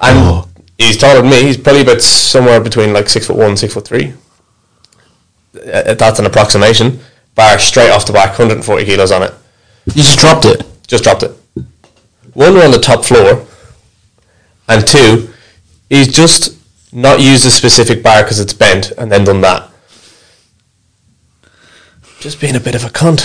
and 0.00 0.16
Oh. 0.18 0.48
he's 0.78 0.96
taller 0.96 1.20
than 1.22 1.30
me. 1.30 1.42
He's 1.42 1.56
probably 1.58 1.82
about 1.82 2.00
somewhere 2.02 2.60
between 2.60 2.92
like 2.92 3.08
six 3.08 3.26
foot 3.26 3.36
one, 3.36 3.56
six 3.56 3.74
foot 3.74 3.84
three. 3.86 4.14
Uh, 5.54 5.94
that's 5.94 6.18
an 6.18 6.26
approximation. 6.26 7.00
Bar 7.34 7.58
straight 7.58 7.90
off 7.90 8.06
the 8.06 8.12
back, 8.12 8.30
140 8.38 8.84
kilos 8.84 9.10
on 9.12 9.22
it. 9.22 9.34
You 9.86 10.02
just 10.02 10.18
dropped 10.18 10.44
it. 10.44 10.64
Just 10.86 11.04
dropped 11.04 11.22
it. 11.22 11.32
One, 12.34 12.54
we're 12.54 12.64
on 12.64 12.70
the 12.70 12.78
top 12.78 13.04
floor, 13.04 13.44
and 14.68 14.86
two, 14.86 15.28
he's 15.90 16.08
just 16.14 16.56
not 16.92 17.20
used 17.20 17.44
a 17.46 17.50
specific 17.50 18.02
bar 18.02 18.22
because 18.22 18.38
it's 18.40 18.52
bent, 18.54 18.92
and 18.98 19.10
then 19.10 19.24
done 19.24 19.40
that. 19.42 19.68
Just 22.20 22.40
being 22.40 22.54
a 22.56 22.60
bit 22.60 22.74
of 22.76 22.84
a 22.84 22.88
cunt, 22.88 23.20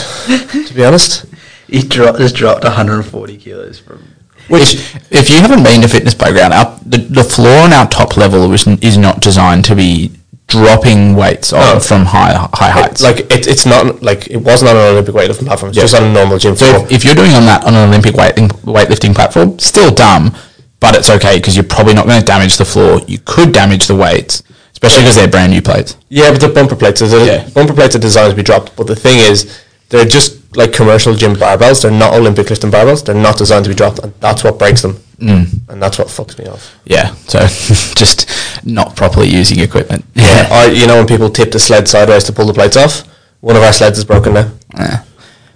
to 0.68 0.74
be 0.74 0.84
honest. 0.84 1.26
He 1.68 1.82
dro- 1.82 2.18
just 2.18 2.36
dropped 2.36 2.64
140 2.64 3.38
kilos 3.38 3.80
from. 3.80 4.04
Which- 4.50 4.76
if, 4.76 5.12
if 5.12 5.30
you 5.30 5.38
haven't 5.42 5.64
been 5.64 5.82
to 5.82 5.88
fitness 5.88 6.14
playground, 6.14 6.54
our, 6.54 6.80
the, 6.86 6.98
the 6.98 7.24
floor 7.24 7.60
on 7.64 7.74
our 7.74 7.88
top 7.88 8.16
level 8.18 8.52
is, 8.54 8.66
is 8.82 8.98
not 8.98 9.22
designed 9.22 9.66
to 9.66 9.76
be 9.76 10.12
dropping 10.48 11.14
weights 11.16 11.52
on 11.52 11.60
No. 11.76 11.80
from 11.82 12.06
high 12.06 12.32
high 12.54 12.70
heights. 12.70 13.02
Like 13.02 13.20
it, 13.20 13.48
it's 13.48 13.66
not 13.66 14.02
like 14.02 14.28
it 14.28 14.38
wasn't 14.38 14.70
on 14.72 14.78
an 14.78 14.84
Olympic 14.94 15.14
weightlifting 15.14 15.46
platform. 15.46 15.70
It's 15.72 15.78
Yeah. 15.78 15.84
just 15.84 15.96
on 15.96 16.04
a 16.04 16.14
normal 16.14 16.38
gym 16.38 16.56
so 16.56 16.66
floor. 16.72 16.86
if, 16.86 16.92
if 16.94 17.06
you're 17.06 17.16
doing 17.16 17.34
on 17.34 17.44
that 17.46 17.66
on 17.66 17.74
an 17.74 17.90
Olympic 17.90 18.16
weightlifting 18.16 18.48
weightlifting 18.64 19.14
platform, 19.14 19.60
still 19.60 19.92
dumb, 19.94 20.34
but 20.80 20.96
it's 20.96 21.10
okay 21.10 21.36
because 21.38 21.56
you're 21.58 21.66
probably 21.66 21.94
not 21.94 22.06
going 22.06 22.20
to 22.20 22.26
damage 22.26 22.56
the 22.56 22.64
floor. 22.64 23.02
You 23.08 23.20
could 23.26 23.52
damage 23.52 23.88
the 23.88 23.96
weights, 23.96 24.42
especially 24.72 25.02
because 25.04 25.16
they're 25.16 25.28
brand 25.28 25.52
new 25.52 25.62
plates. 25.62 25.98
Yeah, 26.08 26.32
but 26.32 26.40
the 26.40 26.48
bumper 26.48 26.78
plates, 26.78 27.02
are 27.02 27.08
Yeah. 27.26 27.50
bumper 27.50 27.74
plates 27.74 27.98
are 27.98 28.00
designed 28.00 28.30
to 28.32 28.36
be 28.38 28.44
dropped. 28.44 28.74
But 28.78 28.88
the 28.88 28.96
thing 28.96 29.20
is, 29.20 29.60
they're 29.90 30.06
just 30.06 30.37
like 30.56 30.74
commercial 30.74 31.14
gym 31.16 31.34
barbells. 31.34 31.82
They're 31.82 31.92
not 31.92 32.14
Olympic 32.14 32.50
lifting 32.50 32.72
barbells. 32.72 33.04
They're 33.06 33.16
not 33.16 33.38
designed 33.38 33.66
to 33.66 33.70
be 33.70 33.76
dropped, 33.76 34.00
and 34.00 34.14
that's 34.20 34.44
what 34.44 34.58
breaks 34.60 34.82
them. 34.82 34.94
Mm. 35.20 35.70
And 35.70 35.82
that's 35.82 35.98
what 35.98 36.08
fucks 36.08 36.38
me 36.38 36.46
off. 36.46 36.76
Yeah, 36.86 37.14
so 37.28 37.40
just 37.96 38.30
not 38.66 38.96
properly 38.96 39.28
using 39.28 39.60
equipment. 39.60 40.06
Yeah, 40.14 40.48
I, 40.52 40.66
you 40.68 40.88
know 40.88 40.98
when 40.98 41.08
people 41.08 41.30
tip 41.30 41.52
the 41.52 41.60
sled 41.60 41.88
sideways 41.88 42.24
to 42.26 42.34
pull 42.34 42.46
the 42.46 42.54
plates 42.54 42.78
off. 42.78 43.02
One 43.42 43.56
of 43.56 43.64
our 43.64 43.74
sleds 43.74 43.98
is 43.98 44.06
broken 44.06 44.34
now. 44.34 44.52
Yeah. 44.76 45.04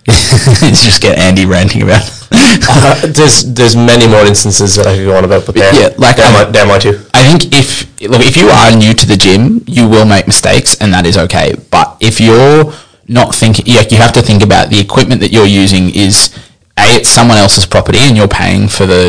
it's 0.07 0.83
just 0.83 1.01
get 1.01 1.17
Andy 1.17 1.45
ranting 1.45 1.83
about. 1.83 2.01
Uh, 2.31 3.07
there's 3.07 3.53
there's 3.53 3.75
many 3.75 4.07
more 4.07 4.25
instances 4.25 4.75
that 4.75 4.87
I 4.87 4.95
could 4.95 5.05
go 5.05 5.15
on 5.15 5.25
about, 5.25 5.45
but 5.45 5.53
they're, 5.55 5.73
Yeah, 5.73 5.95
like, 5.97 6.15
they're, 6.15 6.25
um, 6.27 6.33
my, 6.33 6.43
they're 6.45 6.65
my 6.65 6.79
two. 6.79 6.99
I 7.13 7.21
think 7.23 7.53
if 7.53 7.85
look 8.01 8.21
if 8.21 8.35
you 8.35 8.47
are 8.49 8.75
new 8.75 8.93
to 8.93 9.05
the 9.05 9.15
gym, 9.17 9.63
you 9.67 9.87
will 9.87 10.05
make 10.05 10.25
mistakes, 10.25 10.75
and 10.81 10.91
that 10.93 11.05
is 11.05 11.17
okay. 11.17 11.53
But 11.69 11.97
if 11.99 12.19
you're 12.19 12.73
not 13.11 13.35
thinking, 13.35 13.65
like 13.75 13.91
you 13.91 13.97
have 13.97 14.13
to 14.13 14.21
think 14.21 14.41
about 14.41 14.69
the 14.69 14.79
equipment 14.79 15.19
that 15.21 15.31
you're 15.31 15.45
using 15.63 15.93
is 15.93 16.33
a 16.77 16.83
it's 16.97 17.09
someone 17.09 17.37
else's 17.37 17.65
property, 17.65 17.99
and 17.99 18.15
you're 18.17 18.27
paying 18.27 18.67
for 18.67 18.85
the 18.85 19.03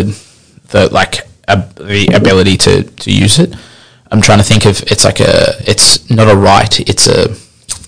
the 0.68 0.92
like 0.92 1.26
ab- 1.48 1.74
the 1.76 2.09
ability 2.14 2.57
to 2.59 2.82
to 2.82 3.11
use 3.12 3.38
it. 3.38 3.55
I'm 4.11 4.20
trying 4.20 4.38
to 4.38 4.44
think 4.44 4.66
of 4.66 4.82
it's 4.92 5.05
like 5.05 5.20
a 5.20 5.55
it's 5.66 6.11
not 6.11 6.28
a 6.28 6.36
right, 6.36 6.80
it's 6.80 7.07
a 7.07 7.34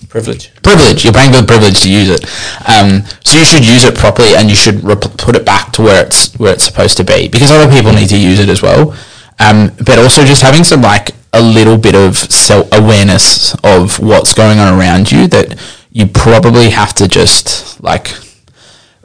Privilege. 0.09 0.53
privilege. 0.63 1.03
You're 1.03 1.11
paying 1.13 1.33
for 1.33 1.41
the 1.41 1.47
privilege 1.47 1.81
to 1.81 1.89
use 1.91 2.09
it. 2.09 2.23
Um, 2.69 3.03
so 3.25 3.37
you 3.37 3.43
should 3.43 3.65
use 3.67 3.83
it 3.83 3.95
properly, 3.95 4.33
and 4.37 4.49
you 4.49 4.55
should 4.55 4.81
put 5.17 5.35
it 5.35 5.45
back 5.45 5.73
to 5.73 5.81
where 5.81 6.05
it's 6.05 6.33
where 6.39 6.53
it's 6.53 6.63
supposed 6.63 6.95
to 6.97 7.03
be, 7.03 7.27
because 7.27 7.51
other 7.51 7.69
people 7.69 7.91
need 7.91 8.07
to 8.09 8.17
use 8.17 8.39
it 8.39 8.47
as 8.47 8.61
well. 8.61 8.95
Um, 9.39 9.71
but 9.85 9.99
also 9.99 10.23
just 10.23 10.41
having 10.41 10.63
some 10.63 10.81
like 10.81 11.09
a 11.33 11.41
little 11.41 11.77
bit 11.77 11.95
of 11.95 12.15
self 12.15 12.65
awareness 12.71 13.53
of 13.65 13.99
what's 13.99 14.33
going 14.33 14.57
on 14.59 14.79
around 14.79 15.11
you 15.11 15.27
that 15.27 15.59
you 15.95 16.05
probably 16.05 16.69
have 16.71 16.93
to 16.93 17.07
just 17.07 17.81
like 17.81 18.13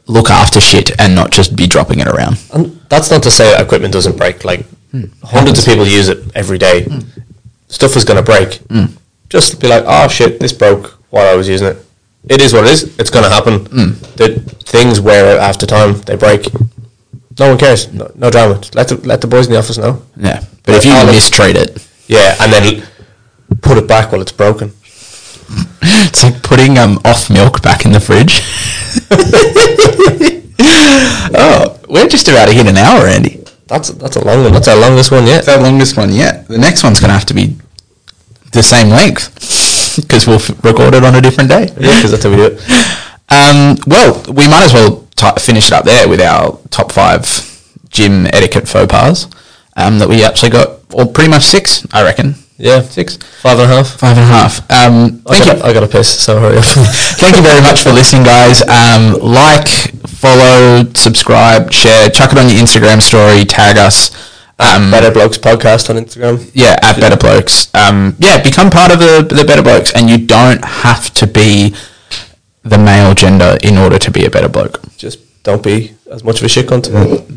look 0.09 0.29
after 0.29 0.61
shit 0.61 0.91
and 1.01 1.15
not 1.15 1.31
just 1.31 1.55
be 1.55 1.69
dropping 1.69 2.01
it 2.01 2.09
around. 2.09 2.37
And 2.53 2.81
that's 2.89 3.13
not 3.13 3.23
to 3.23 3.31
say 3.31 3.45
that 3.53 3.61
equipment 3.65 3.93
doesn't 3.93 4.17
break. 4.17 4.45
Like 4.45 4.67
hmm. 4.91 5.05
hundreds 5.23 5.61
of 5.61 5.67
people 5.67 5.87
use 5.87 6.09
it 6.09 6.19
every 6.35 6.59
day. 6.59 6.83
Hmm. 6.83 6.99
Stuff 7.69 7.97
is 7.97 8.05
going 8.05 8.17
to 8.17 8.25
break. 8.25 8.55
Hmm. 8.73 8.87
Just 9.29 9.61
be 9.61 9.69
like, 9.69 9.85
oh 9.87 10.09
shit, 10.09 10.41
this 10.41 10.53
broke 10.53 10.99
while 11.11 11.33
I 11.33 11.37
was 11.37 11.49
using 11.49 11.69
it. 11.69 11.77
It 12.29 12.41
is 12.41 12.53
what 12.53 12.65
it 12.65 12.73
is. 12.73 12.99
It's 12.99 13.09
going 13.09 13.25
to 13.25 13.31
happen. 13.31 13.63
The 14.17 14.41
things 14.65 15.01
wear 15.01 15.37
out 15.37 15.49
after 15.49 15.67
time. 15.67 15.95
They 16.03 16.17
break. 16.17 16.53
No 17.39 17.51
one 17.51 17.59
cares. 17.59 17.93
No, 17.93 18.11
no 18.17 18.31
drama. 18.33 18.57
Just 18.57 18.75
let 18.75 18.89
the 18.89 18.97
let 19.07 19.21
the 19.21 19.29
boys 19.29 19.47
in 19.47 19.53
the 19.53 19.59
office 19.61 19.79
know. 19.79 20.03
Yeah, 20.17 20.43
but 20.65 20.75
if 20.75 20.85
you 20.85 20.93
mistreat 21.07 21.57
it, 21.57 21.89
Yeah, 22.09 22.35
and 22.41 22.53
then 22.53 22.83
put 23.63 23.79
it 23.79 23.87
back 23.87 24.11
while 24.11 24.21
it's 24.21 24.33
broken. 24.33 24.73
It's 25.83 26.23
like 26.25 26.43
putting 26.43 26.79
um, 26.79 26.99
off 27.05 27.31
milk 27.31 27.63
back 27.63 27.85
in 27.85 27.93
the 27.93 28.01
fridge. 28.01 28.41
oh, 31.35 31.79
we're 31.89 32.09
just 32.09 32.29
about 32.29 32.47
to 32.47 32.53
hit 32.53 32.67
an 32.67 32.77
hour, 32.77 33.07
Andy. 33.07 33.43
That's 33.67 33.91
that's 33.91 34.17
a 34.17 34.25
long 34.25 34.43
one. 34.43 34.53
That's 34.53 34.69
our 34.69 34.77
longest 34.77 35.13
one 35.13 35.27
yet. 35.27 35.49
Our 35.49 35.61
longest 35.63 35.97
one 35.97 36.13
yet. 36.13 36.49
The 36.49 36.59
next 36.59 36.83
one's 36.83 37.01
going 37.01 37.11
to 37.11 37.15
have 37.15 37.27
to 37.27 37.35
be 37.35 37.57
the 38.53 38.63
same 38.63 38.89
length 38.89 39.97
because 39.97 40.27
we'll 40.27 40.37
f- 40.37 40.65
record 40.65 40.95
it 40.95 41.05
on 41.05 41.15
a 41.15 41.21
different 41.21 41.49
day. 41.49 41.67
Yeah, 41.79 41.95
because 41.95 42.11
that's 42.11 42.25
how 42.25 42.31
we 42.31 42.37
do 42.37 42.47
it. 42.47 42.61
Um, 43.31 43.77
well, 43.87 44.21
we 44.29 44.49
might 44.49 44.65
as 44.65 44.73
well 44.75 45.07
t- 45.15 45.41
finish 45.41 45.69
it 45.69 45.73
up 45.73 45.85
there 45.85 46.09
with 46.09 46.21
our 46.21 46.59
top 46.71 46.91
five 46.93 47.25
gym 47.91 48.27
etiquette 48.27 48.69
faux 48.69 48.91
pas 48.91 49.29
um, 49.77 49.99
that 50.01 50.09
we 50.09 50.25
actually 50.25 50.51
got, 50.51 50.81
or 50.93 51.07
pretty 51.07 51.31
much 51.31 51.45
six, 51.45 51.87
I 51.93 52.03
reckon. 52.03 52.35
Yeah, 52.61 52.83
Six. 52.83 53.17
five 53.17 53.59
and 53.59 53.71
a 53.73 53.75
half. 53.75 53.99
Five 53.99 54.19
and 54.19 54.25
a 54.25 54.27
half. 54.27 54.61
Um, 54.71 55.23
I 55.27 55.39
thank 55.39 55.59
you. 55.59 55.65
I 55.65 55.73
got 55.73 55.83
a 55.83 55.89
piss, 55.89 56.09
so 56.23 56.39
hurry 56.39 56.59
up. 56.59 56.65
Thank 57.17 57.37
you 57.37 57.43
very 57.43 57.63
much 57.63 57.81
for 57.81 57.91
listening, 57.91 58.23
guys. 58.23 58.61
Um, 58.69 59.15
like, 59.21 59.67
follow, 60.07 60.85
subscribe, 60.93 61.73
share, 61.73 62.11
chuck 62.11 62.33
it 62.33 62.39
on 62.39 62.51
your 62.51 62.59
Instagram 62.61 63.01
story, 63.01 63.47
tag 63.47 63.79
us. 63.79 64.11
Um, 64.59 64.91
Better 64.91 65.11
Blokes 65.11 65.39
podcast 65.39 65.89
on 65.89 65.97
Instagram. 65.97 66.51
yeah, 66.53 66.79
at 66.83 67.01
Better 67.01 67.17
Blokes. 67.17 67.75
Um, 67.75 68.15
yeah, 68.19 68.43
become 68.43 68.69
part 68.69 68.93
of 68.93 68.99
the 68.99 69.27
the 69.35 69.45
Better 69.45 69.63
Blokes, 69.63 69.95
and 69.95 70.11
you 70.11 70.19
don't 70.19 70.63
have 70.63 71.15
to 71.15 71.27
be 71.27 71.75
the 72.63 72.77
male 72.77 73.15
gender 73.15 73.57
in 73.63 73.79
order 73.79 73.99
to 73.99 74.11
be 74.11 74.27
a 74.27 74.31
better 74.31 74.51
bloke. 74.51 74.83
Just 74.99 75.19
don't 75.45 75.63
be 75.63 75.95
as 76.13 76.23
much 76.23 76.41
of 76.41 76.45
a 76.45 76.49
shit 76.51 76.67
cunt. 76.67 76.85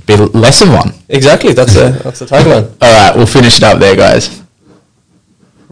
Be 0.05 0.17
less 0.17 0.61
of 0.61 0.67
one. 0.67 0.91
Exactly. 1.07 1.53
That's 1.53 1.73
the 1.75 1.97
that's 2.03 2.19
the 2.19 2.25
tagline. 2.25 2.65
All 2.81 2.91
right, 3.07 3.15
we'll 3.15 3.25
finish 3.25 3.55
it 3.55 3.63
up 3.63 3.79
there, 3.79 3.95
guys. 3.95 4.42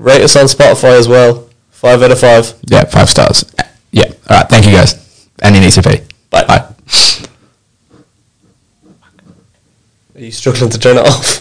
Rate 0.01 0.23
us 0.23 0.35
on 0.35 0.45
Spotify 0.45 0.97
as 0.97 1.07
well. 1.07 1.47
Five 1.69 2.01
out 2.01 2.11
of 2.11 2.19
five. 2.19 2.53
Yeah, 2.65 2.85
five 2.85 3.07
stars. 3.07 3.45
Yeah. 3.91 4.05
All 4.29 4.37
right. 4.37 4.49
Thank 4.49 4.65
you, 4.65 4.71
guys. 4.71 5.27
And 5.43 5.55
in 5.55 5.61
ECP. 5.61 6.03
Bye. 6.31 6.43
Bye. 6.45 6.73
Are 10.15 10.21
you 10.21 10.31
struggling 10.31 10.71
to 10.71 10.79
turn 10.79 10.97
it 10.97 11.05
off? 11.05 11.40